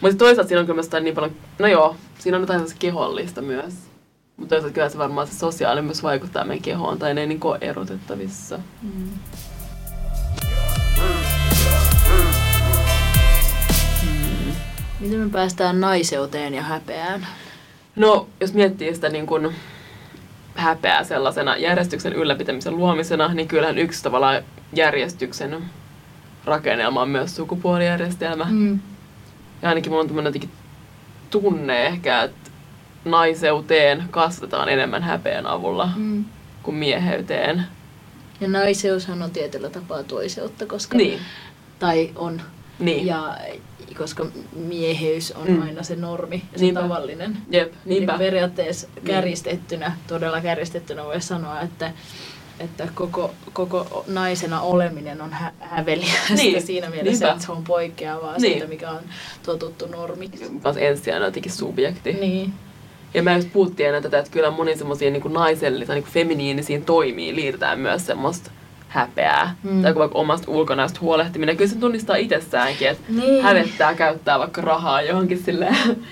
Mutta 0.00 0.16
toisaalta 0.16 0.48
siinä 0.48 0.60
on 0.60 0.66
kyllä 0.66 0.76
myös 0.76 0.90
niin 1.02 1.14
paljon, 1.14 1.36
no 1.58 1.66
joo, 1.66 1.96
siinä 2.18 2.36
on 2.36 2.42
jotain 2.42 2.62
kehollista 2.78 3.42
myös. 3.42 3.74
Mutta 4.36 4.54
toisaalta 4.54 4.74
kyllä 4.74 4.88
se 4.88 4.98
varmaan 4.98 5.26
se 5.26 5.34
sosiaalinen 5.34 5.84
myös 5.84 6.02
vaikuttaa 6.02 6.44
meidän 6.44 6.62
kehoon, 6.62 6.98
tai 6.98 7.14
ne 7.14 7.20
ei 7.20 7.26
niin 7.26 7.40
ole 7.42 7.58
erotettavissa. 7.60 8.58
Mm. 8.82 9.10
Miten 15.00 15.18
me 15.18 15.30
päästään 15.30 15.80
naiseuteen 15.80 16.54
ja 16.54 16.62
häpeään? 16.62 17.26
No, 17.96 18.28
jos 18.40 18.54
miettii 18.54 18.94
sitä 18.94 19.08
niin 19.08 19.26
kuin 19.26 19.54
häpeää 20.54 21.04
sellaisena 21.04 21.56
järjestyksen 21.56 22.12
ylläpitämisen 22.12 22.76
luomisena, 22.76 23.34
niin 23.34 23.48
kyllähän 23.48 23.78
yksi 23.78 24.02
tavallaan 24.02 24.42
järjestyksen 24.72 25.64
rakennelma 26.44 27.02
on 27.02 27.08
myös 27.08 27.36
sukupuolijärjestelmä. 27.36 28.46
Mm. 28.50 28.80
Ja 29.62 29.68
ainakin 29.68 29.92
mulla 29.92 30.00
on 30.00 30.06
tämmöinen 30.06 30.28
jotenkin 30.28 30.50
tunne 31.30 31.86
ehkä, 31.86 32.22
että 32.22 32.50
naiseuteen 33.04 34.04
kasvatetaan 34.10 34.68
enemmän 34.68 35.02
häpeän 35.02 35.46
avulla 35.46 35.88
Mm. 35.96 36.24
kuin 36.62 36.74
mieheyteen. 36.74 37.66
Ja 38.40 38.48
naiseushan 38.48 39.22
on 39.22 39.30
tietyllä 39.30 39.70
tapaa 39.70 40.02
toiseutta, 40.02 40.66
koska... 40.66 40.96
Niin, 40.96 41.18
Tai 41.78 42.10
on. 42.16 42.42
niin. 42.78 43.06
Ja 43.06 43.36
koska 43.98 44.26
mieheys 44.56 45.32
on 45.32 45.48
Mm. 45.50 45.62
aina 45.62 45.82
se 45.82 45.96
normi 45.96 46.42
ja 46.52 46.58
se 46.58 46.64
Niinpä. 46.64 46.80
tavallinen. 46.80 47.36
Jep, 47.50 47.72
Niin 47.72 47.80
niinpä. 47.84 48.18
periaatteessa 48.18 48.88
Niin. 48.94 49.04
kärjistettynä, 49.06 49.92
todella 50.06 50.40
kärjistettynä 50.40 51.04
voi 51.04 51.20
sanoa, 51.20 51.60
että, 51.60 51.92
että 52.60 52.88
koko, 52.94 53.34
koko 53.52 54.04
naisena 54.08 54.60
oleminen 54.60 55.22
on 55.22 55.32
hä- 55.32 55.52
häveliästä 55.60 56.34
Niin, 56.42 56.62
siinä 56.62 56.90
mielessä, 56.90 57.24
niinpä. 57.24 57.32
että 57.32 57.46
se 57.46 57.52
on 57.52 57.64
poikkeavaa 57.64 58.36
Niin. 58.38 58.52
siitä, 58.52 58.66
mikä 58.66 58.90
on 58.90 59.00
totuttu 59.42 59.86
normiksi. 59.86 60.44
Kans 60.62 60.76
ensisijainen 60.76 61.26
jotenkin 61.26 61.52
subjekti. 61.52 62.12
Niin. 62.12 62.52
Ja 63.14 63.22
mä 63.22 63.36
just 63.36 63.48
puhuttiin 63.52 63.86
ennen 63.86 64.02
tätä, 64.02 64.18
että 64.18 64.30
kyllä 64.30 64.50
moniin 64.50 64.78
semmoisiin 64.78 65.12
niin 65.12 65.32
naisellisiin, 65.32 65.94
niin 65.94 66.04
feminiinisiin 66.04 66.84
toimiin 66.84 67.36
liitetään 67.36 67.80
myös 67.80 68.06
semmoista 68.06 68.50
häpeää. 68.90 69.54
Mm. 69.62 69.82
Tai 69.82 69.94
vaikka 69.94 70.18
omasta 70.18 70.50
ulkonäöstä 70.50 71.00
huolehtiminen. 71.00 71.56
Kyllä 71.56 71.70
se 71.70 71.78
tunnistaa 71.78 72.16
itsessäänkin, 72.16 72.88
että 72.88 73.04
Niin. 73.08 73.42
hävettää 73.42 73.94
käyttää 73.94 74.38
vaikka 74.38 74.60
rahaa 74.60 75.02
johonkin 75.02 75.42
silleen 75.44 75.76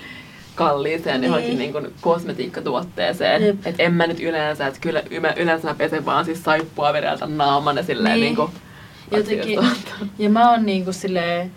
kalliiseen 0.55 1.21
Niin. 1.21 1.27
johonkin 1.29 1.57
niin 1.57 1.71
kuin 1.71 1.93
kosmetiikkatuotteeseen. 2.01 3.45
Jep. 3.45 3.67
Että 3.67 3.83
en 3.83 3.93
mä 3.93 4.07
nyt 4.07 4.19
yleensä, 4.19 4.67
että 4.67 4.79
kyllä 4.79 5.03
ymä- 5.11 5.33
yleensä 5.37 5.67
mä 5.67 5.73
pesen 5.75 6.05
vaan 6.05 6.25
siis 6.25 6.43
saippua 6.43 6.93
vedeltä 6.93 7.25
naaman 7.25 7.77
ja 7.77 7.83
silleen 7.83 8.13
Niin. 8.15 8.21
niin. 8.25 8.35
kuin 8.35 8.51
Jotenkin, 9.11 9.59
ja 10.19 10.29
mä 10.29 10.51
oon 10.51 10.65
niinku 10.65 10.93
silleen, 10.93 11.51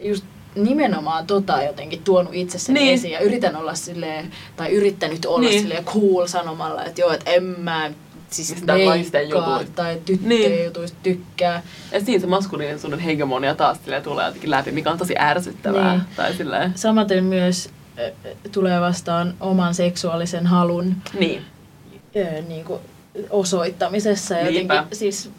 just 0.00 0.24
nimenomaan 0.54 1.26
tota 1.26 1.62
jotenkin 1.62 2.02
tuonut 2.04 2.34
itsessäni 2.34 2.80
Niin. 2.80 2.94
esiin 2.94 3.12
ja 3.12 3.20
yritän 3.20 3.56
olla 3.56 3.74
silleen, 3.74 4.30
tai 4.56 4.70
yrittänyt 4.72 5.24
olla 5.26 5.48
Niin. 5.48 5.60
silleen 5.62 5.84
cool 5.84 6.26
sanomalla, 6.26 6.84
että 6.84 7.00
joo, 7.00 7.12
että 7.12 7.30
en 7.30 7.42
mä 7.44 7.90
siis 8.30 8.50
leikkaa 8.66 9.20
jutuista. 9.22 9.72
tai 9.76 9.98
tyttöjen 10.04 10.28
Niin. 10.52 10.64
jutuista 10.64 10.98
tykkää. 11.02 11.62
Ja 11.92 12.00
siinä 12.00 12.20
se 12.20 12.26
maskuliinisuuden 12.26 12.98
hegemonia 12.98 13.54
taas 13.54 13.78
tulee 14.04 14.24
jotenkin 14.26 14.50
läpi, 14.50 14.72
mikä 14.72 14.90
on 14.90 14.98
tosi 14.98 15.14
ärsyttävää. 15.18 15.92
Niin. 15.92 16.02
Tai 16.16 16.34
silleen, 16.34 16.72
Samaten 16.74 17.24
myös 17.24 17.70
äh, 17.98 18.32
tulee 18.52 18.80
vastaan 18.80 19.34
oman 19.40 19.74
seksuaalisen 19.74 20.46
halun 20.46 20.96
niin. 21.18 21.42
äh, 22.16 22.44
niin 22.48 22.64
kuin 22.64 22.80
osoittamisessa. 23.30 24.34
Ja 24.34 24.44
Niinpä. 24.50 24.74
jotenkin, 24.74 24.98
siis, 24.98 25.30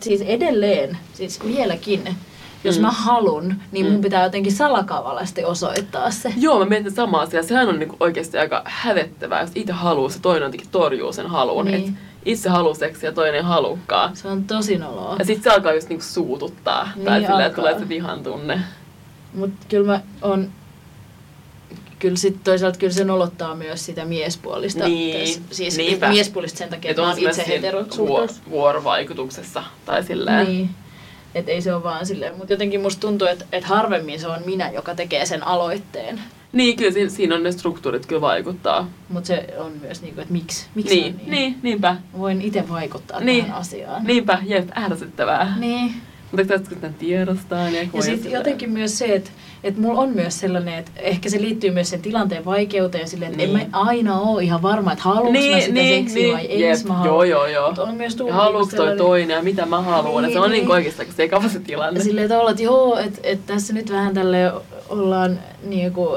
siis 0.00 0.20
edelleen, 0.20 0.98
siis 1.14 1.44
vieläkin, 1.46 2.16
jos 2.64 2.76
Mm. 2.76 2.82
mä 2.82 2.90
halun, 2.90 3.54
niin 3.72 3.86
mun 3.86 3.94
Mm. 3.94 4.00
pitää 4.00 4.22
jotenkin 4.24 4.52
salakavalasti 4.52 5.44
osoittaa 5.44 6.10
se. 6.10 6.32
Joo, 6.36 6.58
mä 6.58 6.64
mietin 6.64 6.92
samaa 6.92 7.20
asiaa. 7.20 7.42
Sehän 7.42 7.68
on 7.68 7.78
niinku 7.78 7.96
oikeasti 8.00 8.38
aika 8.38 8.62
hävettävää, 8.64 9.40
jos 9.40 9.50
itse 9.54 9.72
haluaa, 9.72 10.10
se 10.10 10.20
toinen 10.20 10.46
jotenkin 10.46 10.68
torjuu 10.70 11.12
sen 11.12 11.26
halun. 11.26 11.64
Niin. 11.66 11.88
Et 11.88 11.94
itse 12.24 12.48
haluaa 12.48 12.74
seksiä 12.74 13.08
ja 13.08 13.12
toinen 13.14 13.34
ei 13.34 13.42
halukkaan. 13.42 14.16
Se 14.16 14.28
on 14.28 14.44
tosi 14.44 14.78
noloa. 14.78 15.16
Ja 15.18 15.24
sitten 15.24 15.42
se 15.42 15.50
alkaa 15.50 15.72
just 15.72 15.88
niinku 15.88 16.04
suututtaa. 16.04 16.88
Niin 16.96 17.04
tai 17.04 17.26
alkaa. 17.26 17.50
tulee 17.50 17.78
se 17.78 17.88
vihan 17.88 18.22
tunne. 18.22 18.60
Mutta 19.34 19.66
kyllä 19.68 19.86
mä 19.92 20.00
on... 20.22 20.50
Kyllä 21.98 22.16
sit 22.16 22.44
toisaalta 22.44 22.78
kyllä 22.78 22.92
se 22.92 23.04
nolottaa 23.04 23.54
myös 23.54 23.86
sitä 23.86 24.04
miespuolista. 24.04 24.84
Niin, 24.88 25.20
tässä. 25.20 25.40
Siis 25.50 25.76
niinpä. 25.76 26.08
miespuolista 26.08 26.58
sen 26.58 26.68
takia, 26.68 26.88
Et 26.88 26.90
että 26.90 27.02
mä 27.02 27.08
on 27.08 27.14
oon 27.18 27.28
itse 27.28 27.44
heterosuhteessa. 27.48 28.42
vuor- 28.46 28.50
vuorovaikutuksessa. 28.50 29.62
Tai 29.84 30.02
silleen. 30.04 30.46
Niin. 30.46 30.70
Et 31.34 31.48
ei 31.48 31.62
se 31.62 31.74
ole 31.74 31.82
vaan 31.82 32.06
silleen. 32.06 32.36
Mutta 32.36 32.52
jotenkin 32.52 32.80
musta 32.80 33.00
tuntuu, 33.00 33.28
että 33.28 33.44
et 33.52 33.64
harvemmin 33.64 34.20
se 34.20 34.26
on 34.28 34.42
minä, 34.46 34.70
joka 34.70 34.94
tekee 34.94 35.26
sen 35.26 35.46
aloitteen. 35.46 36.20
Niin, 36.52 36.76
kyllä 36.76 36.90
siinä, 36.90 37.10
siinä 37.10 37.34
on 37.34 37.42
ne 37.42 37.52
struktuurit 37.52 38.06
kyllä 38.06 38.20
vaikuttaa. 38.20 38.88
Mutta 39.08 39.26
se 39.26 39.46
on 39.58 39.72
myös 39.80 40.02
niinku, 40.02 40.20
että 40.20 40.32
miksi, 40.32 40.66
miksi 40.74 40.94
Niin, 40.94 41.14
on 41.14 41.18
niin. 41.20 41.30
niin, 41.30 41.56
niinpä. 41.62 41.96
Voin 42.18 42.42
itse 42.42 42.68
vaikuttaa 42.68 43.20
Niin. 43.20 43.44
tähän 43.44 43.60
asiaan. 43.60 44.04
Niinpä, 44.04 44.38
jep, 44.46 44.68
ärsyttävää. 44.76 45.54
Niin. 45.60 45.92
Mutta 46.32 46.46
tästä 46.46 46.74
tämän 46.74 46.94
tiedostaa. 46.94 47.64
Niin 47.70 47.90
Ja 47.94 48.02
sitten 48.02 48.32
jotenkin 48.32 48.70
myös 48.70 48.98
se, 48.98 49.04
että 49.14 49.30
että 49.64 49.80
mulla 49.80 50.00
on 50.00 50.08
myös 50.08 50.40
sellainen, 50.40 50.74
että 50.74 50.90
ehkä 50.96 51.28
se 51.30 51.40
liittyy 51.40 51.70
myös 51.70 51.90
sen 51.90 52.02
tilanteen 52.02 52.44
vaikeuteen 52.44 53.08
silleen, 53.08 53.32
että 53.32 53.46
Niin. 53.46 53.60
en 53.60 53.70
mä 53.72 53.78
aina 53.80 54.20
ole 54.20 54.44
ihan 54.44 54.62
varma, 54.62 54.92
että 54.92 55.04
haluanko 55.04 55.32
mä 55.32 55.38
sitä 55.60 55.80
seksiä 55.80 56.32
vai 56.32 56.46
ei 56.46 56.60
jep, 56.60 56.84
mä 56.88 56.94
haluan. 56.94 57.06
Joo, 57.14 57.24
joo, 57.24 57.46
joo. 57.46 57.66
Mutta 57.66 57.82
on 57.82 57.94
myös 57.94 58.16
tullut 58.16 58.34
Ja 58.34 58.42
niinku 58.44 58.58
toi 58.58 58.70
sellainen- 58.70 58.98
toinen 58.98 59.34
ja 59.34 59.42
mitä 59.42 59.66
mä 59.66 59.80
haluan. 59.80 60.24
Niin, 60.24 60.32
se 60.32 60.40
on 60.40 60.50
niin. 60.50 60.60
niin 60.62 60.70
oikeastaan 60.72 61.08
sekava 61.16 61.48
se 61.48 61.60
tilanne. 61.60 62.00
Silleen 62.00 62.28
tavallaan, 62.28 62.52
että 62.52 62.62
joo, 62.62 62.98
että 62.98 63.20
et 63.22 63.46
tässä 63.46 63.72
nyt 63.72 63.90
vähän 63.90 64.14
tälle 64.14 64.52
ollaan 64.92 65.38
niinku 65.62 66.08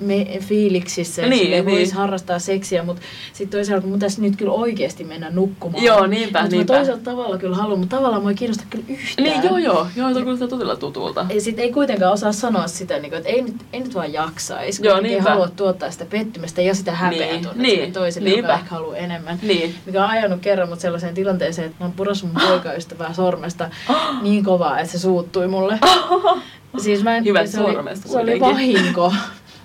me, 0.00 0.26
fiiliksissä, 0.40 1.22
että 1.22 1.34
Niin, 1.34 1.50
niin, 1.50 1.64
niin. 1.66 1.76
voisi 1.76 1.94
harrastaa 1.94 2.38
seksiä, 2.38 2.82
mutta 2.82 3.02
sitten 3.32 3.58
toisaalta 3.58 3.86
mun 3.86 3.98
tässä 3.98 4.22
nyt 4.22 4.36
kyllä 4.36 4.52
oikeasti 4.52 5.04
mennä 5.04 5.30
nukkumaan. 5.30 5.84
Joo, 5.84 6.06
niinpä, 6.06 6.42
mä 6.42 6.48
niinpä. 6.48 6.74
toisaalta 6.74 7.04
tavalla 7.04 7.38
kyllä 7.38 7.56
haluan, 7.56 7.78
mutta 7.78 7.96
tavallaan 7.96 8.22
mua 8.22 8.30
ei 8.30 8.34
kiinnosta 8.36 8.64
kyllä 8.70 8.84
yhtään. 8.88 9.24
Niin, 9.28 9.42
joo, 9.44 9.58
joo. 9.58 9.86
Joo, 9.96 10.14
se 10.14 10.20
kuulostaa 10.22 10.48
todella 10.48 10.76
tutulta. 10.76 11.26
Ja 11.34 11.40
sit 11.40 11.58
ei 11.58 11.72
kuitenkaan 11.72 12.12
osaa 12.12 12.32
sanoa 12.32 12.66
sitä, 12.66 12.98
niinku, 12.98 13.16
että 13.16 13.28
ei 13.28 13.42
nyt, 13.42 13.56
ei 13.72 13.80
nyt 13.80 13.94
vaan 13.94 14.12
jaksaisi, 14.12 14.86
Joo, 14.86 15.00
ei 15.04 15.18
halua 15.18 15.48
tuottaa 15.48 15.90
sitä 15.90 16.04
pettymystä 16.04 16.62
ja 16.62 16.74
sitä 16.74 16.92
häpeää 16.92 17.30
Niin, 17.32 17.42
tuonne 17.42 17.62
niin, 17.62 17.92
toiselle, 17.92 18.28
niinpä. 18.28 18.48
joka 18.48 18.58
ehkä 18.60 18.70
haluaa 18.74 18.96
enemmän. 18.96 19.38
Niin. 19.42 19.74
Mikä 19.86 20.04
on 20.04 20.10
ajanut 20.10 20.40
kerran 20.40 20.68
mut 20.68 20.80
sellaiseen 20.80 21.14
tilanteeseen, 21.14 21.66
että 21.66 21.76
mä 21.80 21.84
oon 21.86 21.92
purassu 21.92 22.26
mun 22.26 22.42
poikaystävää 22.48 23.12
sormesta 23.12 23.70
niin 24.22 24.44
kovaa, 24.44 24.78
että 24.80 24.92
se 24.92 24.98
suuttui 24.98 25.48
mulle. 25.48 25.78
Siis 26.78 27.02
mä 27.02 27.16
en, 27.16 27.24
Hyvät 27.24 27.50
se 27.50 27.60
oli, 27.60 27.96
se 27.96 28.18
oli 28.18 28.40
vahinko. 28.40 29.12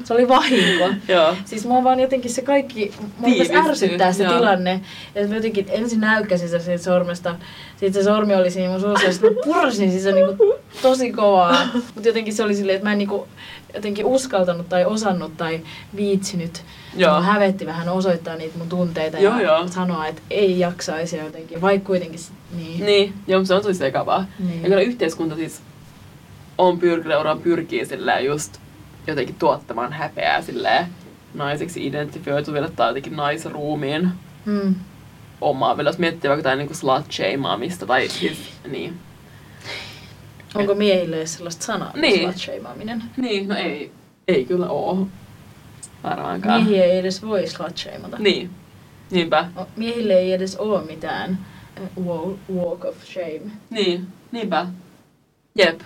Se 0.03 0.14
oli 0.14 0.28
vahinko. 0.28 0.89
Joo. 1.14 1.36
Siis 1.45 1.66
mua 1.66 1.84
vaan 1.84 1.99
jotenkin 1.99 2.32
se 2.32 2.41
kaikki, 2.41 2.93
mua 3.18 3.30
ärsyttää 3.70 4.14
se 4.14 4.24
joo. 4.24 4.34
tilanne. 4.34 4.82
Ja 5.16 5.28
mä 5.28 5.36
jotenkin 5.36 5.66
ensin 5.70 5.99
näykkäsin 5.99 6.49
sitä 6.49 6.64
siitä 6.64 6.84
sormesta. 6.84 7.36
Sitten 7.78 7.93
se 7.93 8.03
sormi 8.03 8.36
oli 8.36 8.51
siinä 8.51 8.70
mun 8.70 8.82
suussa 8.82 9.05
ja 9.05 9.12
sitten 9.14 9.34
mä 9.34 9.39
purasin 9.43 9.91
siis 9.91 10.03
se 10.03 10.12
niinku 10.12 10.55
tosi 10.82 11.12
kovaa. 11.12 11.58
Mutta 11.74 12.10
jotenkin 12.10 12.34
se 12.34 12.43
oli 12.43 12.55
silleen, 12.55 12.76
että 12.76 12.88
mä 12.88 12.91
en 12.91 12.97
niinku 12.97 13.28
jotenkin 13.74 14.05
uskaltanut 14.05 14.70
tai 14.70 14.86
osannut 14.86 15.38
tai 15.38 15.62
viitsinyt. 15.95 16.64
Joo. 16.95 17.12
Mua 17.12 17.22
hävetti 17.22 17.66
vähän 17.66 17.89
osoittaa 17.89 18.36
niitä 18.36 18.58
mun 18.58 18.70
tunteita 18.70 19.20
Joo, 19.20 19.36
ja 19.36 19.41
joo. 19.41 19.68
sanoa, 19.68 20.08
että 20.08 20.22
ei 20.30 20.60
jaksaisi 20.60 21.18
jotenkin, 21.18 21.62
vaikka 21.62 21.88
kuitenkin 21.88 22.20
niin. 22.58 22.86
Niin, 22.86 23.14
joo, 23.28 23.45
se 23.45 23.53
on 23.53 23.62
tosi 23.62 23.80
sekavaa. 23.80 24.26
Niin. 24.39 24.64
Ja 24.64 24.70
kyllä 24.70 24.82
yhteiskunta 24.82 25.36
siis 25.36 25.62
on 26.58 26.80
pyrkinyt, 26.80 27.18
pyrkii 27.43 27.86
silleen 27.86 28.26
just 28.26 28.58
jotenkin 29.08 29.36
tuottamaan 29.36 29.93
häpeää 29.93 30.41
silleen 30.41 30.86
naiseksi 31.34 31.88
identifioituville 31.88 32.70
tai 32.76 32.89
jotenkin 32.89 33.16
naisruumiin 33.16 34.10
Mm. 34.45 34.76
omaaville. 35.41 35.89
Jos 35.89 35.97
miettii 35.97 36.30
vaikka 36.30 36.39
jotain 36.49 36.60
niin 36.60 36.76
slut-shameaamista 36.76 37.86
tai 37.86 38.08
siis, 38.10 38.38
niin. 38.68 38.93
Onko 40.55 40.76
miehille 40.76 41.16
edes 41.18 41.34
sellaista 41.34 41.66
sanaa, 41.66 41.91
Niin. 41.95 42.30
slut-shameaminen? 42.30 43.03
Niin, 43.18 43.47
no 43.47 43.55
ei, 43.55 43.91
ei 44.28 44.45
kyllä 44.45 44.70
oo. 44.70 45.08
Varmaankaan. 46.03 46.64
Miehiä 46.64 46.86
ei 46.86 46.97
edes 46.99 47.22
voi 47.26 47.43
slut-shameata. 47.47 48.20
Niin, 48.20 48.49
niinpä. 49.12 49.45
Miehille 49.76 50.14
ei 50.14 50.34
edes 50.34 50.55
ole 50.55 50.84
mitään 50.86 51.38
wa- 52.05 52.38
walk 52.55 52.86
of 52.86 52.95
shame. 53.03 53.51
Niin, 53.70 54.08
niinpä. 54.32 54.68
Jep. 55.55 55.82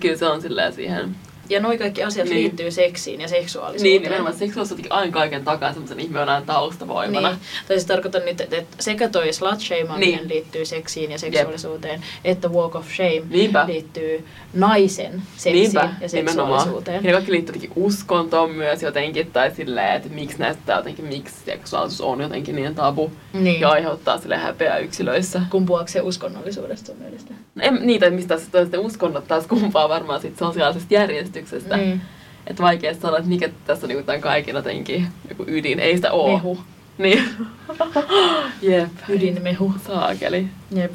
Kyllä 0.00 0.16
se 0.16 0.26
on 0.26 0.42
silleen 0.42 0.72
siihen. 0.72 1.16
Ja 1.52 1.60
noi 1.60 1.78
kaikki 1.78 2.02
asiat 2.02 2.28
Niin. 2.28 2.36
liittyy 2.38 2.70
seksiin 2.70 3.20
ja 3.20 3.28
seksuaalisuuteen. 3.28 3.82
Niin, 3.92 4.02
nimenomaan 4.02 4.34
seksuaalisuus 4.36 4.70
jotenkin 4.70 4.92
aina 4.92 5.12
kaiken 5.12 5.44
takaa 5.44 5.72
semmoisen 5.72 6.00
ihmeen 6.00 6.28
taustavoimana. 6.46 7.28
Niin. 7.28 7.38
Tai 7.68 7.76
siis 7.76 7.86
tarkoitan 7.86 8.22
nyt, 8.24 8.40
että 8.40 8.56
että 8.56 8.76
sekä 8.80 9.08
toi 9.08 9.32
slut 9.32 9.52
Niin. 9.96 10.28
liittyy 10.28 10.64
seksiin 10.64 11.10
ja 11.10 11.18
seksuaalisuuteen, 11.18 12.02
että 12.24 12.48
walk 12.48 12.74
of 12.76 12.86
shame 12.96 13.22
Niinpä. 13.30 13.66
liittyy 13.66 14.24
naisen 14.54 15.22
seksiin 15.36 15.54
Niinpä, 15.62 15.80
ja 15.80 16.08
nimenomaan. 16.12 16.26
seksuaalisuuteen. 16.26 16.94
Ja 16.96 17.02
ne 17.02 17.12
kaikki 17.12 17.32
liittyy 17.32 17.54
jotenkin 17.54 17.82
uskontoon 17.84 18.50
myös 18.50 18.82
jotenkin, 18.82 19.30
tai 19.32 19.50
silleen, 19.50 19.96
että 19.96 20.08
miksi 20.08 20.38
näistä 20.38 20.72
jotenkin, 20.72 21.04
miksi 21.04 21.34
seksuaalisuus 21.44 22.00
on 22.00 22.20
jotenkin 22.20 22.56
niin 22.56 22.74
tabu 22.74 23.12
Niin. 23.32 23.60
ja 23.60 23.68
aiheuttaa 23.70 24.18
sille 24.18 24.36
häpeää 24.36 24.78
yksilöissä. 24.78 25.40
Kumpuaako 25.50 25.88
se 25.88 26.00
uskonnollisuudesta 26.00 26.86
sun 26.86 26.96
mielestä? 27.02 27.34
No 27.54 27.62
En, 27.64 27.78
niitä, 27.82 28.10
mistä 28.10 28.38
sitten 28.38 28.80
uskonnot 28.80 29.28
taas 29.28 29.46
kumpaa 29.46 29.88
varmaan 29.88 30.20
sit 30.20 30.38
sosiaalisesta 30.38 30.94
järjestyksestä. 30.94 31.41
Niin. 31.76 32.00
Että 32.46 32.62
vaikea 32.62 32.94
sanoa, 32.94 33.18
että 33.18 33.28
mikä 33.30 33.48
tässä 33.66 33.86
on 33.86 33.88
niinku 33.88 34.06
tämän 34.06 34.20
kaiken 34.20 34.54
jotenkin 34.54 35.06
joku 35.28 35.44
ydin. 35.46 35.80
Ei 35.80 35.96
sitä 35.96 36.12
oo. 36.12 36.32
Mehu. 36.36 36.58
Niin. 36.98 37.24
Jep. 38.62 38.88
Ydinmehu. 39.08 39.74
Saakeli. 39.86 40.46
Jep. 40.70 40.92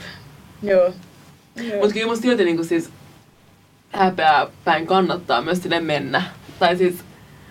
Joo. 0.63 0.93
Mutta 1.81 1.93
kyllä 1.93 2.07
musta 2.07 2.21
silti 2.21 2.45
niinku 2.45 2.63
siis 2.63 2.89
häpeää 3.91 4.47
päin 4.65 4.87
kannattaa 4.87 5.41
myös 5.41 5.63
sille 5.63 5.79
mennä. 5.79 6.21
Tai 6.59 6.77
siis 6.77 6.95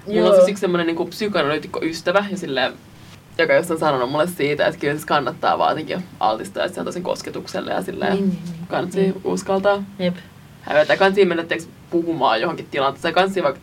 mulla 0.07 0.21
on 0.21 0.27
Joo. 0.27 0.35
siis 0.37 0.49
yksi 0.49 0.61
semmonen 0.61 0.87
niinku 0.87 1.05
psykoanalyytikko 1.07 1.81
ystävä, 1.83 2.25
ja 2.31 2.37
silleen, 2.37 2.73
joka 3.39 3.55
just 3.55 3.71
on 3.71 3.79
sanonut 3.79 4.11
mulle 4.11 4.27
siitä, 4.27 4.67
että 4.67 4.81
kyllä 4.81 4.95
siis 4.95 5.05
kannattaa 5.07 5.59
vaan 5.59 5.71
jotenkin 5.71 6.05
altistua, 6.21 6.69
se 6.69 6.81
on 6.81 6.87
tosi 6.87 7.01
kosketukselle 7.01 7.73
ja 7.73 7.83
silleen 7.83 8.13
Niin, 8.13 8.29
niin, 8.29 8.39
niin. 8.45 8.67
kansi 8.69 9.01
Niin. 9.01 9.21
uskaltaa 9.25 9.83
Jep. 9.99 10.17
hävetä. 10.61 10.97
Kansi 10.97 11.25
mennä 11.25 11.45
puhumaan 11.91 12.41
johonkin 12.41 12.67
tilanteeseen. 12.71 13.15
Kansi 13.15 13.43
vaikka 13.43 13.61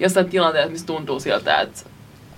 jossain 0.00 0.28
tilanteessa, 0.28 0.70
missä 0.70 0.86
tuntuu 0.86 1.20
siltä, 1.20 1.60
että 1.60 1.80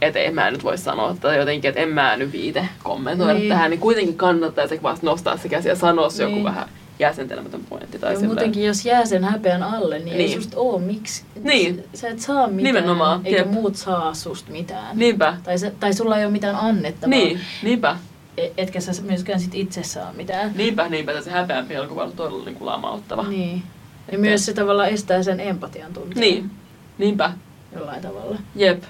et 0.02 0.16
ei 0.16 0.30
mä 0.30 0.50
nyt 0.50 0.64
voi 0.64 0.78
sanoa, 0.78 1.16
tai 1.20 1.36
jotenkin, 1.38 1.68
että 1.68 1.80
en 1.80 1.88
mä 1.88 2.16
nyt 2.16 2.32
viite 2.32 2.68
kommentoida 2.82 3.34
Niin. 3.34 3.48
tähän, 3.48 3.70
niin 3.70 3.80
kuitenkin 3.80 4.16
kannattaa 4.16 4.66
se 4.68 4.82
vasta 4.82 5.06
nostaa 5.06 5.36
se 5.36 5.48
käsi 5.48 5.68
ja 5.68 5.76
sanoa 5.76 6.10
se 6.10 6.22
joku 6.22 6.34
Niin. 6.34 6.44
vähän 6.44 6.68
jäsentelemätön 6.98 7.60
pointti. 7.68 7.98
Tai 7.98 8.12
Ja 8.12 8.16
silleen. 8.16 8.28
muutenkin, 8.34 8.64
jos 8.64 8.84
jää 8.86 9.06
sen 9.06 9.24
häpeän 9.24 9.62
alle, 9.62 9.98
niin, 9.98 10.08
ei 10.08 10.16
Niin. 10.18 10.42
susta 10.42 10.56
oo 10.56 10.78
miksi. 10.78 11.22
Niin. 11.42 11.84
Sä 11.94 12.08
et 12.08 12.18
saa 12.20 12.46
mitään, 12.46 12.62
Nimenomaan, 12.74 13.20
eikä 13.24 13.38
jep. 13.38 13.50
muut 13.50 13.76
saa 13.76 14.14
susta 14.14 14.50
mitään. 14.52 14.98
Niinpä. 14.98 15.36
Tai, 15.42 15.58
se, 15.58 15.72
tai 15.80 15.92
sulla 15.94 16.18
ei 16.18 16.24
ole 16.24 16.32
mitään 16.32 16.56
annettavaa, 16.56 17.10
Niin, 17.18 17.40
niinpä. 17.62 17.96
e- 18.36 18.48
etkä 18.56 18.80
sä 18.80 19.02
myöskään 19.02 19.40
sit 19.40 19.54
itse 19.54 19.82
saa 19.82 20.12
mitään. 20.12 20.52
Niinpä, 20.56 20.88
niinpä. 20.88 21.20
Se 21.20 21.30
häpeän 21.30 21.66
pelko 21.66 21.94
voi 21.94 22.04
olla 22.04 22.12
todella 22.16 22.44
niin 22.44 22.54
kuin 22.56 22.66
lamauttava. 22.66 23.22
Niin. 23.22 23.62
Ja 24.08 24.14
Että- 24.14 24.20
myös 24.20 24.46
se 24.46 24.52
tavallaan 24.54 24.88
estää 24.88 25.22
sen 25.22 25.40
empatian 25.40 25.92
tunteen 25.92 26.20
Niin. 26.20 26.50
Niinpä. 26.98 27.32
jollain 27.74 28.02
tavalla. 28.02 28.38
Jep. 28.54 28.82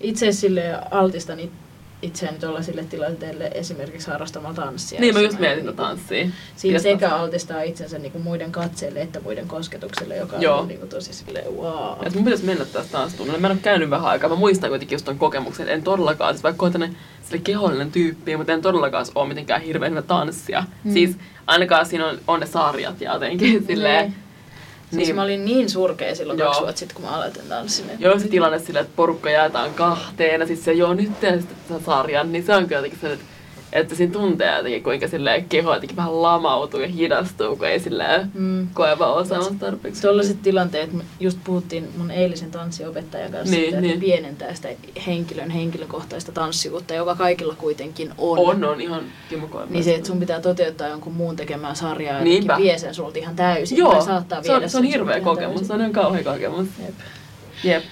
Itse 0.00 0.32
sille 0.32 0.78
altistan 0.90 1.40
it- 1.40 1.52
itseäni 2.02 2.38
tuolla 2.38 2.62
sille 2.62 2.84
tilanteelle 2.84 3.50
esimerkiksi 3.54 4.10
harrastamalla 4.10 4.54
tanssia. 4.54 5.00
Niin, 5.00 5.14
mä 5.14 5.20
just 5.20 5.38
mietin 5.38 5.64
niinku- 5.64 5.82
tanssia. 5.82 6.26
Siinä 6.56 6.78
sekä 6.78 7.08
altistaa 7.16 7.62
itsensä 7.62 7.98
niinku 7.98 8.18
muiden 8.18 8.52
katseelle 8.52 9.00
että 9.00 9.20
muiden 9.20 9.48
kosketukselle, 9.48 10.16
joka 10.16 10.36
Joo. 10.36 10.58
on 10.60 10.68
niinku 10.68 10.86
tosi 10.86 11.12
silleen 11.12 11.54
wow. 11.56 12.06
Et 12.06 12.14
mun 12.14 12.24
pitäisi 12.24 12.44
mennä 12.44 12.64
tästä 12.64 12.92
tanssitunnille. 12.92 13.38
Mä 13.38 13.46
en 13.46 13.52
ole 13.52 13.60
käynyt 13.62 13.90
vähän 13.90 14.06
aikaa. 14.06 14.28
Mä 14.30 14.36
muistan 14.36 14.70
kuitenkin 14.70 14.94
just 14.96 15.04
ton 15.04 15.18
kokemuksen. 15.18 15.64
että 15.64 15.74
En 15.74 15.82
todellakaan, 15.82 16.34
siis 16.34 16.42
vaikka 16.42 16.66
on 16.66 16.72
sille 17.22 17.38
kehollinen 17.44 17.92
tyyppi, 17.92 18.36
mutta 18.36 18.52
en 18.52 18.62
todellakaan 18.62 19.06
ole 19.14 19.28
mitenkään 19.28 19.60
hirveän 19.62 19.90
hyvä 19.92 20.02
tanssia. 20.02 20.64
Mm. 20.84 20.92
Siis 20.92 21.16
ainakaan 21.46 21.86
siinä 21.86 22.06
on, 22.06 22.18
on 22.26 22.40
ne 22.40 22.46
sarjat 22.46 23.00
ja 23.00 23.12
jotenkin 23.12 23.64
silleen. 23.66 24.04
Niin. 24.08 24.29
Siis 24.90 25.14
mä 25.14 25.22
olin 25.22 25.44
niin 25.44 25.70
surkea 25.70 26.14
silloin 26.14 26.38
Joo. 26.38 26.46
kaksi 26.48 26.60
vuotta 26.62 26.78
sitten, 26.78 26.96
kun 26.96 27.04
mä 27.04 27.10
aloitin 27.16 27.42
tanssin. 27.48 27.90
että- 27.90 28.04
Joo, 28.04 28.18
se 28.18 28.28
tilanne 28.28 28.58
silleen, 28.58 28.84
että 28.84 28.96
porukka 28.96 29.30
jaetaan 29.30 29.74
kahteen 29.74 30.40
ja 30.40 30.46
siis 30.46 30.64
se 30.64 30.72
joo 30.72 30.94
nyt 30.94 31.06
sitten 31.06 31.44
tämän 31.68 31.82
sarjan, 31.84 32.32
niin 32.32 32.44
se 32.46 32.54
on 32.54 32.62
kyllä 32.66 32.78
jotenkin 32.78 33.00
se, 33.00 33.12
että, 33.12 33.24
että 33.72 33.94
siinä 33.94 34.12
tuntee 34.12 34.56
jotenkin 34.56 34.82
kuinka 34.82 35.08
silleen 35.08 35.44
keho 35.44 35.74
jotenkin 35.74 35.96
vähän 35.96 36.22
lamautuu 36.22 36.80
ja 36.80 36.88
hidastuu, 36.88 37.56
kun 37.56 37.66
ei 37.66 37.80
silleen 37.80 38.30
Mm. 38.34 38.68
koe 38.74 38.98
vaan 38.98 39.14
osaamassa 39.14 39.54
tarpeeksi. 39.60 40.02
Tuollaiset 40.02 40.42
tilanteet, 40.42 40.90
just 41.20 41.38
puhuttiin 41.44 41.88
mun 41.96 42.10
eilisen 42.10 42.50
tanssiopettajan 42.50 43.32
kanssa, 43.32 43.56
Niin, 43.56 43.68
että 43.68 43.80
niin. 43.80 44.00
pienentää 44.00 44.54
sitä 44.54 44.68
henkilön 45.06 45.50
henkilökohtaista 45.50 46.32
tanssivuutta, 46.32 46.94
joka 46.94 47.14
kaikilla 47.14 47.54
kuitenkin 47.58 48.10
on. 48.18 48.38
On, 48.38 48.64
on 48.64 48.80
ihan 48.80 49.02
Kimmo 49.28 49.48
Niin 49.70 49.84
se, 49.84 49.94
että 49.94 50.06
sun 50.06 50.20
pitää 50.20 50.40
toteuttaa 50.40 50.88
jonkun 50.88 51.12
muun 51.12 51.36
tekemään 51.36 51.76
sarjaa 51.76 52.18
ja 52.18 52.24
Niinpä. 52.24 52.56
vie 52.56 52.78
sen 52.78 52.94
sulta 52.94 53.18
ihan 53.18 53.36
täysin. 53.36 53.78
Joo, 53.78 53.92
tai 53.92 54.02
saattaa 54.02 54.42
se 54.42 54.52
on, 54.52 54.70
se 54.70 54.78
on 54.78 54.84
hirveä 54.84 55.20
kokemus, 55.20 55.50
täysin. 55.54 55.66
se 55.66 55.72
on 55.72 55.80
ihan 55.80 55.92
kauhea 55.92 56.24
kokemus. 56.24 56.66
Jep. 56.84 56.94
Jep. 57.64 57.82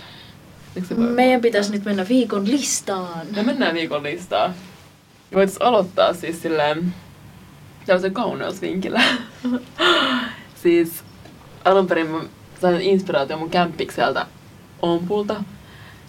Meidän 0.97 1.41
pitäisi 1.41 1.72
nyt 1.72 1.85
mennä 1.85 2.07
viikon 2.09 2.49
listaan. 2.51 3.26
Me 3.37 3.43
mennään 3.43 3.74
viikon 3.74 4.03
listaa. 4.03 4.55
Ja 5.31 5.37
voitais 5.37 5.57
aloittaa 5.61 6.14
siis 6.14 6.43
silleen 6.43 6.95
tämmöisen 7.87 8.14
kauneusvinkillä. 8.14 9.03
siis 10.62 11.05
alun 11.64 11.87
perin 11.87 12.11
mä 12.11 12.20
sain 12.61 12.81
inspiraatio 12.81 13.39
mun 13.39 13.51
kämppikseltä 13.51 14.26
Ompulta. 14.83 15.45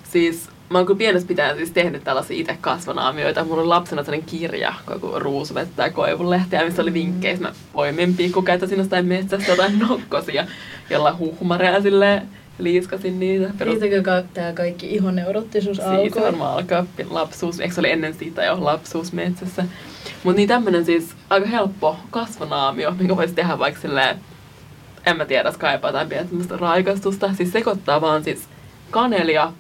Siis 0.04 0.50
mä 0.70 0.78
oon 0.78 0.88
kyllä 0.88 0.98
pienestä 0.98 1.28
pitäen 1.28 1.58
siis 1.58 1.72
tehnyt 1.72 2.04
tällaisia 2.04 2.38
itse 2.38 2.58
kasvanaamioita. 2.62 3.44
Mulla 3.44 3.62
oli 3.62 3.68
lapsena 3.68 4.04
sellainen 4.04 4.30
kirja, 4.30 4.74
joku 4.90 5.12
ruusuvettä 5.20 5.84
ja 5.84 5.92
koivunlehteä, 5.92 6.66
missä 6.66 6.82
oli 6.82 6.94
vinkkejä. 6.94 7.38
Mä 7.38 7.54
poimin 7.74 8.16
pikkukäitä 8.16 8.68
sinne 8.68 8.82
jostain 8.82 9.06
metsästä 9.06 9.52
jotain 9.52 9.80
nokkosia, 9.80 10.48
jolla 10.90 11.16
huhmareja 11.20 11.82
silleen 11.82 12.30
liiskasin 12.60 13.20
niitä. 13.20 13.50
Perus- 13.58 13.80
Siitäkö 13.80 14.02
ka- 14.02 14.24
tää 14.34 14.54
kaikki 14.54 14.96
ihoneuroottisuus 14.96 15.78
Siitä 15.78 15.92
alkoi? 15.92 16.22
varmaan 16.24 16.54
alkaa 16.54 16.86
lapsuus, 17.10 17.60
eikö 17.60 17.74
se 17.74 17.82
oli 17.82 17.92
ennen 17.92 18.14
siitä 18.14 18.44
jo 18.44 18.58
lapsuus 18.66 19.14
metsässä. 19.14 19.66
Mutta 20.24 20.38
niin 20.38 20.48
tämmönen 20.50 20.86
siis 20.86 21.16
aika 21.30 21.48
helppo 21.48 21.98
kasvonaamio, 22.10 22.92
minkä 22.92 23.16
voisi 23.18 23.34
tehdä 23.34 23.60
vaikka 23.60 23.82
silleen, 23.82 24.18
en 25.06 25.18
mä 25.18 25.26
tiedä, 25.26 25.54
kaipaa 25.60 25.90
jotain 25.90 26.10
pientä 26.10 26.28
semmoista 26.30 26.58
raikastusta. 26.58 27.34
Siis 27.34 27.52
sekoittaa 27.52 28.02
vaan 28.02 28.24
siis 28.24 28.44
kanelia 28.92 29.54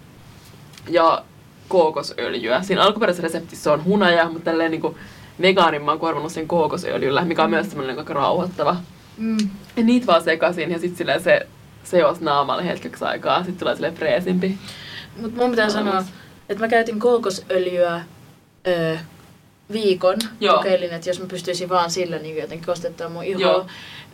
ja 0.89 1.23
kookosöljyä. 1.67 2.61
Siinä 2.61 2.81
alkuperäisessä 2.81 3.23
reseptissä 3.23 3.73
on 3.73 3.83
hunaja, 3.83 4.25
mutta 4.29 4.51
tälleen 4.51 4.71
niinku 4.71 4.97
vegaanin 5.41 5.81
mä 5.83 5.91
oon 5.91 5.99
korvannut 5.99 6.31
sen 6.31 6.47
kookosöljyllä, 6.47 7.25
mikä 7.25 7.43
on 7.43 7.49
myös 7.49 7.69
semmoinen 7.69 7.99
aika 7.99 8.13
rauhoittava. 8.13 8.75
Mm. 9.17 9.37
Ja 9.77 9.83
niitä 9.83 10.07
vaan 10.07 10.23
sekaisin 10.23 10.71
ja 10.71 10.79
sit 10.79 10.97
silleen 10.97 11.23
se 11.23 11.47
seos 11.84 12.21
naamalle 12.21 12.65
hetkeksi 12.65 13.05
aikaa, 13.05 13.43
sit 13.43 13.57
tulee 13.57 13.75
silleen 13.75 13.95
freesimpi. 13.95 14.57
Mut 15.17 15.36
mun 15.36 15.49
pitää 15.49 15.67
Maailmassa. 15.67 15.99
sanoa, 15.99 16.03
että 16.49 16.63
mä 16.63 16.67
käytin 16.67 16.99
kookosöljyä 16.99 18.01
ö, 18.67 18.97
viikon. 19.71 20.17
Joo. 20.39 20.57
Kokeilin, 20.57 20.93
että 20.93 21.09
jos 21.09 21.19
mä 21.19 21.25
pystyisin 21.25 21.69
vaan 21.69 21.91
sillä 21.91 22.19
niin 22.19 22.38
jotenkin 22.38 22.65
kostettaa 22.65 23.09
mun 23.09 23.23
ihoa. 23.23 23.41
Joo. 23.41 23.67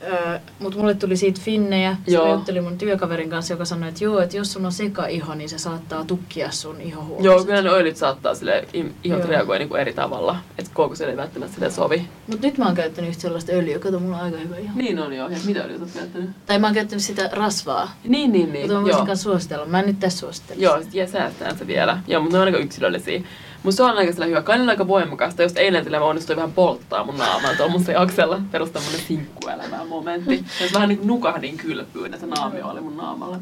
Ö, 0.03 0.39
mut 0.59 0.75
mulle 0.75 0.93
tuli 0.93 1.17
siitä 1.17 1.41
finnejä. 1.43 1.95
Sitten 1.95 2.13
Joo. 2.13 2.63
mun 2.63 2.77
työkaverin 2.77 3.29
kanssa, 3.29 3.53
joka 3.53 3.65
sanoi, 3.65 3.89
että 3.89 4.03
joo, 4.03 4.19
että 4.19 4.37
jos 4.37 4.53
sun 4.53 4.65
on 4.65 4.71
sekaiho, 4.71 5.35
niin 5.35 5.49
se 5.49 5.57
saattaa 5.57 6.05
tukkia 6.05 6.51
sun 6.51 6.81
ihohuomiset. 6.81 7.25
Joo, 7.25 7.43
kyllä 7.45 7.61
ne 7.61 7.69
öljyt 7.69 7.97
saattaa 7.97 8.35
sille 8.35 8.67
ihot 9.03 9.19
Joo. 9.19 9.27
reagoi 9.29 9.59
niinku 9.59 9.75
eri 9.75 9.93
tavalla. 9.93 10.35
Että 10.57 10.71
kookosöljy 10.73 11.11
ei 11.11 11.17
välttämättä 11.17 11.55
sille 11.55 11.71
sovi. 11.71 12.07
Mut 12.27 12.41
nyt 12.41 12.57
mä 12.57 12.65
oon 12.65 12.75
käyttänyt 12.75 13.09
yhtä 13.09 13.21
sellaista 13.21 13.51
öljyä, 13.51 13.79
kato 13.79 13.99
mulla 13.99 14.17
on 14.17 14.23
aika 14.23 14.37
hyvä 14.37 14.57
iho. 14.57 14.71
Niin 14.75 14.99
on 14.99 15.13
joo. 15.13 15.29
Ja 15.29 15.37
mitä 15.45 15.59
öljyt 15.61 15.81
oot 15.81 15.89
käyttänyt? 15.93 16.29
Tai 16.45 16.59
mä 16.59 16.67
oon 16.67 16.73
käyttänyt 16.73 17.03
sitä 17.03 17.29
rasvaa. 17.33 17.91
Niin, 18.03 18.31
niin, 18.31 18.53
Niin, 18.53 18.61
mutta 18.61 18.73
mä 18.77 18.81
voisin 18.83 18.97
Joo. 18.99 19.05
kanssa 19.05 19.23
suositella. 19.23 19.65
Mä 19.65 19.79
en 19.79 19.85
nyt 19.85 19.99
tässä 19.99 20.19
suosittele. 20.19 20.59
Joo, 20.61 20.81
ja 20.93 21.07
säästään 21.07 21.57
se 21.57 21.67
vielä. 21.67 21.97
Joo, 22.07 22.21
mutta 22.21 22.37
ne 22.37 22.41
on 22.41 22.45
aika 22.47 22.57
yksilöllisiä. 22.57 23.21
Musta 23.65 23.77
se 23.77 23.83
on 23.83 23.97
aika 23.97 24.11
sillä 24.11 24.25
hyvä. 24.25 24.41
Kainilla 24.41 24.71
on 24.71 24.73
aika 24.73 24.87
voimakasta. 24.87 25.43
Just 25.43 25.57
eilen 25.57 25.83
sillä 25.83 25.99
mä 25.99 26.05
onnistuin 26.05 26.35
vähän 26.37 26.51
polttaa 26.51 27.03
mun 27.03 27.17
naamaa 27.17 27.55
tuolla 27.55 27.71
mun 27.71 27.83
se 27.83 27.95
aksella. 27.95 28.41
Perus 28.51 28.71
tämmönen 28.71 28.99
sinkkuelämää 28.99 29.85
momentti. 29.85 30.35
Ja 30.61 30.67
vähän 30.73 30.89
niinku 30.89 31.07
nukahdin 31.07 31.57
kylpyyn, 31.57 32.13
että 32.13 32.19
se 32.19 32.25
naamio 32.25 32.67
oli 32.67 32.81
mun 32.81 32.97
naamalla. 32.97 33.39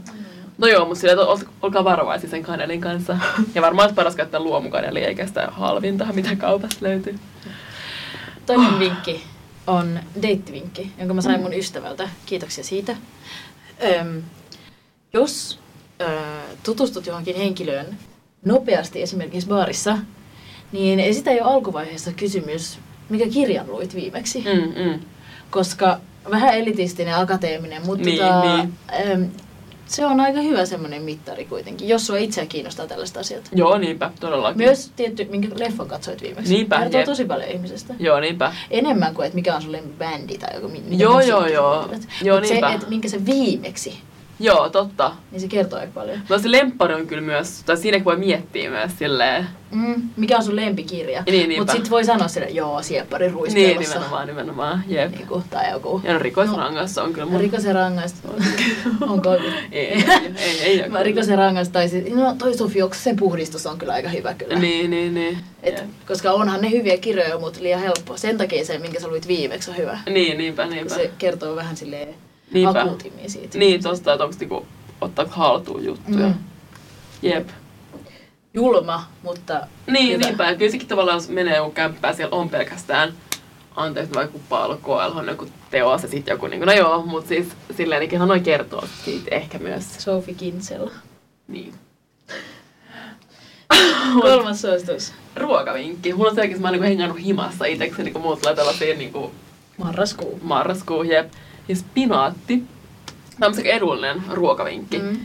No 0.58 0.68
joo, 0.68 0.86
mutta 0.86 1.08
ol- 1.28 1.38
olkaa 1.62 1.84
varovaisia 1.84 2.30
sen 2.30 2.44
kanelin 2.44 2.82
kanssa. 2.82 3.18
Ja 3.56 3.62
varmaan 3.62 3.86
olisi 3.86 3.96
paras 3.96 4.16
käyttää 4.16 4.40
luomukanelia 4.40 5.08
eikä 5.08 5.28
sitä 5.28 5.48
halvinta, 5.52 6.06
mitä 6.14 6.36
kaupasta 6.36 6.86
löytyy. 6.86 7.20
Toinen 8.46 8.80
vinkki 8.80 9.24
on 9.68 10.00
deittivinkki, 10.22 10.92
jonka 11.00 11.14
mä 11.14 11.22
sain 11.22 11.42
mun 11.42 11.54
ystävältä. 11.54 12.10
Kiitoksia 12.26 12.64
siitä. 12.64 12.96
Öm, 14.00 14.22
jos 15.14 15.60
ö, 16.02 16.20
tutustut 16.64 17.06
johonkin 17.06 17.36
henkilöön 17.36 17.98
nopeasti 18.46 19.02
esimerkiksi 19.02 19.48
baarissa, 19.48 19.98
niin 20.72 21.00
esitä 21.00 21.32
jo 21.32 21.46
alkuvaiheessa 21.46 22.12
kysymys, 22.14 22.80
mikä 23.10 23.28
kirjan 23.28 23.68
luit 23.72 23.96
viimeksi. 23.96 24.40
Mm, 24.54 24.84
mm. 24.84 25.00
Koska 25.50 26.00
vähän 26.32 26.54
elitistinen, 26.58 27.16
akateeminen, 27.16 27.86
mutta 27.86 28.06
Niin, 28.06 28.20
tota, 28.20 28.56
niin. 28.56 28.74
Öm, 29.12 29.30
se 29.86 30.06
on 30.06 30.20
aika 30.20 30.42
hyvä 30.42 30.66
semmoinen 30.66 31.02
mittari 31.02 31.46
kuitenkin, 31.46 31.90
jos 31.90 32.08
sua 32.08 32.18
itseä 32.18 32.46
kiinnostaa 32.46 32.88
tällaiset 32.88 33.18
asiat. 33.18 33.50
Joo, 33.56 33.78
niinpä, 33.78 34.12
todellakin. 34.20 34.58
Myös 34.58 34.92
tietty, 34.96 35.26
minkä 35.26 35.48
leffon 35.56 35.88
katsoit 35.88 36.22
viimeksi. 36.22 36.54
Niinpä, 36.54 36.80
Kertoo 36.80 37.00
jep. 37.00 37.06
tosi 37.06 37.26
paljon 37.26 37.50
ihmisestä. 37.52 37.94
Joo, 38.00 38.20
niinpä. 38.20 38.54
Enemmän 38.72 39.16
kuin, 39.16 39.26
että 39.26 39.36
mikä 39.36 39.56
on 39.56 39.62
sun 39.62 39.72
lempibändi 39.72 40.38
tai 40.38 40.56
joku, 40.56 40.72
Joo, 40.90 41.20
joo, 41.22 41.46
joo. 41.46 41.90
Joo, 42.22 42.38
Mut 42.38 42.48
se, 42.48 42.54
niinpä. 42.54 42.74
että 42.74 42.88
minkä 42.90 43.10
sä 43.10 43.26
viimeksi 43.26 44.00
Joo, 44.44 44.70
totta. 44.70 45.12
Niin 45.32 45.42
se 45.42 45.48
kertoo 45.48 45.80
aika 45.80 45.92
paljon. 45.94 46.20
No 46.30 46.40
se 46.40 46.52
lemppari 46.52 46.94
on 46.94 47.08
kyllä 47.08 47.22
myös, 47.22 47.64
tai 47.66 47.78
siinäkin 47.78 48.06
voi 48.06 48.18
miettiä 48.18 48.70
myös 48.70 48.92
silleen. 49.00 49.48
Mm, 49.72 50.02
mikä 50.18 50.38
on 50.38 50.44
sun 50.44 50.56
lempikirja? 50.56 51.24
Niin, 51.26 51.50
niinpä. 51.50 51.62
Mutta 51.62 51.74
sit 51.74 51.90
voi 51.90 52.06
sanoa 52.06 52.28
sille, 52.28 52.48
joo, 52.48 52.82
sieppari 52.82 53.26
Niin, 53.26 53.34
ruispelossa. 53.34 53.94
nimenomaan, 53.94 54.28
nimenomaan. 54.28 54.84
Jep. 54.88 55.12
Niinku, 55.12 55.44
tai 55.50 55.72
joku. 55.72 56.02
Ja 56.04 56.14
no 56.14 56.20
rikosrangassa 56.20 57.04
on 57.04 57.14
kyllä 57.14 57.26
mun... 57.26 57.40
Rikos 57.40 57.64
ja 57.64 57.74
rangaista. 57.74 58.28
Onko? 59.02 59.34
Ei, 59.72 59.88
ei, 59.88 60.04
ei, 60.38 60.62
ei, 60.62 60.82
ei 60.82 60.90
Mä 60.90 61.04
rikos 61.04 61.28
ja 61.28 61.36
rangaista. 61.36 61.74
Tai 61.74 61.90
sit, 61.90 62.16
no 62.16 62.36
toi 62.38 62.58
Sofioks, 62.58 63.04
sen 63.04 63.16
puhdistus 63.16 63.66
on 63.66 63.78
kyllä 63.78 63.94
aika 63.94 64.10
hyvä 64.10 64.34
kyllä. 64.34 64.60
Niin, 64.60 64.92
niin, 64.92 65.14
niin. 65.14 65.38
Et, 65.64 65.84
koska 66.08 66.32
onhan 66.32 66.62
ne 66.62 66.72
hyviä 66.72 66.98
kirjoja, 66.98 67.40
mutta 67.40 67.60
liian 67.62 67.82
helppo. 67.82 68.18
Sen 68.18 68.38
takia 68.38 68.66
se, 68.66 68.78
minkä 68.78 69.00
sä 69.00 69.08
luit 69.08 69.28
viimeksi, 69.28 69.72
on 69.72 69.78
hyvä. 69.78 70.00
Niin, 70.10 70.38
niinpä, 70.38 70.66
niinpä. 70.66 70.96
Se 70.96 71.12
kertoo 71.18 71.56
vähän 71.56 71.78
silleen 71.78 72.16
Niinpä. 72.54 72.82
akuutimmin 72.82 73.30
siitä. 73.30 73.58
Niin, 73.58 73.84
tosta, 73.84 74.14
että 74.14 74.24
onko 74.24 74.36
niinku 74.40 74.66
ottaa 75.02 75.26
haltuun 75.30 75.86
juttuja. 75.86 76.28
Mm. 76.28 76.34
Jep. 77.22 77.48
Julma, 78.54 79.08
mutta 79.24 79.68
Niin, 79.88 80.14
hyvä. 80.14 80.26
niinpä. 80.26 80.56
Kyllä 80.56 80.72
sekin 80.72 80.88
tavallaan, 80.88 81.16
jos 81.18 81.30
menee 81.30 81.58
joku 81.58 81.72
kämppää, 81.72 82.14
siellä 82.14 82.36
on 82.36 82.50
pelkästään 82.50 83.14
anteeksi 83.76 84.14
vaikka 84.14 84.40
palkoelhon 84.50 85.28
joku 85.28 85.48
teos 85.72 86.04
ja 86.04 86.10
sitten 86.10 86.32
joku, 86.34 86.48
niin 86.48 86.60
kuin, 86.60 86.68
no 86.68 86.74
joo, 86.74 87.06
mutta 87.06 87.28
siis 87.28 87.48
silleen 87.78 88.04
ihan 88.14 88.28
noin 88.28 88.44
kertoo 88.44 88.84
siitä 89.06 89.36
ehkä 89.36 89.60
myös. 89.60 89.86
Sophie 90.04 90.34
Kinsella. 90.34 90.92
Niin. 91.48 91.74
Kolmas 94.22 94.62
suositus. 94.62 95.14
Ruokavinkki. 95.36 96.14
Mulla 96.14 96.30
on 96.30 96.36
selkeästi, 96.36 96.62
mä 96.62 96.68
oon 96.68 96.74
niin 96.74 96.84
hengannut 96.84 97.20
himassa 97.20 97.66
itsekseni, 97.66 98.12
kun 98.12 98.22
mulla 98.22 98.36
tulee 98.38 98.56
tällaisia 98.56 98.96
niin 98.96 99.12
kuin 99.14 99.32
Marraskuu. 99.78 100.40
marraskuu, 100.44 101.04
jep. 101.04 101.32
Ja 101.68 101.76
spinaatti. 101.76 102.64
Tämä 103.40 103.48
on 103.58 103.66
edullinen 103.66 104.24
ruokavinkki. 104.32 105.00
Mm. 105.00 105.20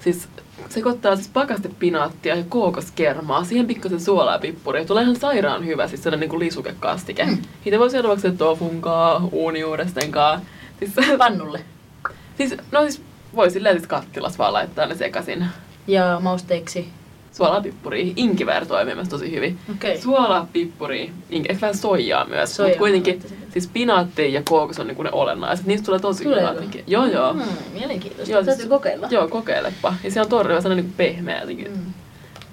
Siis 0.00 0.28
sekoittaa 0.68 1.16
siis 1.16 1.28
pakastepinaattia 1.28 2.36
ja 2.36 2.44
kookoskermaa, 2.48 3.44
siihen 3.44 3.66
pikkasen 3.66 4.00
suolaa 4.00 4.34
ja 4.34 4.38
pippuria. 4.38 4.84
Tulee 4.84 5.02
ihan 5.02 5.16
sairaan 5.16 5.66
hyvä, 5.66 5.88
siis 5.88 6.02
sellainen 6.02 6.20
niin 6.20 6.30
kuin 6.30 6.40
lisukekastike. 6.40 7.26
Mm. 7.26 7.38
Siitä 7.62 7.78
voi 7.78 7.90
syödä 7.90 8.08
vaikka 8.08 8.30
tofunkaa, 8.30 9.28
uuniuudestenkaa. 9.32 10.40
Siis, 10.78 10.92
Pannulle. 11.18 11.60
siis, 12.36 12.54
no 12.72 12.80
siis 12.80 13.02
voi 13.36 13.50
silleen 13.50 13.76
siis 13.76 13.88
kattilas 13.88 14.38
vaan 14.38 14.52
laittaa 14.52 14.86
ne 14.86 14.94
sekaisin. 14.94 15.46
Ja 15.86 16.18
mausteeksi. 16.22 16.88
Suolaa, 17.32 17.60
pippuria, 17.60 18.12
inkiver 18.16 18.66
toimii 18.66 18.94
myös 18.94 19.08
tosi 19.08 19.30
hyvin. 19.32 19.58
Okay. 19.76 19.98
Suolaa, 19.98 20.48
pippuri, 20.52 21.12
ink- 21.30 21.46
ehkä 21.48 21.60
vähän 21.60 21.76
soijaa 21.76 22.24
myös, 22.24 22.56
Soijaa 22.56 22.68
mutta 22.68 22.78
kuitenkin 22.78 23.22
siis 23.52 23.66
pinaatti 23.68 24.32
ja 24.32 24.42
kookos 24.44 24.78
on 24.78 24.86
niinku 24.86 25.02
ne 25.02 25.10
olennaiset. 25.12 25.66
Niistä 25.66 25.84
tulee 25.86 26.00
tosi 26.00 26.22
Tuleeko? 26.22 26.40
hyvä 26.42 26.52
jotenkin. 26.54 26.84
Joo, 26.86 27.06
joo. 27.06 27.32
Mm, 27.32 27.42
mielenkiintoista. 27.72 28.32
Joo, 28.34 28.42
Täytyy 28.44 28.56
siis- 28.62 28.68
kokeilla. 28.68 29.08
Joo, 29.10 29.28
kokeilepa. 29.28 29.94
Ja 30.04 30.10
se 30.10 30.20
on 30.20 30.28
torriva, 30.28 30.60
sellainen 30.60 30.84
niinku 30.84 30.96
pehmeä 30.96 31.40
jotenkin. 31.40 31.70
Mm. 31.72 31.92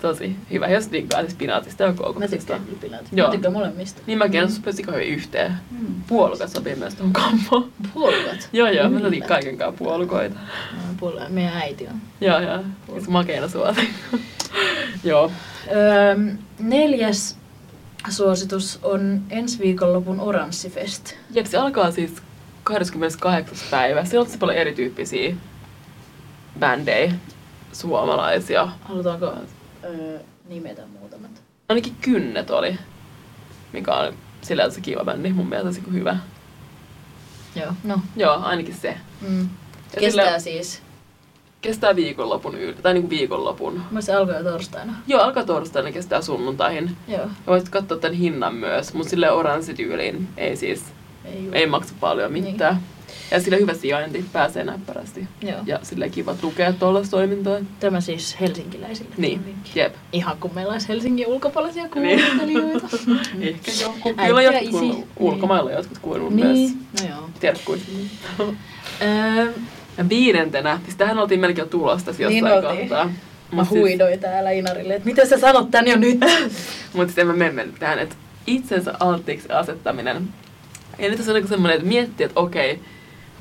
Tosi 0.02 0.36
hyvä, 0.52 0.68
jos 0.68 0.92
diggaa 0.92 1.22
siis 1.22 1.34
pinaatista 1.36 1.84
ja 1.84 1.90
Mä 1.90 1.96
kookoksesta. 1.98 2.38
tykkään 2.38 2.62
lipinaatista. 2.70 3.16
Joo. 3.16 3.28
Mä 3.28 3.32
tykkään 3.32 3.54
molemmista. 3.54 4.02
Niin 4.08 4.18
mäkin 4.18 4.42
mm. 4.42 4.72
sika 4.74 4.92
hyvin 4.92 5.08
yhteen. 5.08 5.54
Mm. 5.72 5.96
Puolukat 6.08 6.50
sopii 6.50 6.76
myös 6.76 6.96
tuohon 6.96 7.14
kammoon. 7.14 7.72
Puolukat. 7.94 8.50
joo, 8.54 8.68
joo, 8.70 8.90
mä 8.90 9.08
otin 9.08 9.24
kaikenkaan 9.24 9.74
puolukoita. 9.74 10.36
Mä 10.74 10.82
puolukat. 11.00 11.30
Meidän 11.30 11.54
äiti 11.58 11.88
on. 11.88 11.96
Joo, 12.22 12.40
joo. 12.40 12.60
Siis 12.94 13.08
makeena 13.08 13.48
suoti. 13.48 13.90
joo. 15.04 15.32
Öö, 15.72 16.16
neljäs 16.60 17.38
suositus 18.10 18.80
on 18.84 19.22
ensi 19.30 19.60
viikonlopun 19.60 20.20
Oranssifest. 20.20 21.14
Jep, 21.32 21.45
se 21.45 21.58
alkaa 21.58 21.91
siis 21.91 22.16
28. 22.64 23.58
päivä. 23.72 24.06
Siellä 24.06 24.22
on 24.22 24.28
tosi 24.28 24.38
paljon 24.38 24.58
erityyppisiä 24.58 25.36
bändejä, 26.60 27.14
suomalaisia. 27.74 28.68
Halutaanko 28.82 29.34
öö, 29.84 30.20
nimetä 30.50 30.82
muutamat? 31.00 31.32
Ainakin 31.70 31.95
Kynnet 32.02 32.50
oli, 32.50 32.78
mikä 33.74 33.93
on 33.95 34.14
sillä 34.41 34.70
se 34.70 34.82
kiva 34.82 35.04
bändi, 35.06 35.30
mun 35.34 35.48
mielestä 35.50 35.82
tosi 35.82 35.93
hyvä. 35.93 36.18
Joo. 37.56 37.74
No. 37.84 38.02
Joo, 38.16 38.36
ainakin 38.36 38.76
se. 38.76 38.98
Mm. 39.22 39.39
Ja 39.93 40.00
Kestää 40.00 40.26
sillä- 40.26 40.39
siis. 40.39 40.82
Kestää 41.62 41.95
viikonlopun 41.95 42.58
yli, 42.58 42.74
tai 42.74 42.93
niinku 42.93 43.10
viikonlopun. 43.10 43.82
Mä 43.91 44.01
se 44.01 44.12
jo 44.12 44.26
torstaina. 44.43 44.93
Joo, 45.08 45.22
alkaa 45.22 45.43
torstaina, 45.43 45.91
kestää 45.91 46.22
sunnuntaihin. 46.22 46.97
Joo. 47.08 47.20
Ja 47.22 47.28
voisit 47.47 47.70
katsoa 47.70 47.97
tämän 47.97 48.18
hinnan 48.18 48.55
myös, 48.55 48.93
mutta 48.93 49.10
sille 49.10 49.32
oranssityyliin 49.32 50.28
ei 50.38 50.55
siis, 50.55 50.84
Ei, 51.26 51.49
ei 51.51 51.68
maksa 51.68 51.93
paljon 51.99 52.32
mitään. 52.34 52.82
Ja 53.32 53.41
sille 53.41 53.60
hyvä 53.60 53.74
sijainti, 53.74 54.26
pääsee 54.34 54.64
näppärästi. 54.64 55.28
Joo. 55.41 55.58
Ja 55.66 55.80
sille 55.84 56.10
kiva 56.10 56.36
lukea 56.41 56.74
tuollaista 56.74 57.12
toimintaa. 57.18 57.58
Tämä 57.80 58.01
siis 58.01 58.39
helsinkiläisille. 58.41 59.10
Niin, 59.18 59.55
jep. 59.76 59.93
Ihan 60.12 60.38
kun 60.39 60.51
meillä 60.55 60.72
olisi 60.74 60.88
Helsingin 60.88 61.28
ulkopuolisia 61.28 61.84
Niin. 61.95 62.20
kuuntelijoita. 62.26 62.88
Ehkä 63.41 63.72
joku. 63.82 64.14
Kyllä 64.28 64.41
jotkut 64.41 64.84
isi. 64.84 65.03
ulkomailla 65.18 65.72
jotkut 65.72 65.97
kuuluu 65.97 66.30
myös 66.30 66.53
niin. 66.53 66.88
No 67.01 67.08
joo. 67.10 67.30
terkkuihin. 67.39 68.10
Öö, 69.01 69.51
Ja 69.98 70.10
viidentenä, 70.10 70.80
siis 70.84 70.95
tähän 70.95 71.20
oltiin 71.20 71.39
melkein 71.39 71.66
jo 71.66 71.70
tulossa 71.70 72.06
tässä 72.06 72.24
Niin 72.28 72.45
jossain 72.45 72.66
oltiin. 72.68 72.89
kohtaa. 72.89 73.10
mä 73.52 73.66
huidoin 73.70 74.20
täällä 74.20 74.52
Inarille, 74.52 74.95
että 74.95 75.06
miten 75.10 75.28
sä 75.28 75.38
sanot 75.38 75.72
tän 75.72 75.88
jo 75.88 75.98
nyt? 75.98 76.20
Mutta 76.93 77.08
sitten 77.08 77.28
mä 77.28 77.34
menen 77.34 77.74
tähän, 77.80 78.00
että 78.00 78.16
itsensä 78.48 78.93
alttiiksi 79.00 79.50
asettaminen. 79.52 80.28
Ja 81.00 81.10
nyt 81.10 81.18
tässä 81.18 81.32
on 81.32 81.36
niinku 81.36 81.50
semmoinen, 81.50 81.76
että 81.78 81.88
miettii, 81.88 82.26
että 82.26 82.39
okei, 82.39 82.80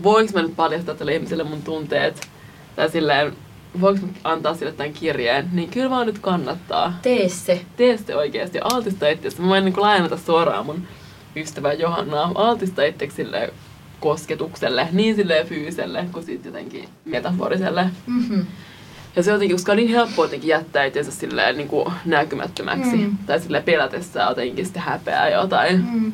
voinko 0.03 0.33
mä 0.35 0.43
nyt 0.43 0.57
paljastaa 0.57 0.95
tälle 0.95 1.15
ihmiselle 1.15 1.45
mun 1.45 1.63
tunteet, 1.63 2.29
tai 2.77 2.91
silleen, 2.91 3.33
voinko 3.81 4.07
mä 4.07 4.13
antaa 4.25 4.55
sille 4.55 4.73
tämän 4.73 4.93
kirjeen, 4.93 5.49
niin 5.53 5.69
kyllä 5.71 5.91
vaan 5.91 6.07
nyt 6.07 6.19
kannattaa. 6.19 6.99
Tee 7.03 7.29
se. 7.29 7.61
Tee 7.77 7.97
se 7.97 8.17
oikeasti, 8.17 8.59
altista 8.65 9.09
itseäsi. 9.09 9.41
Mä 9.41 9.49
voin 9.49 9.65
niin 9.65 9.75
lainata 9.81 10.17
suoraan 10.17 10.67
mun 10.67 10.83
ystävää 11.37 11.73
Johannaa, 11.73 12.33
altista 12.35 12.85
itseksi 12.85 13.17
silleen 13.17 13.51
kosketukselle, 14.07 14.89
niin 14.93 15.17
silleen 15.17 15.47
fyyselle 15.47 16.07
kuin 16.13 16.25
sitten 16.25 16.51
jotenkin 16.53 16.89
metaforiselle. 17.05 17.91
Mm-hmm. 18.07 18.47
Ja 19.17 19.23
se 19.23 19.31
jotenkin, 19.31 19.57
koska 19.57 19.73
on 19.73 19.77
niin 19.77 19.89
helppo 19.89 20.25
jotenkin 20.25 20.49
jättää 20.49 20.85
itsensä 20.85 21.11
silleen 21.13 21.57
niin 21.57 21.69
kuin 21.69 21.93
näkymättömäksi. 22.05 22.97
Mm. 22.97 23.17
Tai 23.27 23.41
silleen 23.41 23.63
pelätessään 23.65 24.29
jotenkin 24.29 24.67
sitä 24.67 24.81
häpeää 24.81 25.29
jotain 25.29 25.85
Mm. 25.95 26.13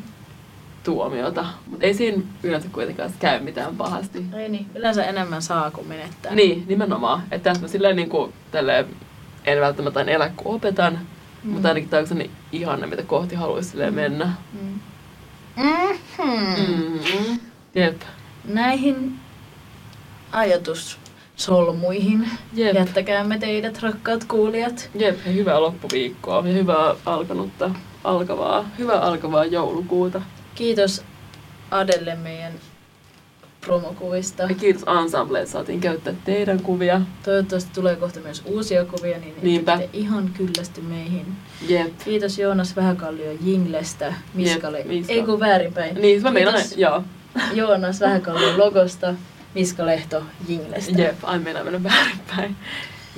tuomiota. 0.84 1.44
Mutta 1.66 1.86
ei 1.86 1.94
siinä 1.94 2.22
yleensä 2.42 2.68
kuitenkaan 2.72 3.10
käy 3.18 3.40
mitään 3.40 3.76
pahasti. 3.76 4.24
Ei 4.36 4.48
niin, 4.48 4.66
yleensä 4.74 5.04
enemmän 5.04 5.42
saa 5.42 5.70
kuin 5.70 5.88
menettää. 5.88 6.34
Niin, 6.34 6.64
nimenomaan. 6.68 7.22
Että 7.30 7.50
tässä 7.50 7.62
mä 7.62 7.68
silleen 7.68 7.96
niin 7.96 8.08
kuin, 8.08 8.32
tälleen, 8.50 8.86
en 9.44 9.60
välttämättä 9.60 10.00
elä 10.00 10.30
kun 10.36 10.54
opetan, 10.54 10.92
Mm. 10.92 10.98
mm. 11.48 11.52
mutta 11.52 11.68
ainakin 11.68 11.88
tämä 11.90 12.02
on 12.10 12.22
ihanne, 12.52 12.86
mitä 12.86 13.02
kohti 13.02 13.34
haluaisi 13.34 13.70
silleen 13.70 13.94
mennä. 13.94 14.24
Mm. 14.52 14.80
Jep. 17.74 18.00
Näihin 18.44 19.12
ajatussolmuihin 20.32 22.28
Jep. 22.54 22.74
jättäkäämme 22.74 23.38
teidät, 23.38 23.82
rakkaat 23.82 24.24
kuulijat. 24.24 24.90
Jep, 24.94 25.18
ja 25.26 25.32
hyvää 25.32 25.60
loppuviikkoa 25.60 26.42
ja 26.46 26.52
hyvää 26.52 26.94
alkanutta, 27.06 27.70
alkavaa, 28.04 28.68
hyvää 28.78 29.00
alkavaa 29.00 29.44
joulukuuta. 29.44 30.22
Kiitos 30.54 31.04
Adelle 31.70 32.14
meidän 32.14 32.52
promokuvista. 33.60 34.42
Ja 34.42 34.54
kiitos 34.54 34.84
Ensemble, 35.02 35.38
että 35.40 35.52
saatiin 35.52 35.80
käyttää 35.80 36.14
teidän 36.24 36.62
kuvia. 36.62 37.00
Toivottavasti 37.24 37.70
tulee 37.74 37.96
kohta 37.96 38.20
myös 38.20 38.42
uusia 38.44 38.84
kuvia, 38.84 39.18
niin 39.18 39.34
Niinpä. 39.42 39.74
ette 39.74 39.88
ihan 39.92 40.30
kyllästy 40.36 40.80
meihin. 40.80 41.26
Jep. 41.68 41.92
Kiitos 42.04 42.38
Joonas 42.38 42.76
Vähäkallio 42.76 43.32
Jinglestä, 43.44 44.14
Miskalle. 44.34 44.78
Jep, 44.78 44.88
Miska. 44.88 45.12
Ei 45.12 45.22
kun 45.22 45.40
väärinpäin. 45.40 45.94
Niin, 46.00 46.22
mä 46.22 46.30
meinaan, 46.30 46.60
joo. 46.76 47.02
Joonas 47.52 48.00
Vähäkallion 48.00 48.58
logosta, 48.58 49.14
Miska 49.54 49.86
Lehto 49.86 50.22
Jinglestä. 50.48 51.02
Jep, 51.02 51.16
aina 51.22 51.44
mennään 51.44 51.66
mennä 51.66 51.82
väärinpäin. 51.82 52.56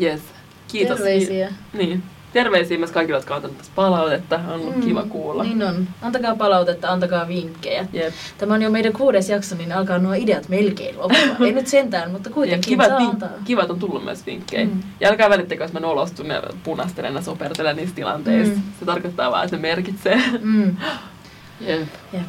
Yes. 0.03 0.21
Kiitos. 0.69 0.97
Terveisiä. 0.97 1.53
Niin. 1.73 2.03
Terveisiä 2.33 2.79
myös 2.79 2.91
kaikille, 2.91 3.19
jotka 3.19 3.35
on 3.35 3.37
antanut 3.37 3.59
tästä 3.59 3.73
palautetta. 3.75 4.37
On 4.49 4.61
ollut 4.61 4.85
kiva 4.85 5.03
kuulla. 5.03 5.43
Niin 5.45 5.63
on. 5.63 5.89
Antakaa 6.03 6.37
palautetta, 6.37 6.89
antakaa 6.93 7.29
vinkkejä. 7.29 7.87
Jep. 7.93 8.15
Tämä 8.39 8.55
on 8.55 8.63
jo 8.63 8.71
meidän 8.71 8.93
kuudes 8.93 9.29
jakso, 9.29 9.55
niin 9.57 9.73
alkaa 9.73 9.99
nuo 9.99 10.13
ideat 10.13 10.49
melkein 10.49 10.99
loppua. 10.99 11.47
Ei 11.47 11.53
nyt 11.53 11.67
sentään, 11.67 12.11
mutta 12.11 12.29
Ja 12.29 12.35
kuitenkin 12.35 12.69
kivat, 12.69 12.87
saa 12.89 12.97
antaa. 12.99 13.29
kivat 13.45 13.71
on 13.71 13.79
tullut 13.79 14.05
myös 14.05 14.27
vinkkejä. 14.27 14.65
Mm. 14.65 14.71
Mm. 14.71 14.83
Ja 15.01 15.09
älkää 15.09 15.31
välittäkö, 15.31 15.65
jos 15.65 15.73
mä 15.73 15.81
nolostun 15.81 16.27
ja 16.27 16.43
punastelen 16.65 17.15
ja 17.15 17.23
sopertelen 17.23 17.77
niissä 17.77 17.95
tilanteissa. 17.95 18.55
Mm. 18.55 18.63
Se 18.79 18.85
tarkoittaa 18.85 19.31
vaan, 19.31 19.45
että 19.45 19.57
ne 19.57 19.63
merkitsee. 19.63 20.23
Mm. 20.41 20.77
Jep. 21.61 21.89
Jep. 22.13 22.23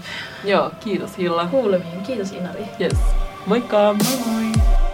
Joo, 0.46 0.72
kiitos 0.80 1.18
Hilla. 1.18 1.46
Kuulemiin. 1.46 2.02
Kiitos 2.02 2.32
Inari. 2.32 2.66
Yes. 2.80 2.98
Moikka! 3.46 3.94
Moi 3.94 4.18
moi. 4.26 4.85